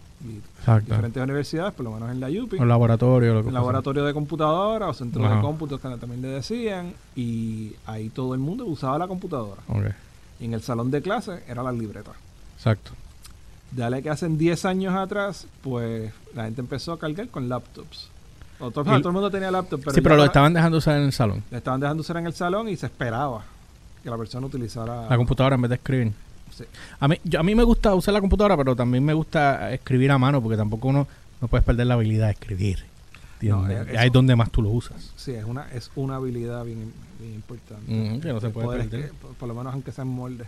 Exacto. 0.60 0.86
diferentes 0.92 1.22
universidades, 1.22 1.74
por 1.74 1.84
lo 1.86 1.92
menos 1.92 2.10
en 2.12 2.20
la 2.22 2.28
UPI, 2.30 2.58
Un 2.60 2.68
laboratorio, 2.70 3.34
lo 3.34 3.44
que 3.44 3.52
laboratorio 3.52 4.06
de 4.06 4.14
computadora 4.14 4.88
o 4.88 4.94
centro 4.94 5.26
Ajá. 5.26 5.36
de 5.36 5.42
cómputo, 5.42 5.78
que 5.80 5.90
también 5.98 6.22
le 6.22 6.30
decían, 6.30 6.94
y 7.16 7.74
ahí 7.86 8.10
todo 8.10 8.34
el 8.34 8.40
mundo 8.40 8.66
usaba 8.66 8.98
la 8.98 9.08
computadora. 9.08 9.62
Ok, 9.68 9.86
Y 10.40 10.46
en 10.46 10.54
el 10.54 10.62
salón 10.62 10.92
de 10.92 11.02
clases 11.02 11.42
era 11.48 11.62
la 11.64 11.72
libreta. 11.72 12.12
Exacto. 12.56 12.92
Dale 13.76 14.02
que 14.04 14.10
hace 14.10 14.28
10 14.28 14.66
años 14.66 14.94
atrás, 14.96 15.48
pues 15.62 16.12
la 16.36 16.46
gente 16.46 16.62
empezó 16.62 16.94
a 16.94 17.00
cargar 17.00 17.28
con 17.30 17.50
laptops. 17.50 18.10
O 18.60 18.70
todo, 18.72 18.84
el 18.96 19.04
mundo 19.12 19.30
tenía 19.32 19.50
laptop, 19.52 19.80
pero 19.82 19.92
sí, 19.94 20.02
pero 20.02 20.16
lo 20.16 20.24
estaban 20.26 20.54
dejando 20.54 20.78
usar 20.78 20.98
en 20.98 21.04
el 21.04 21.12
salón. 21.12 21.44
le 21.52 21.58
estaban 21.58 21.80
dejando 21.80 22.02
usar 22.02 22.18
en 22.18 22.28
el 22.28 22.34
salón 22.34 22.70
y 22.70 22.78
se 22.78 22.86
esperaba 22.86 23.44
que 24.04 24.10
la 24.10 24.18
persona 24.18 24.46
utilizara 24.48 25.08
La 25.10 25.18
computadora 25.18 25.56
en 25.56 25.62
vez 25.64 25.70
de 25.70 25.76
escribir. 25.76 26.12
Sí. 26.56 26.64
A 27.00 27.08
mí, 27.08 27.18
yo- 27.24 27.40
a 27.40 27.44
mí 27.44 27.56
me 27.56 27.64
gusta 27.64 27.96
usar 27.96 28.14
la 28.14 28.22
computadora, 28.22 28.56
pero 28.56 28.76
también 28.76 29.04
me 29.04 29.14
gusta 29.14 29.72
escribir 29.74 30.12
a 30.12 30.18
mano, 30.20 30.42
porque 30.42 30.56
tampoco 30.56 30.90
uno 30.90 31.08
no 31.42 31.48
puedes 31.48 31.66
perder 31.66 31.88
la 31.88 31.96
habilidad 31.96 32.28
de 32.28 32.34
escribir. 32.34 32.86
No, 33.42 33.70
eh, 33.70 33.98
Ahí 33.98 34.08
es 34.08 34.14
donde 34.14 34.36
más 34.38 34.50
tú 34.52 34.62
lo 34.62 34.70
usas. 34.70 35.12
Sí, 35.18 35.32
es 35.32 35.44
una, 35.44 35.70
es 35.74 35.92
una 35.96 36.16
habilidad 36.16 36.64
bien, 36.64 36.94
bien 37.20 37.34
importante. 37.34 37.86
Que 38.22 38.32
no 38.32 38.40
se 38.40 38.50
puede 38.50 38.84
perder. 38.84 39.12
por, 39.14 39.32
por 39.34 39.48
lo 39.50 39.56
menos 39.56 39.74
aunque 39.74 39.92
sea 39.92 40.04
en 40.04 40.10
molde. 40.12 40.46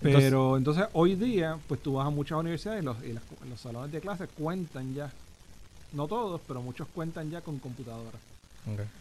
Pero 0.00 0.56
entonces 0.56 0.84
hoy 0.92 1.14
día, 1.14 1.58
pues 1.68 1.82
tú 1.82 1.94
vas 1.94 2.06
a 2.06 2.10
muchas 2.10 2.38
universidades 2.38 2.82
y 2.82 2.84
los, 2.84 2.96
y 3.04 3.12
las- 3.12 3.22
los 3.48 3.60
salones 3.60 3.92
de 3.92 4.00
clase 4.00 4.26
cuentan 4.28 4.94
ya, 4.94 5.10
no 5.92 6.06
todos, 6.06 6.40
pero 6.46 6.60
muchos 6.62 6.86
cuentan 6.94 7.30
ya 7.30 7.40
con 7.40 7.58
computadoras. 7.58 8.20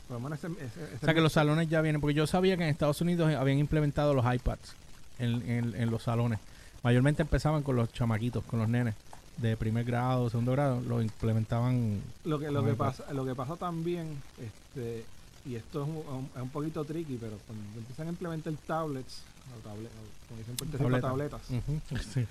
Por 0.07 0.17
lo 0.17 0.19
menos 0.19 0.37
ese, 0.43 0.47
ese- 0.53 0.83
ese 0.83 0.95
O 0.97 1.05
sea 1.05 1.13
que 1.13 1.21
los 1.21 1.33
salones 1.33 1.67
ya 1.69 1.81
vienen, 1.81 1.99
porque 1.99 2.13
yo 2.13 2.27
sabía 2.27 2.55
que 2.55 2.63
en 2.63 2.69
Estados 2.69 3.01
Unidos 3.01 3.33
habían 3.33 3.57
implementado 3.57 4.13
los 4.13 4.23
iPads 4.25 4.73
en, 5.19 5.49
en- 5.49 5.75
en 5.75 5.89
los 5.91 6.03
salones. 6.03 6.39
Mayormente 6.83 7.23
empezaban 7.23 7.63
con 7.63 7.75
los 7.75 7.91
chamaquitos, 7.91 8.43
con 8.45 8.59
los 8.59 8.69
nenes 8.69 8.93
de 9.37 9.57
primer 9.57 9.83
grado, 9.83 10.29
segundo 10.29 10.51
grado, 10.53 10.79
lo 10.81 11.01
implementaban. 11.01 11.99
Lo 12.23 12.39
que, 12.39 12.51
lo 12.51 12.63
que 12.63 12.71
iPad. 12.71 12.77
pasa, 12.85 13.11
lo 13.13 13.25
que 13.25 13.35
pasa 13.35 13.55
también, 13.57 14.21
este, 14.39 15.03
y 15.45 15.55
esto 15.55 15.81
es 15.83 15.89
un, 15.89 16.29
es 16.35 16.41
un 16.41 16.49
poquito 16.49 16.85
tricky, 16.85 17.17
pero 17.19 17.37
cuando 17.47 17.65
empiezan 17.79 18.07
a 18.07 18.11
implementar 18.11 18.53
tablets, 18.67 19.23
o 19.53 19.61
como 20.27 20.39
dicen 20.39 20.51
en 20.51 20.57
Puerto 20.57 20.77
Rico, 20.77 20.89
Tableta. 21.01 21.37
tabletas, 21.37 21.41
Ujú, 21.51 21.99
sí. 22.13 22.27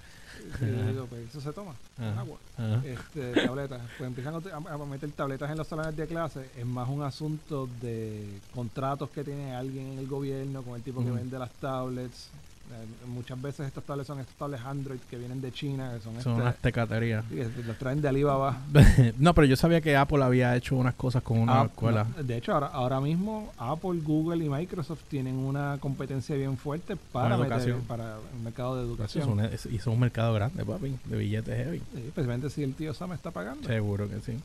y 0.60 0.66
yo 0.66 0.86
digo, 0.88 1.06
pues 1.06 1.28
eso 1.28 1.40
se 1.40 1.52
toma, 1.52 1.74
agua. 2.18 2.38
Este, 2.84 3.32
tabletas, 3.46 3.80
pues 3.96 4.08
empiezan 4.08 4.34
a, 4.34 4.56
a- 4.74 4.78
meter 4.86 5.10
tabletas 5.12 5.50
en 5.50 5.58
los 5.58 5.66
salones 5.68 5.96
de 5.96 6.06
clase, 6.06 6.50
es 6.56 6.66
más 6.66 6.88
un 6.88 7.02
asunto 7.02 7.68
de 7.80 8.40
contratos 8.54 9.10
que 9.10 9.22
tiene 9.24 9.54
alguien 9.54 9.92
en 9.92 9.98
el 10.00 10.06
gobierno 10.08 10.62
con 10.62 10.74
el 10.76 10.82
tipo 10.82 11.04
que 11.04 11.10
vende 11.10 11.38
las 11.38 11.52
tablets. 11.60 12.28
Eh, 12.72 13.06
muchas 13.06 13.40
veces 13.40 13.66
estas 13.66 13.84
tablets 13.84 14.06
son 14.06 14.18
estos 14.20 14.34
tablets 14.36 14.64
Android 14.64 14.98
que 15.10 15.16
vienen 15.18 15.40
de 15.40 15.52
China, 15.52 15.92
que 15.94 16.00
son, 16.02 16.12
Son 16.22 16.32
este- 16.32 16.42
unas 16.42 16.56
tecaterías. 16.56 17.24
los 17.30 17.78
traen 17.78 18.00
de 18.00 18.08
Alibaba. 18.08 18.58
no, 19.18 19.34
pero 19.34 19.46
yo 19.46 19.54
sabía 19.54 19.80
que 19.80 19.96
Apple 19.96 20.24
había 20.24 20.56
hecho 20.56 20.74
unas 20.74 20.94
cosas 20.94 21.22
con 21.22 21.38
una 21.38 21.60
Ah, 21.60 21.64
escuela. 21.66 22.06
no, 22.16 22.22
de 22.22 22.36
hecho, 22.36 22.52
ahora, 22.52 22.68
ahora 22.68 23.00
mismo 23.00 23.52
Apple, 23.58 24.00
Google 24.02 24.44
y 24.44 24.48
Microsoft 24.48 25.02
tienen 25.08 25.36
una 25.36 25.76
competencia 25.78 26.34
bien 26.36 26.56
fuerte 26.56 26.96
para, 26.96 27.36
meter- 27.36 27.76
para 27.86 28.16
el 28.34 28.40
mercado 28.42 28.76
de 28.76 28.82
Eso 28.82 28.90
educación. 28.92 29.22
es 29.24 29.28
un, 29.28 29.40
es- 29.40 29.66
y 29.66 29.76
eso 29.76 29.90
es 29.90 29.94
un 29.94 30.00
mercado 30.00 30.32
grande, 30.34 30.64
papi, 30.64 30.96
de 31.04 31.16
billetes 31.16 31.54
heavy. 31.56 31.78
Sí, 31.94 32.02
especialmente 32.06 32.50
si 32.50 32.62
el 32.62 32.74
tío 32.74 32.92
Sam 32.94 33.12
está 33.12 33.30
pagando. 33.30 33.68
Seguro 33.68 34.08
que 34.08 34.20
sí. 34.20 34.38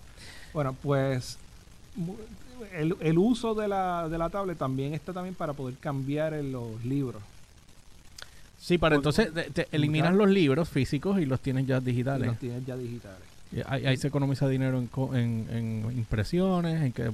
Bueno, 0.53 0.73
pues 0.83 1.37
el, 2.73 2.95
el 2.99 3.17
uso 3.17 3.55
de 3.55 3.67
la, 3.67 4.07
de 4.09 4.17
la 4.17 4.29
tablet 4.29 4.57
también 4.57 4.93
está 4.93 5.13
también 5.13 5.35
para 5.35 5.53
poder 5.53 5.75
cambiar 5.77 6.33
en 6.33 6.51
los 6.51 6.83
libros. 6.83 7.21
Sí, 8.59 8.77
para 8.77 8.95
entonces 8.97 9.33
te, 9.33 9.43
te 9.51 9.67
eliminas 9.71 10.13
los 10.13 10.29
libros 10.29 10.67
físicos 10.69 11.19
y 11.19 11.25
los 11.25 11.39
tienes 11.39 11.65
ya 11.65 11.77
Y 11.77 11.81
digitales. 11.81 12.27
los 12.27 12.37
tienes 12.37 12.65
ya 12.65 12.75
digitales. 12.75 13.19
Y 13.51 13.61
ahí, 13.65 13.85
ahí 13.87 13.97
se 13.97 14.07
economiza 14.09 14.47
dinero 14.47 14.77
en, 14.77 14.87
co- 14.87 15.15
en, 15.15 15.47
en 15.51 15.97
impresiones, 15.97 16.81
en 16.83 16.91
que 16.91 17.03
el, 17.03 17.13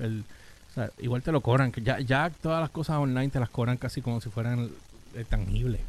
el- 0.00 0.24
o 0.70 0.74
sea, 0.74 0.90
igual 0.98 1.22
te 1.22 1.32
lo 1.32 1.40
cobran, 1.40 1.72
que 1.72 1.82
ya, 1.82 2.00
ya 2.00 2.30
todas 2.42 2.60
las 2.60 2.70
cosas 2.70 2.96
online 2.98 3.28
te 3.30 3.40
las 3.40 3.50
cobran 3.50 3.76
casi 3.76 4.00
como 4.02 4.20
si 4.20 4.30
fueran 4.30 4.70
eh, 5.14 5.24
tangibles. 5.28 5.80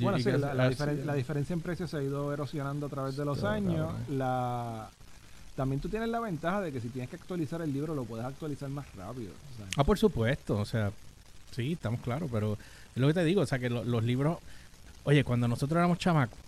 Bueno, 0.00 0.18
sí, 0.18 0.24
la, 0.32 0.54
la 0.54 0.68
es- 0.68 0.78
diferen- 0.80 1.04
la 1.04 1.14
diferencia 1.14 1.52
en 1.52 1.60
precios 1.60 1.90
se 1.90 1.98
ha 1.98 2.02
ido 2.02 2.32
erosionando 2.32 2.86
a 2.86 2.88
través 2.88 3.16
de 3.16 3.24
los 3.24 3.44
años. 3.44 3.92
La, 4.08 4.88
también 5.56 5.80
tú 5.80 5.88
tienes 5.88 6.08
la 6.08 6.20
ventaja 6.20 6.60
de 6.62 6.72
que 6.72 6.80
si 6.80 6.88
tienes 6.88 7.10
que 7.10 7.16
actualizar 7.16 7.60
el 7.60 7.72
libro, 7.72 7.94
lo 7.94 8.04
puedes 8.04 8.24
actualizar 8.24 8.68
más 8.70 8.86
rápido. 8.96 9.32
o 9.52 9.56
sea, 9.56 9.66
Ah, 9.76 9.84
por 9.84 9.98
supuesto, 9.98 10.56
o 10.56 10.64
sea, 10.64 10.90
sí, 11.54 11.72
estamos 11.72 12.00
claros, 12.00 12.28
pero 12.32 12.56
es 12.98 13.00
lo 13.00 13.08
que 13.08 13.14
te 13.14 13.24
digo, 13.24 13.40
o 13.42 13.46
sea, 13.46 13.58
que 13.58 13.70
lo- 13.70 13.84
los 13.84 14.04
libros, 14.04 14.38
oye, 15.04 15.24
cuando 15.24 15.48
nosotros 15.48 15.78
éramos 15.78 15.98
chamacos, 15.98 16.38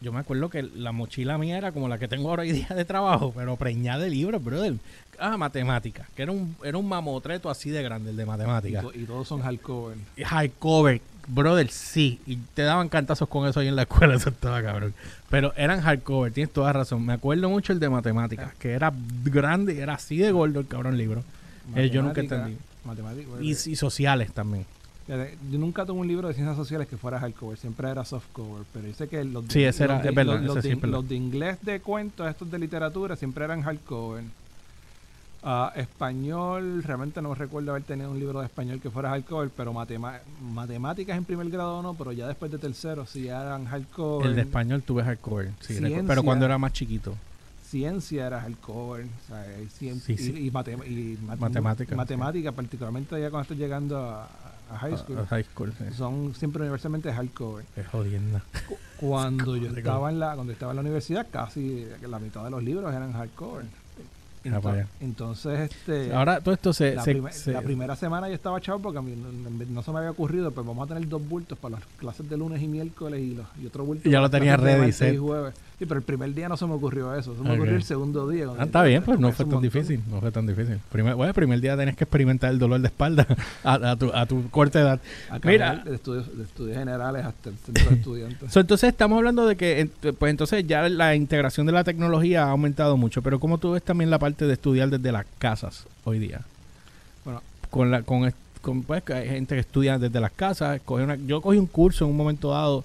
yo 0.00 0.12
me 0.12 0.20
acuerdo 0.20 0.48
que 0.48 0.62
la 0.62 0.92
mochila 0.92 1.38
mía 1.38 1.58
era 1.58 1.72
como 1.72 1.88
la 1.88 1.98
que 1.98 2.06
tengo 2.06 2.28
ahora 2.30 2.42
hoy 2.42 2.52
día 2.52 2.68
de 2.68 2.84
trabajo, 2.84 3.32
pero 3.36 3.56
preñada 3.56 3.98
de 4.04 4.10
libros, 4.10 4.42
brother. 4.44 4.74
Ah, 5.18 5.36
matemáticas, 5.36 6.06
que 6.14 6.22
era 6.22 6.30
un, 6.30 6.54
era 6.62 6.78
un 6.78 6.86
mamotreto 6.88 7.50
así 7.50 7.70
de 7.70 7.82
grande, 7.82 8.10
el 8.10 8.16
de 8.16 8.24
matemáticas. 8.24 8.84
y 8.94 9.02
todos 9.04 9.26
son 9.26 9.40
hardcover. 9.42 9.96
Hardcover, 10.24 11.00
brother, 11.26 11.68
sí. 11.72 12.20
Y 12.26 12.36
te 12.36 12.62
daban 12.62 12.88
cantazos 12.88 13.28
con 13.28 13.48
eso 13.48 13.58
ahí 13.58 13.66
en 13.66 13.74
la 13.74 13.82
escuela, 13.82 14.14
eso 14.16 14.28
estaba 14.28 14.62
cabrón. 14.62 14.94
Pero 15.28 15.52
eran 15.56 15.80
hardcover, 15.80 16.32
tienes 16.32 16.52
toda 16.52 16.72
razón. 16.72 17.04
Me 17.04 17.14
acuerdo 17.14 17.50
mucho 17.50 17.72
el 17.72 17.80
de 17.80 17.88
matemáticas, 17.88 18.54
que 18.60 18.70
era 18.70 18.92
grande 19.24 19.80
era 19.80 19.94
así 19.94 20.18
de 20.18 20.30
gordo 20.30 20.60
el 20.60 20.68
cabrón 20.68 20.96
libro. 20.96 21.24
Eh, 21.74 21.90
yo 21.90 22.02
nunca 22.02 22.20
entendí. 22.20 22.56
matemática, 22.84 23.28
Y, 23.40 23.50
y 23.50 23.74
sociales 23.76 24.32
también. 24.32 24.64
Yo 25.08 25.58
nunca 25.58 25.86
tuve 25.86 26.00
un 26.00 26.06
libro 26.06 26.28
de 26.28 26.34
ciencias 26.34 26.54
sociales 26.56 26.86
que 26.86 26.98
fuera 26.98 27.18
hardcover, 27.18 27.56
siempre 27.56 27.88
era 27.90 28.04
softcover, 28.04 28.64
pero 28.74 28.92
sé 28.92 29.08
que 29.08 29.24
los 29.24 29.46
de, 29.48 29.52
Sí, 29.54 29.64
ese 29.64 29.84
era- 29.84 29.94
los 29.94 30.02
de- 30.02 30.08
es 30.10 30.14
verdad, 30.14 30.34
los- 30.34 30.42
los 30.44 30.56
ese 30.58 30.62
sí 30.62 30.68
de- 30.68 30.74
es 30.74 30.80
verdad. 30.82 30.96
los 30.98 31.08
de 31.08 31.14
inglés 31.14 31.58
de 31.62 31.80
cuentos, 31.80 32.28
estos 32.28 32.50
de 32.50 32.58
literatura, 32.58 33.16
siempre 33.16 33.44
eran 33.44 33.62
hardcover. 33.62 34.24
Ah, 35.42 35.72
español, 35.76 36.82
realmente 36.82 37.22
no 37.22 37.32
recuerdo 37.34 37.70
haber 37.70 37.84
tenido 37.84 38.10
un 38.10 38.18
libro 38.18 38.40
de 38.40 38.46
español 38.46 38.80
que 38.80 38.90
fuera 38.90 39.10
hardcover, 39.10 39.50
pero 39.56 39.72
matema- 39.72 40.18
matemáticas 40.52 41.16
en 41.16 41.24
primer 41.24 41.48
grado 41.48 41.80
no, 41.80 41.94
pero 41.94 42.10
ya 42.12 42.26
después 42.26 42.50
de 42.50 42.58
tercero 42.58 43.06
sí 43.06 43.28
eran 43.28 43.64
hardcover. 43.66 44.26
El 44.26 44.34
de 44.36 44.42
español 44.42 44.82
tuve 44.82 45.04
hardcover, 45.04 45.52
sí, 45.60 45.74
Ciencia. 45.76 46.02
pero 46.06 46.22
cuando 46.24 46.44
era 46.44 46.58
más 46.58 46.72
chiquito. 46.72 47.14
Ciencia 47.64 48.26
era 48.26 48.40
hardcover, 48.40 49.04
o 49.06 49.28
sea, 49.28 49.40
hay 49.42 49.66
cien- 49.68 50.00
Sí, 50.00 50.14
y, 50.14 50.18
sí. 50.18 50.30
y 50.32 50.50
matem- 50.50 50.84
y 50.86 51.16
matem- 51.24 51.38
Matemática, 51.38 51.94
matemática, 51.96 52.52
particularmente 52.52 53.20
ya 53.20 53.30
cuando 53.30 53.42
estoy 53.42 53.58
llegando 53.58 53.96
a, 53.98 54.28
a 54.70 54.78
high 54.78 54.96
school, 54.96 55.18
a 55.18 55.26
high 55.26 55.44
school, 55.44 55.72
sí. 55.78 55.84
son 55.96 56.34
siempre 56.34 56.62
universalmente 56.62 57.12
hardcover. 57.12 57.64
Es 57.76 57.86
jodienda. 57.88 58.42
Cu- 58.68 58.76
Cuando 58.98 59.56
yo 59.62 59.68
estaba 59.76 60.10
en 60.10 60.18
la 60.18 60.34
cuando 60.34 60.52
estaba 60.52 60.72
en 60.72 60.76
la 60.76 60.82
universidad, 60.82 61.26
casi 61.30 61.86
la 62.06 62.18
mitad 62.18 62.44
de 62.44 62.50
los 62.50 62.62
libros 62.62 62.92
eran 62.94 63.12
hardcover. 63.12 63.64
Ah. 64.54 64.84
Entonces, 65.00 65.70
este 65.70 66.12
Ahora 66.12 66.40
todo 66.40 66.54
esto 66.54 66.72
se... 66.72 66.94
la, 66.94 67.02
se- 67.02 67.12
prime- 67.12 67.32
se- 67.32 67.52
la 67.52 67.62
primera 67.62 67.96
semana 67.96 68.28
yo 68.28 68.34
estaba 68.34 68.60
chavo 68.60 68.80
porque 68.80 68.98
a 68.98 69.02
mí 69.02 69.14
no, 69.16 69.66
no- 69.66 69.82
se 69.82 69.90
me 69.92 69.98
había 69.98 70.10
ocurrido, 70.10 70.50
pues 70.50 70.66
vamos 70.66 70.84
a 70.84 70.94
tener 70.94 71.08
dos 71.08 71.26
bultos 71.26 71.58
para 71.58 71.76
las 71.76 71.84
clases 71.98 72.28
de 72.28 72.36
lunes 72.36 72.62
y 72.62 72.68
miércoles 72.68 73.20
y, 73.20 73.34
los, 73.34 73.46
y 73.62 73.66
otro 73.66 73.84
bulto 73.84 74.08
Y 74.08 74.12
ya 74.12 74.20
lo 74.20 74.28
tenía 74.30 74.56
ready, 74.56 74.90
y 75.14 75.16
jueves. 75.16 75.54
Sí, 75.78 75.86
pero 75.86 75.98
el 75.98 76.04
primer 76.04 76.34
día 76.34 76.48
no 76.48 76.56
se 76.56 76.66
me 76.66 76.72
ocurrió 76.72 77.14
eso, 77.14 77.36
se 77.36 77.40
me 77.42 77.54
ocurrió 77.54 77.76
el 77.76 77.84
segundo 77.84 78.28
día. 78.28 78.46
Ah, 78.58 78.64
está 78.64 78.82
bien, 78.82 79.00
pues 79.04 79.20
no 79.20 79.28
fue 79.30 79.44
tan 79.44 79.54
montón. 79.54 79.62
difícil, 79.62 80.02
no 80.10 80.20
fue 80.20 80.32
tan 80.32 80.44
difícil. 80.44 80.78
Primer, 80.90 81.14
bueno, 81.14 81.28
el 81.28 81.34
primer 81.34 81.60
día 81.60 81.76
tenías 81.76 81.96
que 81.96 82.02
experimentar 82.02 82.50
el 82.50 82.58
dolor 82.58 82.80
de 82.80 82.88
espalda 82.88 83.24
a, 83.62 83.74
a 83.92 83.96
tu, 83.96 84.10
a 84.12 84.26
tu 84.26 84.50
corta 84.50 84.80
edad. 84.80 85.00
Acabé 85.30 85.54
Mira. 85.54 85.76
de 85.76 85.94
estudios, 85.94 86.36
de 86.36 86.42
estudios 86.42 86.76
generales 86.76 87.24
hasta 87.24 87.50
el 87.50 87.56
centro 87.58 87.90
de 87.90 87.94
estudiantes. 87.96 88.52
So, 88.52 88.58
entonces 88.58 88.88
estamos 88.88 89.18
hablando 89.18 89.46
de 89.46 89.56
que, 89.56 89.88
pues 90.18 90.30
entonces 90.30 90.66
ya 90.66 90.88
la 90.88 91.14
integración 91.14 91.64
de 91.66 91.72
la 91.72 91.84
tecnología 91.84 92.42
ha 92.46 92.50
aumentado 92.50 92.96
mucho, 92.96 93.22
pero 93.22 93.38
¿cómo 93.38 93.58
tú 93.58 93.70
ves 93.70 93.82
también 93.84 94.10
la 94.10 94.18
parte 94.18 94.37
de 94.46 94.52
estudiar 94.54 94.90
desde 94.90 95.12
las 95.12 95.26
casas 95.38 95.84
hoy 96.04 96.18
día? 96.18 96.42
Bueno. 97.24 97.42
con 97.70 97.90
la 97.90 98.02
con, 98.02 98.32
con, 98.62 98.82
pues 98.82 99.02
que 99.02 99.12
hay 99.14 99.28
gente 99.28 99.54
que 99.54 99.60
estudia 99.60 99.98
desde 99.98 100.20
las 100.20 100.32
casas, 100.32 100.80
coge 100.84 101.04
una- 101.04 101.16
yo 101.16 101.40
cogí 101.42 101.58
un 101.58 101.66
curso 101.66 102.04
en 102.04 102.10
un 102.12 102.16
momento 102.16 102.50
dado, 102.50 102.82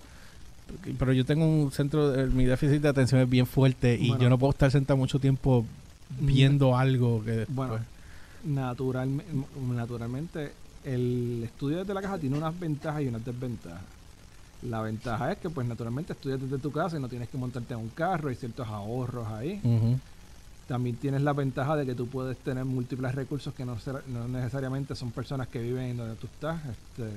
pero 0.99 1.13
yo 1.13 1.25
tengo 1.25 1.45
un 1.45 1.71
centro, 1.71 2.09
de, 2.11 2.27
mi 2.27 2.45
déficit 2.45 2.81
de 2.81 2.89
atención 2.89 3.21
es 3.21 3.29
bien 3.29 3.45
fuerte 3.45 3.95
y 3.99 4.09
Bueno. 4.09 4.23
yo 4.23 4.29
no 4.29 4.37
puedo 4.37 4.51
estar 4.51 4.69
sentado 4.71 4.97
mucho 4.97 5.19
tiempo 5.19 5.65
viendo 6.19 6.77
algo 6.77 7.23
que 7.23 7.31
después- 7.31 7.69
Bueno, 7.69 7.79
naturalme- 8.47 9.23
naturalmente 9.73 10.51
el 10.83 11.41
estudio 11.45 11.77
desde 11.79 11.93
la 11.93 12.01
casa 12.01 12.17
tiene 12.17 12.37
unas 12.37 12.57
ventajas 12.59 13.01
y 13.01 13.07
unas 13.07 13.23
desventajas. 13.23 13.81
La 14.63 14.81
ventaja 14.81 15.31
es 15.31 15.37
que 15.39 15.49
pues 15.49 15.67
naturalmente 15.67 16.13
estudias 16.13 16.41
desde 16.41 16.57
tu 16.57 16.71
casa 16.71 16.97
y 16.97 17.01
no 17.01 17.07
tienes 17.09 17.29
que 17.29 17.37
montarte 17.37 17.73
en 17.73 17.79
un 17.81 17.89
carro, 17.89 18.29
hay 18.29 18.35
ciertos 18.35 18.67
ahorros 18.67 19.27
ahí. 19.29 19.59
Ujú. 19.63 19.99
También 20.67 20.95
tienes 20.95 21.21
la 21.21 21.33
ventaja 21.33 21.75
de 21.75 21.85
que 21.85 21.93
tú 21.93 22.07
puedes 22.07 22.37
tener 22.37 22.63
múltiples 22.65 23.13
recursos 23.15 23.53
que 23.53 23.65
no, 23.65 23.77
ser- 23.79 24.03
no 24.07 24.27
necesariamente 24.27 24.95
son 24.95 25.11
personas 25.11 25.47
que 25.47 25.59
viven 25.59 25.83
en 25.83 25.97
donde 25.97 26.15
tú 26.15 26.27
estás. 26.27 26.59
Este, 26.65 27.09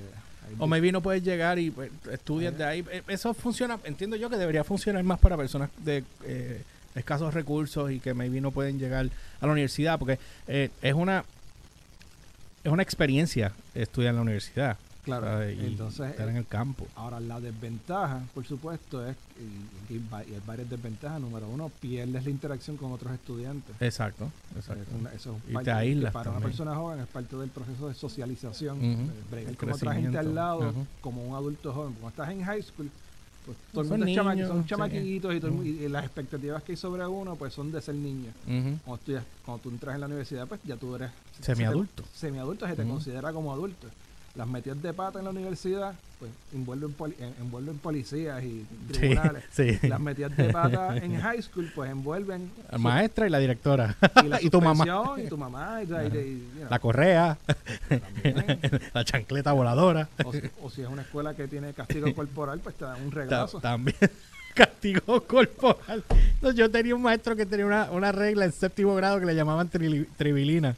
O 0.59 0.67
maybe 0.67 0.91
no 0.93 1.01
puedes 1.01 1.23
llegar 1.23 1.59
y 1.59 1.71
pues, 1.71 1.91
estudias 2.13 2.57
de 2.59 2.65
ahí. 2.65 2.85
Eh, 2.91 3.03
Eso 3.09 3.35
funciona, 3.35 3.79
entiendo 3.85 4.17
yo 4.17 4.29
que 4.31 4.37
debería 4.37 4.65
funcionar 4.65 5.03
más 5.05 5.19
para 5.21 5.37
personas 5.37 5.71
de 5.85 6.03
eh, 6.25 6.63
escasos 6.97 7.35
recursos 7.35 7.91
y 7.93 8.01
que 8.01 8.15
maybe 8.15 8.41
no 8.41 8.51
pueden 8.51 8.79
llegar 8.79 9.09
a 9.41 9.47
la 9.47 9.53
universidad, 9.53 9.99
porque 9.99 10.19
eh, 10.49 10.71
es 10.83 10.95
una 10.95 11.25
es 12.65 12.73
una 12.73 12.83
experiencia 12.83 13.53
estudiar 13.77 14.11
en 14.11 14.17
la 14.17 14.23
universidad. 14.23 14.77
Claro, 15.07 15.43
entonces, 15.43 16.11
estar 16.11 16.29
en 16.29 16.37
el 16.37 16.47
campo. 16.47 16.87
Ahora, 16.97 17.21
la 17.21 17.41
desventaja, 17.41 18.23
por 18.35 18.45
supuesto, 18.45 19.07
es, 19.07 19.17
y 19.89 19.95
hay 19.95 20.43
varias 20.47 20.69
desventajas. 20.69 21.21
Número 21.21 21.49
uno, 21.49 21.71
pierdes 21.81 22.25
la 22.25 22.31
interacción 22.31 22.77
con 22.77 22.91
otros 22.93 23.13
estudiantes. 23.15 23.75
Exacto, 23.81 24.31
exacto. 24.57 24.83
Es 24.83 25.01
una- 25.01 25.13
eso 25.13 25.37
es 25.37 25.45
Y 25.45 25.47
te 25.47 25.53
parte- 25.55 25.71
aíslas 25.73 26.11
que 26.11 26.15
para 26.15 26.31
una 26.33 26.41
persona 26.41 26.75
joven 26.75 27.01
es 27.01 27.07
parte 27.07 27.37
del 27.37 27.51
proceso 27.51 27.89
de 27.89 27.95
socialización. 27.95 28.79
Bregar 29.31 29.51
El 29.53 29.57
con 29.57 29.73
otra 29.73 29.95
gente 29.95 30.19
al 30.19 30.35
lado, 30.35 30.75
como 31.01 31.25
un 31.25 31.35
adulto 31.37 31.73
joven. 31.73 31.93
Cuando 31.95 32.09
estás 32.09 32.31
en 32.31 32.43
high 32.45 32.63
school, 32.63 32.91
pues 33.45 33.57
todo 33.73 33.83
el 33.83 33.89
Son 33.89 33.99
mundo 34.01 34.11
es 34.11 34.17
chama- 34.17 34.35
niños, 34.35 34.49
son 34.49 34.63
sí. 34.65 34.69
chamaquitos 34.71 35.35
y, 35.37 35.39
todo 35.41 35.51
mu- 35.53 35.61
Ujú. 35.61 35.67
y 35.69 35.89
las 35.89 36.05
expectativas 36.05 36.65
que 36.65 36.73
hay 36.73 36.77
sobre 36.77 37.07
uno 37.07 37.37
pues 37.37 37.55
son 37.55 37.71
de 37.71 37.81
ser 37.81 37.95
niño. 37.95 38.33
Cuando, 38.85 38.99
tú 39.07 39.13
ya- 39.13 39.25
cuando 39.45 39.63
tú 39.63 39.69
entras 39.71 39.95
en 39.95 40.01
la 40.01 40.07
universidad, 40.09 40.49
pues 40.49 40.61
ya 40.65 40.77
tú 40.77 40.97
eres 40.97 41.13
Semiadulto. 41.41 42.03
se 42.03 42.11
te- 42.11 42.19
Semiadulto 42.19 42.67
se 42.67 42.75
te 42.75 42.83
Ujú. 42.83 42.91
considera 42.91 43.33
como 43.33 43.53
adulto. 43.53 43.87
Las 44.37 44.47
metidas 44.47 44.83
de 44.83 44.93
pata 44.93 45.19
en 45.19 45.25
la 45.25 45.31
universidad, 45.31 45.95
pues 46.19 46.31
envuelven, 46.55 46.93
poli- 46.93 47.17
en- 47.19 47.35
envuelven 47.41 47.79
policías 47.79 48.43
y 48.45 48.67
tribunales. 48.93 49.45
sí. 49.51 49.79
Las 49.89 49.99
metidas 50.01 50.37
de 50.37 50.51
pata 50.53 50.97
en 50.99 51.19
high 51.21 51.41
school, 51.43 51.71
pues 51.75 51.91
envuelven 51.91 52.51
La 52.71 52.77
maestra 52.79 53.27
y 53.27 53.31
la 53.31 53.39
directora. 53.39 53.97
y, 54.23 54.27
la 54.29 54.41
y 54.43 54.51
tu 54.51 54.61
mamá. 54.61 54.85
y 55.17 55.27
tu 55.29 55.39
mamá, 55.39 55.81
y, 55.83 55.87
y- 55.87 55.89
y- 55.89 55.91
you 56.55 56.61
know, 56.61 56.71
La 56.71 56.79
correa, 56.79 57.39
también. 57.89 58.61
la 58.95 59.05
chancleta 59.05 59.53
voladora. 59.53 60.09
o, 60.25 60.33
si, 60.33 60.43
o 60.63 60.71
si 60.71 60.83
es 60.83 60.89
una 60.89 61.03
escuela 61.03 61.35
que 61.35 61.49
tiene 61.49 61.73
castigo 61.73 62.15
corporal, 62.15 62.61
pues 62.61 62.75
te 62.77 62.85
dan 62.85 63.03
un 63.03 63.11
Ta- 63.11 63.17
reglazo. 63.17 63.61
También 63.61 63.97
castigo 64.55 65.23
corporal. 65.27 66.05
No, 66.43 66.51
yo 66.51 66.71
tenía 66.71 66.95
un 66.95 67.03
maestro 67.03 67.37
que 67.37 67.47
tenía 67.47 67.67
una, 67.67 67.91
una 67.91 68.13
regla 68.13 68.45
en 68.45 68.53
séptimo 68.53 68.95
grado 68.95 69.19
que 69.21 69.27
le 69.27 69.35
llamaban 69.35 69.71
trili- 69.71 70.07
tribilina. 70.17 70.77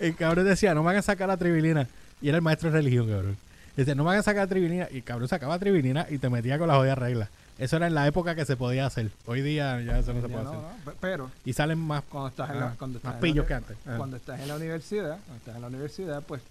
El 0.00 0.14
cabrón 0.14 0.44
decía, 0.44 0.74
no 0.74 0.82
me 0.82 0.86
van 0.86 0.96
a 0.96 1.02
sacar 1.02 1.28
la 1.28 1.36
tribilina. 1.36 1.88
Y 2.20 2.28
era 2.28 2.36
el 2.38 2.42
maestro 2.42 2.70
de 2.70 2.76
religión, 2.78 3.08
cabrón. 3.08 3.36
Dice, 3.76 3.94
no 3.94 4.04
me 4.04 4.10
hagas 4.12 4.24
sacar 4.24 4.48
trivinina. 4.48 4.88
Y 4.90 5.02
cabrón 5.02 5.28
sacaba 5.28 5.58
trivinina 5.58 6.06
y 6.08 6.18
te 6.18 6.30
metía 6.30 6.58
con 6.58 6.68
la 6.68 6.76
jodida 6.76 6.94
regla. 6.94 7.28
Eso 7.58 7.76
era 7.76 7.86
en 7.86 7.94
la 7.94 8.06
época 8.06 8.34
que 8.34 8.44
se 8.44 8.56
podía 8.56 8.86
hacer. 8.86 9.10
Hoy 9.26 9.40
día 9.42 9.80
ya 9.82 9.98
eso 9.98 10.12
no 10.12 10.20
se 10.20 10.28
puede 10.28 10.44
no, 10.44 10.50
hacer. 10.50 10.60
no, 10.62 10.68
pe- 10.92 10.96
Pero 11.00 11.30
Y 11.44 11.52
salen 11.52 11.78
más, 11.78 12.02
cuando 12.04 12.28
estás 12.28 12.50
en 12.50 12.56
ah, 12.56 12.60
la, 12.60 12.70
cuando 12.76 12.98
estás 12.98 13.14
más 13.14 13.22
en 13.22 13.28
la 13.28 13.32
pillos 13.32 13.46
que 13.46 13.54
antes. 13.54 13.76
Ah. 13.86 13.94
cuando 13.96 14.16
estás 14.16 14.40
en 14.40 14.48
la 14.48 14.56
universidad, 14.56 15.18
cuando 15.24 15.36
estás 15.36 15.56
en 15.56 15.60
la 15.62 15.68
universidad, 15.68 16.22
pues 16.22 16.42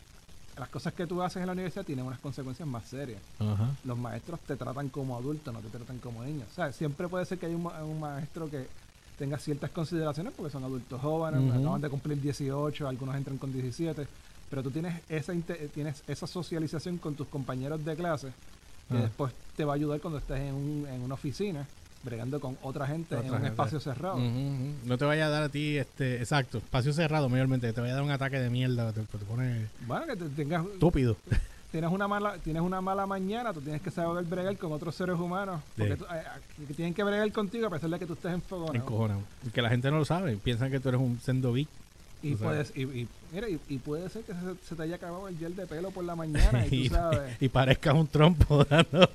las 0.57 0.69
cosas 0.69 0.93
que 0.93 1.05
tú 1.05 1.21
haces 1.21 1.41
en 1.41 1.47
la 1.47 1.53
universidad 1.53 1.83
tienen 1.85 2.05
unas 2.05 2.19
consecuencias 2.19 2.67
más 2.67 2.85
serias. 2.85 3.19
Ajá. 3.39 3.69
Los 3.83 3.97
maestros 3.97 4.39
te 4.41 4.55
tratan 4.55 4.89
como 4.89 5.15
adultos, 5.17 5.53
no 5.53 5.59
te 5.59 5.69
tratan 5.69 5.97
como 5.99 6.23
niños. 6.23 6.47
O 6.51 6.55
sea, 6.55 6.71
siempre 6.71 7.07
puede 7.07 7.25
ser 7.25 7.37
que 7.37 7.47
haya 7.47 7.55
un, 7.55 7.63
ma- 7.63 7.83
un 7.83 7.99
maestro 7.99 8.49
que 8.49 8.65
tenga 9.19 9.37
ciertas 9.37 9.69
consideraciones 9.71 10.33
porque 10.35 10.51
son 10.51 10.63
adultos 10.63 10.99
jóvenes, 11.01 11.53
acaban 11.53 11.81
de 11.81 11.89
cumplir 11.89 12.19
18, 12.21 12.87
algunos 12.87 13.15
entran 13.15 13.37
con 13.37 13.51
17, 13.53 14.07
pero 14.49 14.63
tú 14.63 14.71
tienes 14.71 15.01
esa 15.09 15.33
tienes 15.73 16.03
esa 16.07 16.27
socialización 16.27 16.97
con 16.97 17.15
tus 17.15 17.27
compañeros 17.27 17.83
de 17.83 17.95
clase 17.95 18.27
que 18.89 18.97
Ah. 18.97 19.01
después 19.01 19.33
te 19.55 19.65
va 19.65 19.73
a 19.73 19.75
ayudar 19.75 19.99
cuando 19.99 20.19
estés 20.19 20.39
en, 20.39 20.53
un- 20.53 20.87
en 20.87 21.01
una 21.01 21.15
oficina 21.15 21.65
bregando 22.03 22.39
con 22.39 22.55
otra 22.61 22.85
gente 22.85 23.15
en 23.15 23.25
un 23.25 23.31
gente. 23.31 23.47
espacio 23.47 23.79
cerrado. 23.79 24.19
No 24.19 24.97
te 24.97 25.05
vaya 25.05 25.25
a 25.25 25.29
dar 25.29 25.41
a 25.43 25.49
ti, 25.49 25.75
este, 25.77 26.17
exacto, 26.17 26.59
espacio 26.59 26.93
cerrado 26.93 27.27
mayormente, 27.29 27.73
te 27.73 27.81
vaya 27.81 27.93
a 27.93 27.95
dar 27.95 28.03
un 28.05 28.11
ataque 28.11 28.39
de 28.39 28.51
mierda, 28.51 28.91
te, 28.93 29.01
te 29.01 29.17
pone 29.25 29.65
Bueno, 29.87 30.05
que 30.05 30.15
te 30.15 30.29
tengas 30.29 30.63
estúpido. 30.67 31.17
tienes 31.71 31.91
una 31.91 32.07
mala 32.07 32.37
tienes 32.43 32.61
una 32.61 32.79
mala 32.79 33.07
mañana, 33.07 33.51
tú 33.53 33.59
tienes 33.61 33.81
que 33.81 33.89
saber 33.89 34.23
bregar 34.23 34.55
con 34.57 34.71
otros 34.71 34.93
seres 34.93 35.15
humanos 35.19 35.61
porque 35.75 35.95
tú- 35.97 36.05
eh, 36.05 36.21
eh, 36.59 36.65
que 36.67 36.73
tienen 36.75 36.93
que 36.93 37.03
bregar 37.03 37.29
contigo 37.31 37.65
a 37.65 37.69
pesar 37.71 37.89
de 37.89 37.97
que 37.97 38.05
tú 38.05 38.13
estés. 38.13 38.33
Encojonado. 38.73 39.21
Y 39.43 39.49
que 39.49 39.61
la 39.63 39.69
gente 39.71 39.89
no 39.89 39.97
lo 39.97 40.05
sabe, 40.05 40.37
piensan 40.37 40.69
que 40.69 40.79
tú 40.79 40.89
eres 40.89 41.01
un 41.01 41.19
sendo 41.19 41.51
beat. 41.53 41.67
Y 42.31 42.35
puedes 42.35 42.71
y, 42.75 42.81
y- 42.83 43.07
mira, 43.31 43.47
y, 43.49 43.57
puede 43.77 44.09
ser 44.09 44.23
que 44.23 44.33
se, 44.33 44.67
se 44.67 44.75
te 44.75 44.83
haya 44.83 44.95
acabado 44.95 45.27
el 45.27 45.37
gel 45.37 45.55
de 45.55 45.67
pelo 45.67 45.91
por 45.91 46.03
la 46.03 46.15
mañana 46.15 46.65
y 46.65 46.87
tú 46.89 46.95
sabes. 46.95 47.39
y 47.41 47.49
parezcas 47.49 47.93
un 47.93 48.07
trompo 48.07 48.63
dando 48.69 49.09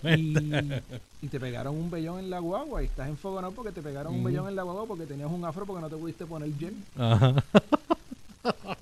y, 1.23 1.29
te 1.29 1.41
pegaron 1.41 1.77
un 1.77 1.91
vellón 1.91 2.19
en 2.21 2.31
la 2.31 2.39
guagua 2.39 2.83
y 2.83 2.87
estás 2.87 3.09
enfogonado 3.09 3.53
porque 3.53 3.73
te 3.73 3.83
pegaron 3.83 4.15
un 4.15 4.23
vellón 4.25 4.49
en 4.49 4.57
la 4.57 4.63
guagua 4.63 4.87
porque 4.87 5.07
tenías 5.07 5.31
un 5.31 5.45
afro 5.45 5.67
porque 5.67 5.81
no 5.83 5.89
te 5.89 5.97
pudiste 5.97 6.25
poner 6.27 6.51
gel. 6.59 6.75
Ajá. 6.97 7.35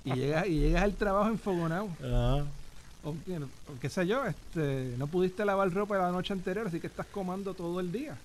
y 0.04 0.12
llegas 0.14 0.46
y 0.46 0.58
llegas 0.60 0.82
al 0.82 0.94
trabajo 0.94 1.30
enfogonado. 1.30 1.88
Ajá. 2.00 2.44
o, 3.04 3.10
o 3.10 3.80
qué 3.80 3.88
sé 3.88 4.06
yo 4.06 4.24
este 4.26 4.94
no 4.98 5.06
pudiste 5.06 5.44
lavar 5.44 5.72
ropa 5.72 5.96
la 5.98 6.10
noche 6.10 6.32
anterior 6.32 6.66
así 6.66 6.80
que 6.80 6.86
estás 6.88 7.06
comando 7.06 7.54
todo 7.54 7.80
el 7.80 7.90
día 7.92 8.16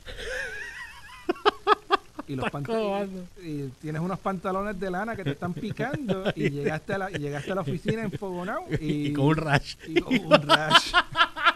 y 2.28 2.36
los 2.36 2.46
Estás 2.46 2.52
panta- 2.52 2.74
comando. 2.74 3.24
y, 3.42 3.48
y 3.48 3.74
tienes 3.82 4.02
unos 4.02 4.20
pantalones 4.20 4.80
de 4.80 4.90
lana 4.92 5.16
que 5.16 5.24
te 5.24 5.32
están 5.32 5.54
picando 5.54 6.26
y 6.36 6.50
llegaste 6.52 6.94
a 6.94 6.98
la 6.98 7.12
y 7.12 7.16
llegaste 7.16 7.52
a 7.52 7.56
la 7.56 7.62
oficina 7.62 8.04
enfogonado 8.04 8.62
y, 8.80 9.08
Y, 9.08 9.14
con 9.14 9.26
un 9.26 9.36
rash. 9.38 9.76
y 9.88 10.00
con 10.02 10.14
un 10.26 10.32
rash 10.42 10.92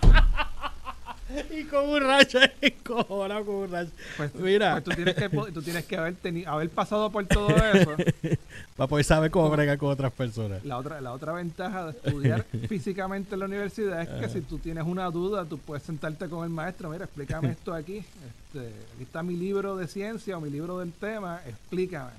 Y 1.52 1.64
con 1.66 1.90
un 1.90 2.02
rash 2.02 2.36
encojonado 2.62 3.46
con 3.46 3.56
un 3.56 3.72
rash. 3.72 3.90
pues, 4.16 4.34
Mira. 4.36 4.74
pues 4.74 4.84
tú 4.86 4.92
tienes 4.92 5.16
que 5.16 5.30
tú 5.30 5.62
tienes 5.62 5.86
que 5.86 5.98
haber 6.46 6.70
pasado 6.70 7.12
por 7.12 7.26
todo 7.28 7.50
eso 7.50 7.96
Para 8.78 8.88
poder 8.88 9.04
saber 9.06 9.32
cómo 9.32 9.50
bregar 9.50 9.78
con 9.78 9.90
otras 9.90 10.12
personas. 10.14 10.64
la 10.64 10.78
otra 10.78 11.02
la 11.02 11.12
otra 11.12 11.34
ventaja 11.34 11.86
de 11.86 11.92
estudiar 11.92 12.44
físicamente 12.70 13.34
en 13.34 13.40
la 13.40 13.46
universidad 13.46 14.02
es 14.02 14.08
que 14.10 14.26
Ah. 14.26 14.30
si 14.30 14.42
tú 14.42 14.58
tienes 14.60 14.84
una 14.86 15.10
duda 15.10 15.46
tú 15.46 15.58
puedes 15.58 15.84
sentarte 15.84 16.30
con 16.30 16.44
el 16.44 16.50
maestro 16.50 16.90
mira 16.90 17.06
explícame 17.06 17.50
esto 17.52 17.74
aquí 17.74 17.98
este, 17.98 18.68
aquí 18.94 19.04
está 19.04 19.24
mi 19.24 19.36
libro 19.36 19.76
de 19.76 19.88
ciencia 19.88 20.38
o 20.38 20.42
mi 20.42 20.50
libro 20.50 20.80
del 20.80 20.92
tema 20.94 21.42
explícame 21.46 22.12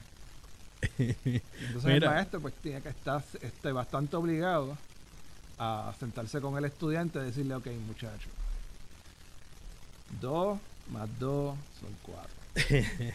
entonces 0.98 1.84
el 1.86 2.04
maestro 2.04 2.40
pues 2.40 2.54
tiene 2.62 2.80
que 2.82 2.88
estar 2.90 3.22
este, 3.40 3.72
bastante 3.72 4.16
obligado 4.16 4.76
a 5.58 5.92
sentarse 5.98 6.40
con 6.40 6.56
el 6.58 6.64
estudiante 6.64 7.18
y 7.18 7.22
decirle 7.22 7.54
ok 7.54 7.66
muchacho 7.86 8.28
dos 10.20 10.58
más 10.92 11.08
dos 11.18 11.56
son 11.80 11.90
cuatro 12.02 12.32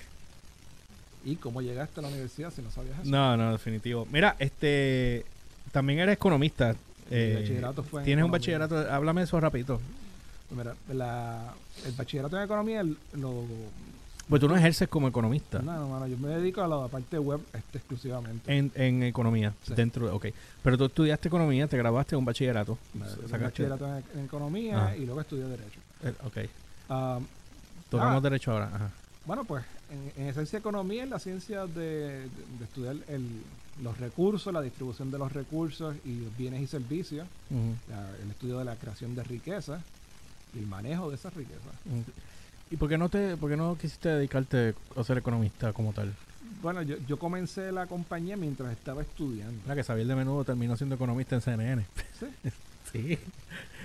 ¿Y 1.26 1.36
cómo 1.38 1.62
llegaste 1.62 2.00
a 2.00 2.04
la 2.04 2.10
universidad 2.10 2.52
si 2.54 2.62
no 2.62 2.70
sabías 2.70 3.00
eso? 3.00 3.10
No, 3.10 3.38
no, 3.38 3.52
definitivo. 3.54 4.06
Mira, 4.12 4.36
este. 4.39 5.26
También 5.72 6.00
eres 6.00 6.16
economista. 6.16 6.74
Mi 7.10 7.18
eh, 7.18 7.38
bachillerato 7.39 7.84
fue 7.84 8.02
en 8.02 8.06
Tienes 8.06 8.26
un 8.26 8.32
bachillerato. 8.32 8.78
Háblame 8.91 9.22
eso 9.24 9.39
rapidito. 9.39 9.80
Pues 10.50 10.58
Mira, 10.58 10.76
la- 10.94 11.54
el 11.86 11.94
bachillerato 11.94 12.38
en 12.38 12.44
economía 12.44 12.82
el- 12.82 12.98
lo... 13.14 13.44
Pues 14.28 14.39
tú 14.41 14.48
no 14.50 14.56
ejerces 14.58 14.88
como 14.89 15.08
economista. 15.08 15.60
No, 15.60 15.74
no, 15.80 15.88
mano, 15.89 16.08
yo 16.08 16.18
me 16.18 16.28
dedico 16.30 16.62
a 16.62 16.68
la 16.68 16.88
parte 16.89 17.18
web 17.20 17.39
este, 17.54 17.78
exclusivamente. 17.78 18.58
En, 18.58 18.72
en 18.76 19.04
economía, 19.04 19.54
Sí. 19.66 19.74
dentro 19.76 20.06
de, 20.08 20.12
ok. 20.12 20.26
Pero 20.62 20.78
tú 20.78 20.86
estudiaste 20.86 21.28
economía, 21.30 21.68
te 21.68 21.78
graduaste 21.78 22.16
en 22.16 22.20
un 22.20 22.26
bachillerato. 22.26 22.78
Me- 22.94 23.06
Sacaste- 23.06 23.36
un 23.36 23.41
bachillerato 23.41 23.98
en, 23.98 24.04
en 24.20 24.26
economía 24.26 24.88
Ah. 24.88 24.96
y 24.98 25.06
luego 25.06 25.22
estudié 25.22 25.46
Derecho. 25.46 25.80
eh, 26.04 26.14
ok. 26.26 26.38
Ah, 26.90 27.20
Tocamos 27.90 28.18
Ah. 28.18 28.22
derecho 28.22 28.52
ahora. 28.52 28.72
Ajá. 28.74 28.90
bueno, 29.26 29.44
pues 29.46 29.64
en, 29.92 30.22
en 30.24 30.30
esencia 30.30 30.60
economía 30.60 31.04
es 31.04 31.10
la 31.10 31.20
ciencia 31.20 31.66
de, 31.68 32.22
de- 32.22 32.30
de 32.60 32.64
estudiar 32.64 32.96
el- 33.08 33.42
los 33.82 33.98
recursos, 34.00 34.54
la 34.54 34.62
distribución 34.62 35.10
de 35.12 35.18
los 35.18 35.32
recursos 35.32 35.96
y 36.06 36.20
los 36.22 36.36
bienes 36.38 36.62
y 36.62 36.68
servicios, 36.68 37.28
la- 37.90 38.10
el 38.24 38.30
estudio 38.32 38.60
de 38.60 38.66
la 38.66 38.76
creación 38.76 39.16
de 39.16 39.24
riqueza 39.24 39.82
y 40.54 40.60
el 40.60 40.68
manejo 40.68 41.10
de 41.10 41.16
esas 41.16 41.34
riquezas. 41.34 41.74
¿Y 42.72 42.78
por 42.78 42.90
qué 42.90 42.98
no 42.98 43.10
te, 43.10 43.38
por 43.38 43.50
qué 43.50 43.58
no 43.58 43.78
quisiste 43.78 44.10
dedicarte 44.10 44.74
a 44.96 45.04
ser 45.04 45.18
economista 45.20 45.72
como 45.74 45.94
tal? 45.94 46.14
Bueno, 46.62 46.82
yo, 46.82 46.98
yo 47.08 47.18
comencé 47.18 47.72
la 47.72 47.86
compañía 47.88 48.36
mientras 48.38 48.72
estaba 48.72 49.02
estudiando. 49.04 49.60
La 49.68 49.76
que 49.76 49.84
Xavier 49.84 50.08
de 50.08 50.16
menudo 50.16 50.44
terminó 50.44 50.76
siendo 50.76 50.96
economista 50.96 51.36
en 51.36 51.42
CNN. 51.42 51.86
Sí. 52.20 52.26
Sí. 52.92 53.18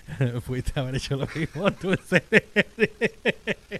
Fuiste 0.44 0.72
a 0.78 0.82
haber 0.82 0.96
hecho 0.96 1.16
lo 1.16 1.26
mismo 1.34 1.70
tú 1.72 1.92
en 1.92 1.98
CNN. 1.98 2.90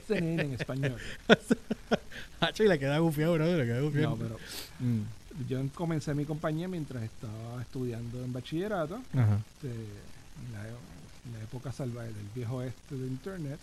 CNN 0.06 0.42
en 0.42 0.52
español. 0.54 0.96
Hacho, 2.40 2.64
y 2.64 2.68
le 2.68 2.78
queda 2.78 2.98
gufiado, 2.98 3.34
bro. 3.34 3.46
Le 3.56 3.64
queda 3.64 3.80
gufiado. 3.80 4.10
No, 4.10 4.16
pero 4.16 4.38
Mm. 4.80 5.02
yo 5.48 5.60
comencé 5.74 6.14
mi 6.14 6.24
compañía 6.24 6.68
mientras 6.68 7.02
estaba 7.02 7.60
estudiando 7.62 8.22
en 8.24 8.32
bachillerato, 8.32 9.00
Ajá. 9.14 9.40
este, 9.54 9.70
en 9.72 10.52
la, 10.52 10.68
en 10.68 11.32
la 11.36 11.42
época 11.42 11.72
salvaje 11.72 12.12
del 12.12 12.26
viejo 12.34 12.62
este 12.62 12.94
de 12.94 13.06
internet, 13.06 13.58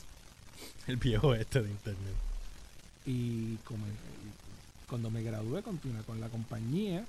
El 0.88 0.98
viejo 0.98 1.34
este 1.36 1.62
de 1.62 1.70
internet. 1.70 2.16
y 3.06 3.56
cuando 4.88 5.10
me 5.12 5.22
gradué 5.24 5.62
continué 5.64 6.02
con 6.04 6.20
la 6.20 6.28
compañía. 6.30 7.06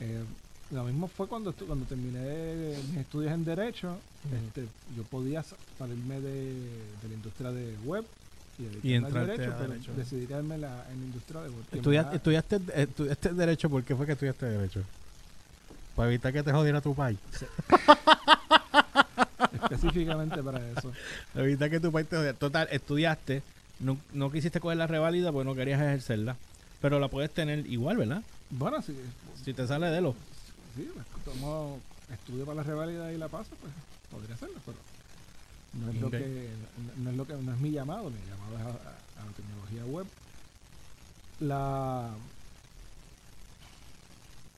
Eh, 0.00 0.24
lo 0.70 0.84
mismo 0.84 1.08
fue 1.08 1.26
cuando 1.26 1.52
cuando 1.52 1.84
terminé 1.86 2.74
mis 2.90 2.98
estudios 2.98 3.32
en 3.32 3.44
derecho, 3.44 3.96
este, 4.46 4.66
yo 4.96 5.02
podía 5.04 5.42
sa- 5.42 5.56
salirme 5.78 6.20
de, 6.20 6.52
de 7.02 7.08
la 7.08 7.14
industria 7.14 7.50
de 7.52 7.74
web 7.84 8.04
y, 8.82 8.88
Y 8.90 8.94
entrarte 8.94 9.20
derecho, 9.32 9.52
a 9.54 9.58
pero 9.58 9.70
derecho. 9.72 9.92
decidí 9.94 10.26
quedarme 10.26 10.56
en 10.56 10.60
la, 10.62 10.84
en 10.92 10.98
la 11.00 11.04
industria 11.06 11.40
de 11.42 11.48
web. 11.50 11.64
Estudiaste, 11.72 12.16
estudiaste, 12.16 12.60
estudiaste 12.74 13.32
derecho, 13.34 13.70
¿por 13.70 13.82
qué 13.84 13.96
fue 13.96 14.04
que 14.06 14.12
estudiaste 14.12 14.46
derecho? 14.46 14.82
Para 15.96 16.08
evitar 16.10 16.32
que 16.32 16.42
te 16.42 16.52
jodiera 16.52 16.80
tu 16.80 16.94
país. 16.94 17.18
específicamente 19.52 20.42
para 20.42 20.60
eso. 20.70 20.92
Para 21.32 21.44
evitar 21.46 21.70
que 21.70 21.80
tu 21.80 21.90
país 21.92 22.06
te 22.08 22.16
jodiera. 22.16 22.34
Total, 22.36 22.68
estudiaste, 22.70 23.42
no, 23.80 23.96
no 24.12 24.30
quisiste 24.30 24.60
coger 24.60 24.76
la 24.78 24.86
revalida 24.86 25.32
porque 25.32 25.46
no 25.48 25.54
querías 25.54 25.80
ejercerla, 25.80 26.36
pero 26.80 26.98
la 27.00 27.08
puedes 27.08 27.30
tener 27.30 27.66
igual, 27.66 27.96
¿verdad? 27.96 28.22
Bueno, 28.50 28.80
si, 28.82 28.94
Si 29.44 29.52
te 29.52 29.66
sale 29.66 29.86
de 29.88 30.00
lo. 30.00 30.14
Sí, 30.78 30.90
pues, 30.94 31.06
tomo 31.24 31.80
estudio 32.12 32.44
para 32.46 32.56
la 32.56 32.62
revalida 32.62 33.12
y 33.12 33.18
la 33.18 33.28
paso, 33.28 33.50
pues 33.60 33.72
podría 34.10 34.34
hacerlo, 34.34 34.58
pero 34.64 34.78
no 35.74 35.90
es 35.92 36.00
lo 36.00 36.10
que 36.10 36.48
no, 36.98 37.10
es 37.10 37.16
lo 37.16 37.26
que 37.26 37.34
no 37.34 37.52
es 37.52 37.58
mi 37.58 37.70
llamado, 37.70 38.10
mi 38.10 38.18
llamado 38.28 38.56
es 38.56 38.62
a, 38.62 38.88
a- 38.88 39.26
la 39.26 39.32
tecnología 39.36 39.84
web. 39.86 40.06
La 41.40 42.08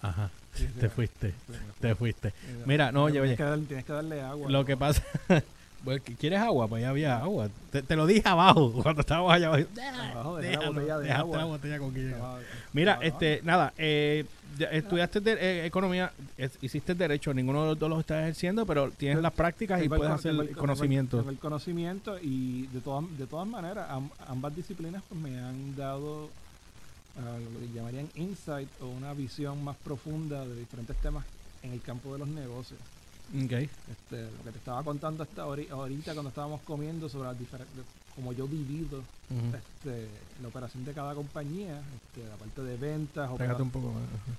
Ajá, 0.03 0.31
te 0.79 0.89
fuiste, 0.89 1.35
te 1.81 1.95
fui. 1.95 2.13
fuiste. 2.13 2.33
Mira, 2.65 2.91
no, 2.93 3.05
oye, 3.05 3.21
oye. 3.21 3.37
tienes 3.37 3.85
que 3.85 3.93
darle 3.93 4.23
agua. 4.23 4.51
Lo 4.51 4.65
que 4.65 4.77
pasa, 4.77 5.03
¿quieres 6.19 6.41
agua? 6.41 6.69
Pues 6.69 6.83
ya 6.83 6.91
había 6.91 7.19
agua. 7.19 7.49
Te, 7.71 7.83
te 7.83 7.97
lo 7.97 8.07
dije 8.07 8.29
abajo 8.29 8.73
cuando 8.83 9.01
estábamos 9.01 9.33
allá 9.33 9.49
abajo. 9.49 9.65
Abajo 10.13 10.37
de 10.37 10.43
la 10.43 10.49
Déjalo, 10.51 10.73
botella 10.75 10.97
de 10.99 11.03
dejaste 11.05 11.21
agua. 11.23 11.37
la 11.39 11.45
botella 11.45 11.79
con 11.79 11.95
que 11.95 12.01
llega. 12.01 12.17
Estaba- 12.17 12.39
Mira, 12.73 12.99
este, 13.03 13.41
nada, 13.45 13.73
eh, 13.79 14.25
estudiaste 14.71 15.21
de- 15.21 15.33
eh, 15.33 15.67
economía, 15.67 16.13
es- 16.37 16.59
hiciste 16.61 16.95
derecho, 16.95 17.33
ninguno 17.33 17.63
de 17.63 17.69
los 17.71 17.79
dos 17.79 17.89
lo 17.89 18.01
estás 18.01 18.23
ejerciendo, 18.23 18.67
pero 18.67 18.91
tienes 18.91 19.23
las 19.23 19.33
prácticas 19.33 19.81
y 19.81 19.85
el 19.85 19.89
puedes 19.89 20.13
hacer 20.13 20.33
el- 20.33 20.39
tengo 20.39 20.51
el- 20.51 20.57
conocimiento. 20.57 21.17
Tengo 21.19 21.31
el 21.31 21.39
conocimiento 21.39 22.19
y 22.21 22.67
de 22.69 22.81
todas, 22.81 23.05
de 23.19 23.27
todas 23.27 23.47
maneras, 23.49 23.89
am- 23.91 24.11
ambas 24.29 24.55
disciplinas 24.55 25.03
pues, 25.09 25.21
me 25.21 25.39
han 25.39 25.75
dado 25.77 26.29
ah, 27.19 27.39
lo 27.53 27.59
que 27.61 27.73
llamarían 27.75 28.09
insight 28.15 28.69
o 28.81 28.87
una 28.87 29.13
visión 29.15 29.63
más 29.65 29.77
profunda 29.77 30.47
de 30.47 30.55
diferentes 30.57 30.97
temas 30.99 31.25
en 31.63 31.73
el 31.73 31.81
campo 31.83 32.13
de 32.13 32.21
los 32.21 32.29
negocios. 32.29 32.79
Ok. 33.33 33.53
Este, 33.53 34.23
lo 34.39 34.45
que 34.45 34.51
te 34.53 34.59
estaba 34.59 34.83
contando 34.83 35.23
hasta 35.23 35.45
ahori- 35.45 35.71
ahorita 35.71 36.13
cuando 36.15 36.31
estábamos 36.31 36.61
comiendo 36.63 37.09
sobre 37.09 37.29
las 37.29 37.39
diferentes, 37.39 37.85
como 38.17 38.33
yo 38.33 38.47
divido 38.49 38.99
Ujú. 38.99 39.57
este, 39.57 40.09
la 40.43 40.49
operación 40.49 40.85
de 40.85 40.93
cada 40.93 41.15
compañía, 41.15 41.81
este, 41.97 42.29
la 42.29 42.35
parte 42.37 42.63
de 42.63 42.77
ventas, 42.77 43.31
un 43.31 43.71
poco 43.71 43.93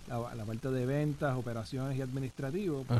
la, 0.08 0.36
la 0.36 0.44
parte 0.46 0.70
de 0.72 0.86
ventas, 0.86 1.38
operaciones 1.38 1.98
y 1.98 2.02
administrativo, 2.02 2.84
pues, 2.84 3.00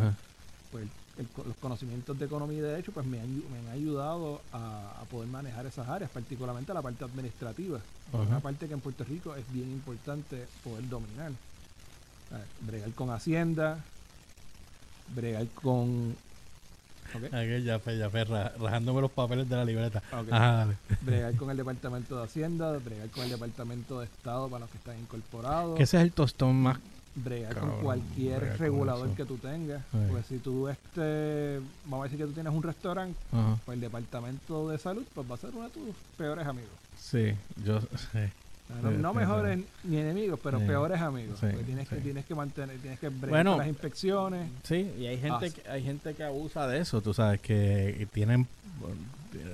pues 0.72 0.88
el 1.18 1.28
los 1.46 1.58
conocimientos 1.58 2.18
de 2.18 2.26
economía 2.26 2.60
y 2.60 2.62
derecho 2.62 2.94
pues 2.94 3.06
me 3.06 3.20
han, 3.20 3.28
ayu- 3.28 3.44
me 3.50 3.60
han 3.60 3.68
ayudado 3.76 4.42
a, 4.54 5.02
a 5.02 5.04
poder 5.12 5.28
manejar 5.28 5.66
esas 5.66 5.90
áreas, 5.90 6.10
particularmente 6.10 6.74
la 6.74 6.82
parte 6.82 7.04
administrativa. 7.04 7.80
Ajá. 8.14 8.22
Una 8.24 8.40
parte 8.40 8.68
que 8.70 8.74
en 8.74 8.80
Puerto 8.80 9.04
Rico 9.04 9.36
es 9.36 9.44
bien 9.52 9.70
importante 9.70 10.48
poder 10.64 10.88
dominar. 10.88 11.34
Sea, 12.30 12.46
Bregar 12.62 12.92
con 12.94 13.10
Hacienda, 13.10 13.84
bregar 15.16 15.48
con... 15.50 16.16
¿ok? 17.16 17.24
Aquel 17.34 17.64
ya 17.64 17.80
fue, 17.80 17.98
ya 17.98 18.10
fue, 18.10 18.24
ra- 18.24 18.54
rajándome 18.60 19.02
los 19.02 19.12
papeles 19.12 19.48
de 19.50 19.56
la 19.56 19.66
libreta. 19.66 20.02
Ok. 20.14 20.28
Ajá, 20.32 20.52
dale. 20.58 20.78
bregar 21.02 21.36
con 21.36 21.50
el 21.52 21.58
Departamento 21.58 22.18
de 22.18 22.24
Hacienda, 22.24 22.72
bregar 22.78 23.10
con 23.10 23.24
el 23.24 23.30
Departamento 23.32 24.00
de 24.00 24.06
Estado 24.06 24.48
para 24.50 24.62
los 24.62 24.70
que 24.70 24.78
están 24.78 24.98
incorporados, 25.00 25.76
Que 25.78 25.84
ese 25.84 25.98
es 25.98 26.04
el 26.04 26.12
tostón 26.14 26.56
más. 26.62 26.78
bregar 27.16 27.54
Cabrón, 27.54 27.72
con 27.76 27.82
cualquier 27.84 28.40
bregar 28.40 28.60
regulador 28.60 29.10
que 29.16 29.26
tú 29.26 29.38
tengas. 29.38 29.82
Sí. 29.92 29.98
Pues 30.10 30.26
si 30.28 30.38
tú, 30.38 30.70
este, 30.70 31.60
vamos 31.86 32.02
a 32.02 32.04
decir 32.06 32.20
que 32.20 32.26
tú 32.28 32.32
tienes 32.34 32.54
un 32.54 32.64
restaurante, 32.64 33.18
pues 33.66 33.76
el 33.76 33.82
Departamento 33.82 34.70
de 34.70 34.78
Salud 34.78 35.04
pues 35.14 35.30
va 35.30 35.36
a 35.36 35.38
ser 35.38 35.50
uno 35.54 35.64
de 35.64 35.70
tus 35.72 35.96
peores 36.18 36.48
amigos. 36.48 36.72
Sí, 36.98 37.34
yo. 37.66 37.80
Sí. 38.12 38.20
No, 38.82 39.12
sí, 39.12 39.18
mejores 39.18 39.60
ni 39.84 39.98
enemigos, 39.98 40.40
pero 40.42 40.60
Sí. 40.60 40.66
peores 40.66 41.02
amigos. 41.02 41.40
Sí, 41.40 41.48
porque 41.48 41.64
tienes, 41.64 41.88
que, 41.88 41.96
tienes 41.98 42.26
que 42.26 42.36
mantener, 42.36 42.78
tienes 42.80 43.00
que 43.00 43.10
Bueno. 43.10 43.58
las 43.58 43.68
inspecciones. 43.68 44.50
Sí, 44.64 44.92
y 45.00 45.06
hay 45.08 45.18
gente, 45.18 45.48
Ah, 45.48 45.50
que, 45.50 45.70
hay 45.70 45.84
gente 45.84 46.14
que 46.14 46.24
abusa 46.24 46.68
de 46.68 46.80
eso, 46.80 47.02
tú 47.02 47.14
sabes, 47.14 47.40
que, 47.42 48.08
tienen 48.14 48.48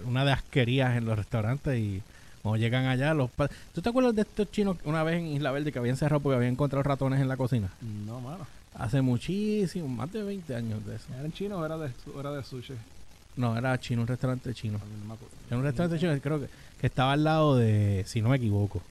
una 0.05 0.26
de 0.26 0.32
asquerías 0.32 0.95
en 0.97 1.05
los 1.05 1.18
restaurantes 1.18 1.78
y 1.78 2.01
cuando 2.41 2.57
llegan 2.57 2.86
allá, 2.86 3.13
los 3.13 3.30
¿Tú 3.74 3.82
te 3.82 3.89
acuerdas 3.89 4.15
de 4.15 4.22
estos 4.22 4.49
chinos 4.51 4.78
una 4.86 5.03
vez 5.03 5.15
en 5.18 5.28
Isla 5.28 5.51
Verde 5.51 5.72
que 5.72 5.80
habían 5.80 5.97
cerrado 5.97 6.22
porque 6.22 6.38
habían 6.38 6.53
encontrado 6.53 6.84
ratones 6.84 7.20
en 7.20 7.28
la 7.28 7.36
cocina? 7.38 7.70
No, 8.05 8.22
mano. 8.22 8.47
Hace 8.76 9.01
muchísimo, 9.01 9.88
más 9.88 10.11
de 10.11 10.24
20 10.24 10.55
años 10.55 10.86
de 10.86 10.95
eso. 10.95 11.05
¿Eran 11.18 11.32
chinos 11.32 11.59
o 11.59 11.65
era 11.65 11.78
de, 11.78 11.91
era 12.20 12.32
de 12.32 12.43
sushi? 12.43 12.74
No, 13.36 13.57
era 13.57 13.78
chino, 13.80 14.01
un 14.01 14.07
restaurante 14.07 14.53
chino. 14.53 14.80
No 14.80 15.07
me 15.07 15.13
acuerdo. 15.13 15.36
Era 15.47 15.57
un 15.57 15.63
restaurante 15.63 15.99
chino, 15.99 16.20
creo 16.22 16.39
que, 16.39 16.47
que 16.80 16.88
estaba 16.88 17.13
al 17.13 17.24
lado 17.24 17.55
de, 17.55 18.03
si 18.07 18.22
no 18.22 18.30
me 18.30 18.38
equivoco, 18.38 18.82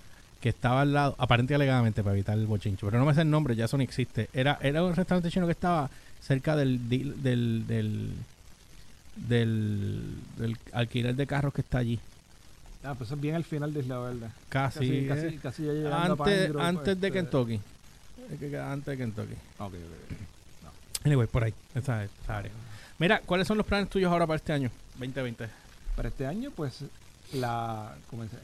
que 0.40 0.48
estaba 0.50 0.82
al 0.82 0.92
lado, 0.92 1.14
aparente 1.18 1.54
y 1.54 1.56
alegadamente 1.56 2.02
para 2.02 2.14
evitar 2.14 2.38
el 2.38 2.46
bochincho, 2.46 2.86
pero 2.86 2.98
no 2.98 3.04
me 3.06 3.14
sé 3.14 3.22
el 3.22 3.30
nombre, 3.30 3.56
ya 3.56 3.64
eso 3.64 3.76
no 3.76 3.82
existe. 3.82 4.28
Era, 4.32 4.58
era 4.62 4.82
un 4.84 4.94
restaurante 4.94 5.30
chino 5.30 5.46
que 5.46 5.52
estaba 5.52 5.90
cerca 6.22 6.54
del, 6.56 6.88
del, 6.88 7.22
del, 7.22 8.12
del, 9.16 10.14
del 10.36 10.56
alquiler 10.72 11.14
de 11.14 11.26
carros 11.26 11.52
que 11.54 11.62
está 11.62 11.78
allí. 11.78 11.98
Ah, 12.84 12.94
pues 12.94 13.10
es 13.10 13.20
bien 13.20 13.34
al 13.34 13.44
final 13.44 13.72
de 13.74 13.80
Isla 13.80 13.98
Verde. 13.98 14.28
Casi, 14.48 14.78
Casi, 14.78 14.92
eh, 14.94 15.06
casi, 15.08 15.38
casi 15.38 15.64
ya 15.82 15.96
a 15.96 16.04
antes, 16.04 16.24
Pine 16.26 16.48
Grove, 16.48 16.64
antes 16.64 16.84
de 17.00 17.06
este- 17.08 17.12
Kentucky. 17.12 17.60
Antes 18.60 18.86
de 18.86 18.96
Kentucky. 18.96 19.34
Ok, 19.58 19.74
ok, 19.74 19.74
ok. 19.74 21.06
Anyway, 21.06 21.26
por 21.26 21.44
ahí, 21.44 21.54
esa, 21.74 22.04
esa 22.04 22.36
área. 22.38 22.50
Mira, 22.98 23.20
¿cuáles 23.24 23.46
son 23.48 23.56
los 23.58 23.66
planes 23.66 23.88
tuyos 23.88 24.10
ahora 24.10 24.26
para 24.26 24.36
este 24.36 24.52
año? 24.52 24.70
2020. 24.98 25.48
Para 25.94 26.08
este 26.08 26.26
año, 26.26 26.50
pues, 26.54 26.80
la 27.32 27.94
comencé- 28.10 28.36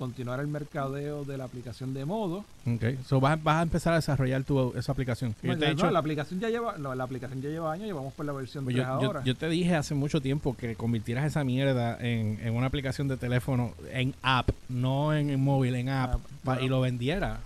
continuar 0.00 0.40
el 0.40 0.48
mercadeo 0.48 1.24
de 1.24 1.36
la 1.38 1.44
aplicación 1.44 1.94
de 1.94 2.04
modo. 2.04 2.44
So 3.06 3.20
vas, 3.20 3.40
vas 3.40 3.58
a 3.58 3.62
empezar 3.62 3.92
a 3.92 3.96
desarrollar 3.96 4.42
tu, 4.42 4.72
esa 4.76 4.90
aplicación. 4.92 5.30
Yo 5.42 5.48
Bueno, 5.48 5.60
te 5.60 5.66
he 5.66 5.68
no, 5.68 5.74
dicho- 5.76 5.90
la 5.90 5.98
aplicación 6.00 6.40
ya 6.40 6.48
lleva, 6.48 6.76
no, 6.78 6.92
la 6.94 7.04
aplicación 7.04 7.40
ya 7.42 7.50
lleva 7.50 7.72
años, 7.72 7.86
llevamos 7.86 8.12
por 8.14 8.26
la 8.26 8.32
versión 8.32 8.64
Pues 8.64 8.74
3 8.74 8.86
yo, 8.86 9.00
yo- 9.00 9.06
ahora. 9.06 9.22
yo 9.24 9.36
te 9.36 9.48
dije 9.48 9.76
hace 9.76 9.94
mucho 9.94 10.20
tiempo 10.20 10.56
que 10.56 10.74
convirtieras 10.74 11.24
esa 11.26 11.44
mierda 11.44 11.96
en, 12.00 12.40
en 12.42 12.54
una 12.56 12.66
aplicación 12.66 13.06
de 13.06 13.16
teléfono 13.18 13.72
en 13.92 14.14
app, 14.22 14.50
no 14.68 15.14
en, 15.14 15.30
en 15.30 15.40
móvil, 15.44 15.74
en 15.76 15.90
app, 15.90 16.14
Ah, 16.14 16.18
pa- 16.42 16.52
bueno. 16.54 16.62
y 16.62 16.68
lo 16.68 16.80
vendiera. 16.80 17.38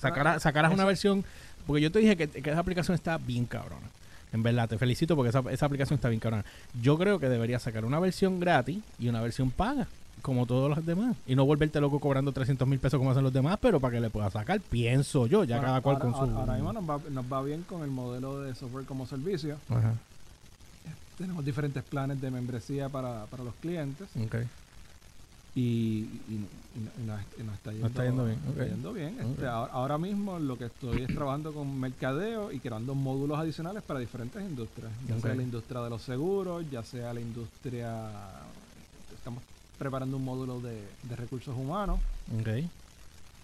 Sacara- 0.00 0.38
sacaras 0.40 0.72
una 0.72 0.84
versión, 0.84 1.24
porque 1.66 1.82
yo 1.82 1.90
te 1.92 1.98
dije 1.98 2.16
que, 2.16 2.28
que 2.28 2.50
esa 2.50 2.60
aplicación 2.60 2.94
está 2.94 3.18
bien 3.18 3.44
cabrona. 3.44 3.88
En 4.32 4.44
verdad, 4.44 4.68
te 4.68 4.78
felicito 4.78 5.16
porque 5.16 5.30
esa, 5.30 5.42
esa 5.50 5.66
aplicación 5.66 5.96
está 5.96 6.08
bien 6.08 6.20
cabrona. 6.20 6.44
Yo 6.80 6.96
creo 6.96 7.18
que 7.18 7.28
debería 7.28 7.58
sacar 7.58 7.84
una 7.84 7.98
versión 7.98 8.38
gratis 8.38 8.78
y 9.00 9.08
una 9.08 9.20
versión 9.20 9.50
paga, 9.50 9.88
como 10.20 10.46
todos 10.46 10.70
los 10.74 10.84
demás. 10.86 11.16
Y 11.26 11.34
no 11.34 11.44
volverte 11.46 11.80
loco 11.80 11.98
cobrando 12.00 12.32
300 12.32 12.66
mil 12.68 12.78
pesos 12.78 12.98
como 12.98 13.10
hacen 13.10 13.22
los 13.24 13.32
demás, 13.32 13.58
pero 13.60 13.80
para 13.80 13.94
que 13.94 14.00
le 14.00 14.10
puedas 14.10 14.32
sacar, 14.32 14.60
pienso 14.60 15.26
yo, 15.26 15.44
ya 15.44 15.60
cada 15.60 15.80
cual 15.80 15.96
ahora, 15.96 16.10
con 16.12 16.28
su... 16.28 16.36
Ahora 16.36 16.54
mismo 16.54 16.72
nos 16.72 16.88
va, 16.88 17.00
nos 17.10 17.32
va 17.32 17.42
bien 17.42 17.62
con 17.68 17.82
el 17.82 17.90
modelo 17.90 18.40
de 18.42 18.54
software 18.54 18.84
como 18.86 19.06
servicio. 19.06 19.56
Ajá, 19.68 19.94
Tenemos 21.18 21.44
diferentes 21.44 21.82
planes 21.82 22.20
de 22.20 22.30
membresía 22.30 22.88
para, 22.88 23.24
para 23.26 23.44
los 23.44 23.54
clientes. 23.56 24.08
ok. 24.24 24.36
y, 25.54 25.60
y, 25.60 26.06
y- 26.28 26.48
y 27.02 27.04
nos, 27.04 27.20
y 27.38 27.42
nos 27.42 27.54
está 27.56 27.72
yendo, 27.72 27.88
está 27.88 28.04
yendo 28.04 28.24
bien, 28.24 28.38
está 28.48 28.64
yendo 28.66 28.92
bien. 28.92 29.16
Este, 29.20 29.46
ahora, 29.48 29.72
ahora 29.72 29.98
mismo 29.98 30.38
lo 30.38 30.56
que 30.56 30.66
estoy 30.66 31.02
es 31.02 31.08
trabajando 31.12 31.52
con 31.52 31.78
mercadeo 31.80 32.52
y 32.52 32.60
creando 32.60 32.94
módulos 32.94 33.36
adicionales 33.40 33.82
para 33.82 33.98
diferentes 33.98 34.40
industrias, 34.40 34.92
ya 35.08 35.18
sea 35.18 35.34
la 35.34 35.42
industria 35.42 35.80
de 35.80 35.90
los 35.90 36.02
seguros, 36.02 36.64
ya 36.70 36.84
sea 36.84 37.12
la 37.12 37.20
industria, 37.20 38.08
estamos 39.12 39.42
preparando 39.80 40.18
un 40.18 40.24
módulo 40.24 40.60
de, 40.60 40.90
de 41.02 41.16
recursos 41.16 41.56
humanos, 41.56 42.00
Ok. 42.38 42.48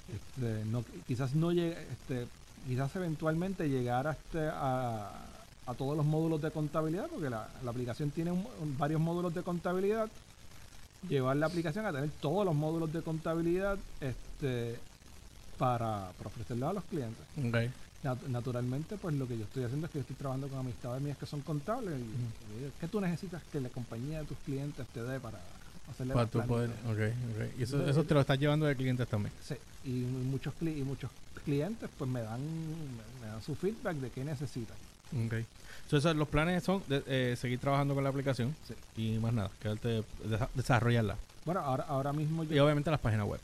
este, 0.08 0.64
no, 0.66 0.84
quizás 1.06 1.34
no 1.34 1.50
llegue, 1.50 1.88
este, 1.90 2.28
quizás 2.66 2.94
eventualmente 2.94 3.70
llegar 3.70 4.06
a, 4.06 4.12
este, 4.12 4.46
a, 4.52 5.46
a 5.64 5.74
todos 5.74 5.96
los 5.96 6.04
módulos 6.04 6.42
de 6.42 6.50
contabilidad, 6.50 7.08
porque 7.08 7.30
la, 7.30 7.48
la 7.64 7.70
aplicación 7.70 8.10
tiene 8.10 8.32
un- 8.32 8.76
varios 8.76 9.00
módulos 9.00 9.32
de 9.32 9.42
contabilidad, 9.42 10.10
llevar 11.08 11.38
la 11.38 11.46
aplicación 11.46 11.86
a 11.86 11.92
tener 11.92 12.10
todos 12.20 12.44
los 12.44 12.54
módulos 12.54 12.92
de 12.92 13.00
contabilidad 13.00 13.78
este, 14.00 14.78
para, 15.56 16.12
para 16.18 16.28
ofrecerlos 16.28 16.68
a 16.68 16.72
los 16.74 16.84
clientes. 16.84 17.24
Ok. 17.38 17.56
Nat- 18.04 18.28
naturalmente, 18.28 18.98
pues 18.98 19.14
lo 19.14 19.26
que 19.26 19.38
yo 19.38 19.44
estoy 19.44 19.64
haciendo 19.64 19.86
es 19.86 19.90
que 19.92 19.98
yo 20.00 20.02
estoy 20.02 20.16
trabajando 20.16 20.50
con 20.50 20.58
amistades 20.58 21.00
mías 21.00 21.16
que 21.16 21.24
son 21.24 21.40
contables. 21.40 21.98
Y, 21.98 22.04
y, 22.66 22.72
¿Qué 22.78 22.88
tú 22.88 23.00
necesitas 23.00 23.42
que 23.50 23.58
la 23.58 23.70
compañía 23.70 24.18
de 24.18 24.26
tus 24.26 24.36
clientes 24.40 24.86
te 24.92 25.02
dé 25.02 25.18
para 25.18 25.40
hacerle 25.90 26.14
Para 26.14 26.26
tu 26.26 26.42
poder, 26.46 26.70
planitos? 26.70 27.12
ok, 27.12 27.46
ok. 27.52 27.58
Y 27.58 27.62
eso, 27.62 27.86
eso 27.88 28.04
te 28.04 28.14
lo 28.14 28.20
estás 28.20 28.38
llevando 28.38 28.66
de 28.66 28.76
clientes 28.76 29.06
también. 29.08 29.32
Sí, 29.42 29.54
y 29.84 29.90
muchos 29.90 30.52
cli- 30.60 30.78
y 30.78 30.82
muchos 30.82 31.10
clientes 31.44 31.88
pues 31.98 32.10
me 32.10 32.20
dan 32.22 32.40
me, 33.20 33.26
dan 33.28 33.42
su 33.42 33.54
feedback 33.54 33.96
de 33.96 34.10
qué 34.10 34.24
necesitan. 34.24 34.76
Ok. 35.26 35.34
Entonces 35.84 36.16
los 36.16 36.26
planes 36.28 36.64
son 36.64 36.82
de- 36.88 37.02
eh, 37.06 37.36
seguir 37.38 37.58
trabajando 37.60 37.94
con 37.94 38.02
la 38.02 38.10
aplicación 38.10 38.54
Sí. 38.66 38.74
y 39.14 39.18
más 39.18 39.32
nada, 39.32 39.50
quedarte 39.62 40.02
desa- 40.24 40.48
desarrollarla. 40.54 41.16
Bueno, 41.44 41.60
ahora 41.60 41.84
ahora 41.88 42.12
mismo 42.12 42.42
Y 42.42 42.48
yo 42.48 42.64
obviamente 42.64 42.90
las 42.90 42.98
páginas 43.00 43.26
web. 43.26 43.40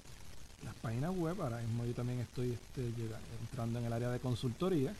las 0.64 0.74
páginas 0.76 1.12
web, 1.14 1.40
ahora 1.40 1.58
mismo 1.60 1.84
yo 1.86 1.92
también 1.92 2.18
estoy 2.20 2.52
este, 2.52 2.82
llega- 3.00 3.18
entrando 3.42 3.78
en 3.78 3.84
el 3.84 3.92
área 3.92 4.10
de 4.10 4.18
consultoría. 4.18 4.92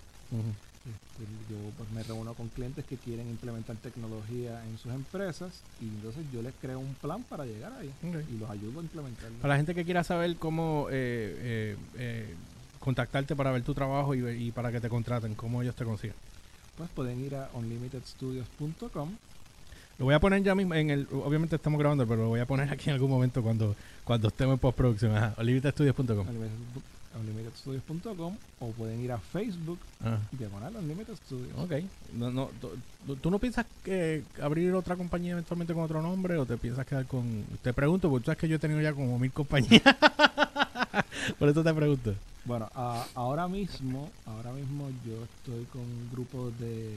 Este, 0.85 1.24
yo 1.49 1.57
pues 1.78 1.89
me 1.93 2.03
reúno 2.03 2.35
con 2.35 2.49
clientes 2.49 2.85
que 2.85 2.97
quieren 2.97 3.28
implementar 3.28 3.76
tecnología 3.76 4.64
en 4.64 4.76
sus 4.78 4.93
empresas 4.93 5.62
y 5.80 5.85
entonces 5.85 6.24
yo 6.33 6.43
les 6.43 6.53
creo 6.61 6.80
un 6.80 6.95
plan 6.95 7.22
para 7.22 7.45
llegar 7.45 7.72
ahí 7.74 7.93
y 8.03 8.39
los 8.39 8.51
ayudo 8.51 8.80
a 8.80 8.83
implementarlo. 8.83 9.39
Para 9.39 9.55
la 9.55 9.59
gente 9.59 9.74
que 9.74 9.85
quiera 9.85 10.03
saber 10.03 10.37
cómo 10.37 10.89
eh, 10.91 10.97
eh, 11.39 11.76
eh, 11.99 12.35
contactarte 12.80 13.37
para 13.37 13.53
ver 13.53 13.62
tu 13.62 13.74
trabajo 13.74 14.14
y, 14.14 14.28
y 14.28 14.51
para 14.51 14.72
que 14.72 14.80
te 14.80 14.89
contraten, 14.89 15.37
cómo 15.37 15.62
ellos 15.62 15.76
te 15.76 15.85
consiguen. 15.85 16.16
Pues 16.76 16.91
pueden 16.91 17.24
ir 17.24 17.37
a 17.37 17.49
unlimitedstudios.com. 17.55 19.11
Lo 19.99 20.07
voy 20.07 20.14
a 20.14 20.20
poner 20.20 20.43
ya 20.43 20.55
mismo 20.57 20.74
en 20.74 20.91
el, 20.91 21.07
obviamente 21.12 21.55
estamos 21.55 21.78
grabando, 21.78 22.09
pero 22.09 22.22
lo 22.22 22.28
voy 22.28 22.41
a 22.41 22.47
poner 22.47 22.70
aquí 22.72 22.91
en 22.91 22.95
algún 22.95 23.11
momento 23.11 23.41
cuando, 23.41 23.76
cuando 24.03 24.28
estemos 24.28 24.55
en 24.55 24.59
postproducción. 24.59 25.14
Ajá, 25.14 25.35
olivitastudios.com. 25.39 26.26
unlimitedstudios.com 27.21 28.37
o 28.61 28.71
pueden 28.73 29.01
ir 29.01 29.13
a 29.13 29.19
Facebook 29.19 29.79
Ajá. 30.01 30.19
diagonal 30.33 30.77
Unlimited 30.77 31.15
Studios. 31.17 31.53
Ok. 31.59 31.73
No, 32.15 32.31
no, 32.31 32.51
tú- 33.21 33.31
no 33.31 33.39
piensas 33.39 33.67
que 33.85 34.23
abrir 34.41 34.73
otra 34.75 34.97
compañía 34.97 35.33
eventualmente 35.33 35.75
con 35.75 35.83
otro 35.85 36.01
nombre 36.03 36.37
o 36.39 36.47
te 36.47 36.57
piensas 36.57 36.87
quedar 36.87 37.07
con... 37.07 37.45
Te 37.63 37.73
pregunto, 37.73 38.09
porque 38.09 38.23
tú 38.23 38.27
sabes 38.27 38.39
que 38.39 38.49
yo 38.49 38.57
he 38.57 38.59
tenido 38.59 38.81
ya 38.81 38.93
como 38.93 39.19
mil 39.19 39.33
compañías. 39.33 39.83
Por 41.39 41.49
eso 41.49 41.63
te 41.63 41.73
pregunto. 41.75 42.15
Bueno, 42.45 42.69
a- 42.75 43.07
ahora 43.15 43.47
mismo, 43.49 44.11
ahora 44.27 44.53
mismo 44.53 44.91
yo 45.07 45.23
estoy 45.25 45.65
con 45.67 45.81
un 45.83 46.09
grupo 46.13 46.51
de, 46.59 46.91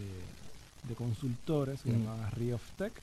de 0.88 0.96
consultores 0.96 1.82
que 1.82 1.92
se 1.92 1.96
Mm. 1.98 2.04
llaman 2.04 2.32
Rio 2.32 2.56
of 2.56 2.64
Tech. 2.78 2.94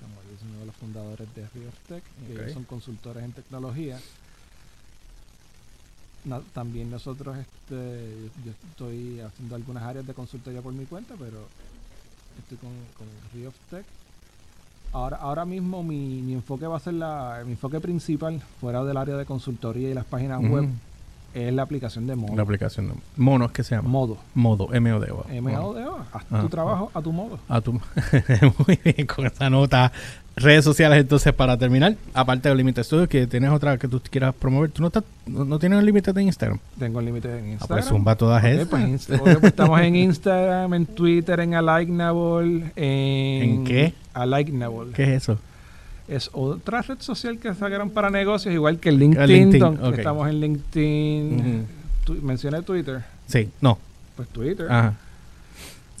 Como 0.00 0.14
yo 0.14 0.38
soy 0.38 0.48
uno 0.50 0.60
de 0.60 0.66
los 0.66 0.76
fundadores 0.76 1.34
de 1.34 1.42
Rio 1.54 1.70
Tech, 1.88 2.04
que 2.26 2.32
Ok. 2.34 2.38
ellos 2.40 2.52
son 2.52 2.64
consultores 2.64 3.24
en 3.24 3.32
tecnología. 3.32 3.98
También 6.52 6.90
nosotros, 6.90 7.36
este, 7.38 8.28
yo 8.44 8.52
estoy 8.70 9.20
haciendo 9.20 9.54
algunas 9.54 9.82
áreas 9.84 10.06
de 10.06 10.14
consultoría 10.14 10.60
por 10.60 10.72
mi 10.72 10.84
cuenta, 10.84 11.14
pero 11.18 11.46
estoy 12.38 12.58
con, 12.58 12.70
con 12.96 13.06
Rio 13.32 13.52
Tech. 13.70 13.84
Ahora, 14.92 15.18
ahora 15.18 15.44
mismo 15.44 15.82
mi, 15.82 16.22
mi 16.22 16.32
enfoque 16.34 16.66
va 16.66 16.76
a 16.76 16.80
ser 16.80 16.94
la, 16.94 17.42
mi 17.44 17.52
enfoque 17.52 17.78
principal, 17.80 18.40
fuera 18.60 18.82
del 18.84 18.96
área 18.96 19.16
de 19.16 19.24
consultoría 19.26 19.90
y 19.90 19.94
las 19.94 20.04
páginas 20.06 20.40
web, 20.42 20.68
es 21.34 21.52
la 21.52 21.62
aplicación 21.62 22.06
de 22.06 22.16
modo. 22.16 22.34
La 22.34 22.42
aplicación 22.42 22.88
de 22.88 22.94
Monos 23.16 23.52
que 23.52 23.62
se 23.62 23.74
llama. 23.76 23.88
Modo. 23.88 24.16
Modo, 24.34 24.72
M-O-D. 24.72 25.40
MODO. 25.42 25.98
Haz 26.12 26.24
Ah, 26.30 26.40
tu 26.40 26.48
trabajo 26.48 26.90
a 26.94 27.02
tu 27.02 27.12
modo. 27.12 27.38
A 27.48 27.60
tu... 27.60 27.72
Muy 28.66 28.80
bien, 28.82 29.06
con 29.06 29.26
esa 29.26 29.50
nota 29.50 29.92
redes 30.42 30.64
sociales 30.64 30.98
entonces 31.00 31.32
para 31.32 31.56
terminar, 31.56 31.96
aparte 32.14 32.48
de 32.48 32.54
Limited 32.54 32.82
Studios, 32.82 33.08
que 33.08 33.26
tienes 33.26 33.50
otra 33.50 33.76
que 33.78 33.88
tú 33.88 34.00
quieras 34.10 34.34
promover. 34.34 34.70
¿Tú 34.70 34.82
no, 34.82 34.88
estás, 34.88 35.04
no, 35.26 35.44
no 35.44 35.58
tienes 35.58 35.78
un 35.78 35.86
límite 35.86 36.10
en 36.10 36.20
Instagram? 36.20 36.58
Tengo 36.78 37.00
el 37.00 37.06
límite 37.06 37.28
en 37.28 37.44
Ah, 37.44 37.48
Instagram. 37.52 37.78
pues 37.78 37.84
zumba 37.88 38.16
todas 38.16 38.42
Ok, 38.42 38.48
esas. 38.50 38.68
pues, 38.68 39.06
pues 39.22 39.44
estamos 39.44 39.80
en 39.80 39.96
Instagram, 39.96 40.74
en 40.74 40.86
Twitter, 40.86 41.40
en 41.40 41.54
Alignable. 41.54 42.72
En, 42.76 43.42
¿En 43.50 43.64
qué? 43.64 43.94
Alignable. 44.14 44.92
¿Qué 44.94 45.02
es 45.04 45.22
eso? 45.22 45.38
Es 46.08 46.30
otra 46.32 46.80
red 46.82 46.98
social 47.00 47.38
que 47.38 47.52
sacaron 47.54 47.90
para 47.90 48.08
negocios, 48.10 48.54
igual 48.54 48.78
que 48.78 48.90
LinkedIn. 48.92 49.50
LinkedIn. 49.50 49.78
Estamos 49.98 50.28
en 50.28 50.40
LinkedIn. 50.40 51.66
Tu- 52.04 52.14
mencioné 52.22 52.62
Twitter. 52.62 53.02
Sí, 53.26 53.50
no. 53.60 53.78
Pues 54.16 54.28
Twitter. 54.30 54.66
Ajá. 54.70 54.94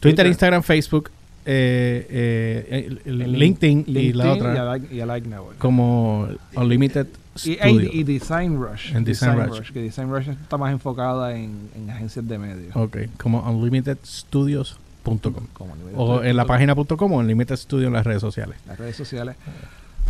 Twitter. 0.00 0.26
Instagram, 0.28 0.62
Facebook, 0.62 1.10
eh, 1.50 2.06
eh, 2.10 2.86
el- 2.86 3.00
el 3.06 3.22
En 3.22 3.32
LinkedIn, 3.38 3.84
y 3.86 4.12
la 4.12 4.32
otra 4.32 4.54
Y, 4.54 4.58
Align- 4.58 4.92
y 4.92 5.00
Alignable. 5.00 5.56
como 5.58 6.28
Unlimited 6.54 7.06
Y, 7.36 7.54
Studio. 7.54 7.90
y 7.92 8.02
Design 8.04 8.60
Rush. 8.62 8.94
En 8.94 9.04
Design 9.04 9.46
Rush. 9.48 9.70
Que 9.72 9.80
Design 9.80 10.10
Rush 10.10 10.28
está 10.28 10.58
más 10.58 10.72
enfocada 10.72 11.34
en, 11.36 11.70
en 11.74 11.88
agencias 11.90 12.28
de 12.28 12.36
medios. 12.38 12.76
Ok, 12.76 12.98
como 13.22 13.40
unlimitedstudios.com. 13.50 15.32
O 15.96 16.22
en 16.22 16.36
la 16.36 16.44
página.com 16.44 17.12
o 17.12 17.16
Unlimited 17.16 17.56
Studio 17.56 17.86
en 17.86 17.94
las 17.94 18.04
redes 18.04 18.20
sociales. 18.20 18.56
Las 18.66 18.76
redes 18.78 18.96
sociales. 18.96 19.36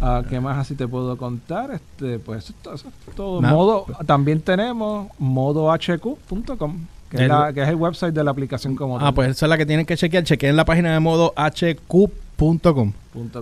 Ah, 0.01 0.23
¿Qué 0.29 0.41
más 0.41 0.59
así 0.59 0.75
te 0.75 0.87
puedo 0.89 1.17
contar? 1.17 1.71
Este, 1.73 2.19
pues 2.19 2.45
eso 2.45 2.55
eso 2.75 2.89
es 3.09 3.15
todo. 3.15 3.41
Modo, 3.43 3.87
también 4.07 4.41
tenemos 4.41 5.09
modohq.com, 5.19 6.79
que, 7.11 7.17
es 7.17 7.23
El- 7.23 7.29
la- 7.29 7.53
que 7.53 7.63
es 7.63 7.69
el 7.69 7.75
website 7.77 8.15
de 8.15 8.25
la 8.25 8.31
aplicación 8.31 8.75
como 8.77 8.97
Ah, 8.99 9.05
tal. 9.05 9.15
pues 9.15 9.31
esa 9.31 9.47
es 9.47 9.51
la 9.51 9.59
que 9.59 9.67
tienen 9.67 9.87
que 9.87 9.97
chequear. 9.97 10.25
Chequeen 10.25 10.57
la 10.57 10.65
página 10.65 10.93
de 10.93 11.01
modo 11.01 11.33
hq.com. 11.37 12.11
Punto 12.39 12.75
com. 12.75 12.93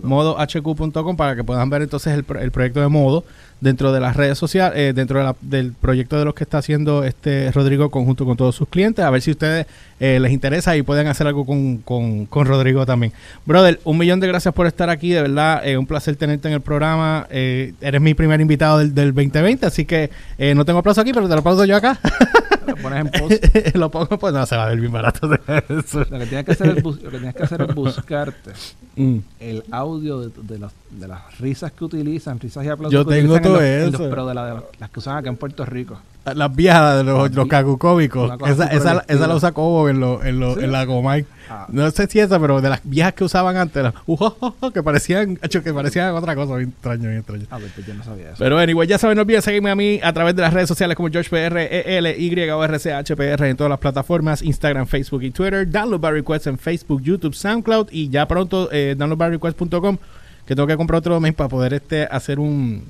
modo 0.08 0.36
hq.com 0.38 1.16
para 1.16 1.36
que 1.36 1.44
puedan 1.44 1.68
ver 1.68 1.82
entonces 1.82 2.14
el, 2.14 2.24
pro- 2.24 2.40
el 2.40 2.50
proyecto 2.50 2.80
de 2.80 2.88
modo 2.88 3.24
dentro 3.60 3.92
de 3.92 4.00
las 4.00 4.16
redes 4.16 4.38
sociales, 4.38 4.78
eh, 4.78 4.92
dentro 4.94 5.18
de 5.18 5.24
la- 5.26 5.36
del 5.42 5.72
proyecto 5.74 6.18
de 6.18 6.24
los 6.24 6.34
que 6.34 6.44
está 6.44 6.58
haciendo 6.58 7.04
este 7.04 7.50
Rodrigo 7.52 7.90
conjunto 7.90 8.24
con 8.24 8.38
todos 8.38 8.54
sus 8.54 8.68
clientes, 8.68 9.04
a 9.04 9.10
ver 9.10 9.20
si 9.20 9.30
a 9.30 9.32
ustedes 9.32 9.66
eh, 10.00 10.18
les 10.20 10.32
interesa 10.32 10.76
y 10.78 10.82
pueden 10.82 11.08
hacer 11.08 11.26
algo 11.26 11.44
con, 11.44 11.78
con- 11.78 12.24
con 12.26 12.46
Rodrigo 12.46 12.86
también. 12.86 13.12
Brother, 13.44 13.78
un 13.84 13.98
millón 13.98 14.18
de 14.20 14.28
gracias 14.28 14.54
por 14.54 14.66
estar 14.66 14.88
aquí, 14.88 15.10
de 15.10 15.22
verdad, 15.22 15.66
eh, 15.66 15.76
un 15.76 15.86
placer 15.86 16.16
tenerte 16.16 16.48
en 16.48 16.54
el 16.54 16.60
programa. 16.62 17.26
eh, 17.30 17.74
eres 17.82 18.00
mi 18.00 18.14
primer 18.14 18.40
invitado 18.40 18.78
del, 18.78 18.94
del 18.94 19.12
2020, 19.12 19.66
así 19.66 19.84
que 19.84 20.10
eh, 20.38 20.54
no 20.54 20.64
tengo 20.64 20.78
aplauso 20.78 21.02
aquí, 21.02 21.12
pero 21.12 21.28
te 21.28 21.34
lo 21.34 21.40
aplauso 21.40 21.64
yo 21.66 21.76
acá. 21.76 21.98
Lo 22.66 22.76
pones 22.76 23.00
en 23.00 23.08
post. 23.10 23.44
lo 23.76 23.90
pongo, 23.90 24.18
pues 24.18 24.34
no, 24.34 24.44
se 24.46 24.56
va 24.56 24.64
a 24.64 24.68
ver 24.68 24.80
bien 24.80 24.92
barato 24.92 25.28
de 25.28 25.38
eso. 25.68 26.00
Lo 26.00 26.18
que 26.18 26.26
tienes 26.26 26.44
que 26.44 26.52
hacer 26.52 26.76
es, 26.78 26.84
lo 26.84 26.92
que 26.96 27.08
tienes 27.10 27.34
que 27.34 27.42
hacer 27.42 27.62
es 27.62 27.74
buscarte 27.74 28.52
Mm. 28.98 29.18
el 29.40 29.62
audio 29.72 30.20
de, 30.20 30.30
de 30.42 30.58
las, 30.58 30.72
de 30.90 31.06
las 31.06 31.38
risas 31.38 31.70
que 31.70 31.84
utilizan, 31.84 32.40
risas 32.40 32.64
y 32.64 32.68
aplausos 32.68 32.92
Yo 32.94 33.04
que 33.06 33.14
tengo 33.16 33.38
todo 33.38 33.52
los- 33.60 33.60
los- 33.92 33.94
eso. 34.00 34.08
pero 34.10 34.26
de, 34.26 34.34
la- 34.34 34.46
de 34.46 34.54
los- 34.54 34.64
las 34.78 34.88
que 34.90 34.98
usan 35.00 35.18
acá 35.18 35.28
en 35.28 35.36
Puerto 35.36 35.66
Rico. 35.66 35.98
Las 36.34 36.54
viejas 36.54 36.98
de 36.98 37.04
los, 37.04 37.32
los 37.32 37.48
cosa 37.48 38.36
Esa, 38.46 38.66
esa, 38.66 39.04
esa 39.06 39.26
la 39.26 39.34
usa 39.34 39.52
Cobo 39.52 39.88
en, 39.88 40.00
lo, 40.00 40.24
en, 40.24 40.40
lo, 40.40 40.54
¿Sí? 40.54 40.64
en 40.64 40.72
la 40.72 40.86
Comay. 40.86 41.24
Ah. 41.48 41.66
No 41.70 41.88
sé 41.90 42.06
si 42.08 42.18
esa, 42.18 42.40
pero 42.40 42.60
de 42.60 42.68
las 42.68 42.80
viejas 42.82 43.14
que 43.14 43.24
usaban 43.24 43.56
antes, 43.56 43.82
las 43.82 43.94
ujojojo, 44.06 44.72
que 44.72 44.82
parecían, 44.82 45.36
que 45.36 45.72
parecían 45.72 46.14
otra 46.14 46.34
cosa 46.34 46.56
bien 46.56 46.70
extraño, 46.70 47.02
bien 47.02 47.18
extraño. 47.18 47.46
A 47.50 47.58
ver, 47.58 47.70
pues 47.74 47.86
yo 47.86 47.94
no 47.94 48.02
sabía 48.02 48.30
eso. 48.30 48.36
Pero 48.38 48.58
anyway, 48.58 48.88
ya 48.88 48.98
saben, 48.98 49.16
no 49.16 49.22
olviden 49.22 49.42
seguirme 49.42 49.70
a 49.70 49.76
mí 49.76 50.00
a 50.02 50.12
través 50.12 50.34
de 50.34 50.42
las 50.42 50.52
redes 50.52 50.68
sociales 50.68 50.96
como 50.96 51.08
GeorgePR, 51.08 51.58
EL, 51.58 52.50
o 52.50 52.64
RCHPR 52.64 53.44
en 53.44 53.56
todas 53.56 53.70
las 53.70 53.78
plataformas, 53.78 54.42
Instagram, 54.42 54.86
Facebook 54.86 55.22
y 55.22 55.30
Twitter. 55.30 55.70
Download 55.70 56.00
by 56.00 56.12
Request 56.12 56.48
en 56.48 56.58
Facebook, 56.58 57.02
YouTube, 57.02 57.34
SoundCloud 57.34 57.88
y 57.92 58.08
ya 58.08 58.26
pronto 58.26 58.68
eh, 58.72 58.94
downloadbyrequest.com 58.98 59.98
que 60.46 60.54
tengo 60.54 60.66
que 60.66 60.76
comprar 60.76 60.98
otro 60.98 61.14
domain 61.14 61.34
para 61.34 61.48
poder 61.48 61.74
este 61.74 62.04
hacer 62.04 62.38
un, 62.38 62.84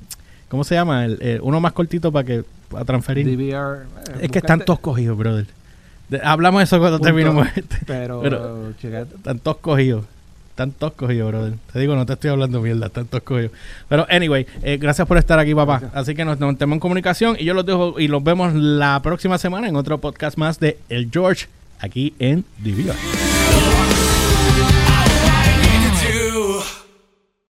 ¿cómo 0.49 0.63
se 0.63 0.75
llama? 0.75 1.05
El, 1.05 1.17
eh, 1.21 1.39
uno 1.41 1.59
más 1.59 1.73
cortito 1.73 2.11
para 2.11 2.25
que 2.25 2.43
para 2.69 2.83
transferir. 2.85 3.25
DVR. 3.25 3.83
eh, 3.83 4.19
Es 4.21 4.31
que 4.31 4.39
están 4.39 4.59
todos 4.61 4.79
cogidos, 4.79 5.17
brother. 5.17 5.45
De- 6.09 6.21
hablamos 6.23 6.59
de 6.59 6.63
eso 6.65 6.79
cuando 6.79 6.99
terminemos 6.99 7.47
este. 7.55 7.77
Pero, 7.85 8.21
Pero-. 8.23 8.69
Están 8.81 9.39
todos 9.39 9.57
cogidos. 9.57 10.05
Están 10.49 10.71
todos 10.71 10.93
cogidos, 10.93 11.27
brother. 11.31 11.53
Te 11.71 11.79
digo, 11.79 11.95
no 11.95 12.05
te 12.05 12.13
estoy 12.13 12.31
hablando 12.31 12.59
mierda, 12.61 12.87
están 12.87 13.05
todos 13.05 13.23
cogidos. 13.23 13.51
Pero, 13.87 14.07
anyway, 14.09 14.47
eh, 14.63 14.77
gracias 14.81 15.07
por 15.07 15.17
estar 15.17 15.37
aquí, 15.37 15.53
papá. 15.53 15.79
Gracias. 15.79 15.95
Así 16.01 16.15
que 16.15 16.25
nos 16.25 16.39
mantenemos 16.39 16.77
en 16.77 16.79
comunicación 16.79 17.35
y 17.39 17.45
yo 17.45 17.53
los 17.53 17.63
dejo 17.65 17.99
y 17.99 18.07
los 18.07 18.23
vemos 18.23 18.53
la 18.55 18.99
próxima 19.03 19.37
semana 19.37 19.67
en 19.67 19.75
otro 19.75 19.99
podcast 19.99 20.35
más 20.37 20.59
de 20.59 20.79
El 20.89 21.09
George 21.11 21.45
aquí 21.79 22.15
en 22.17 22.43
DVR. 22.57 22.95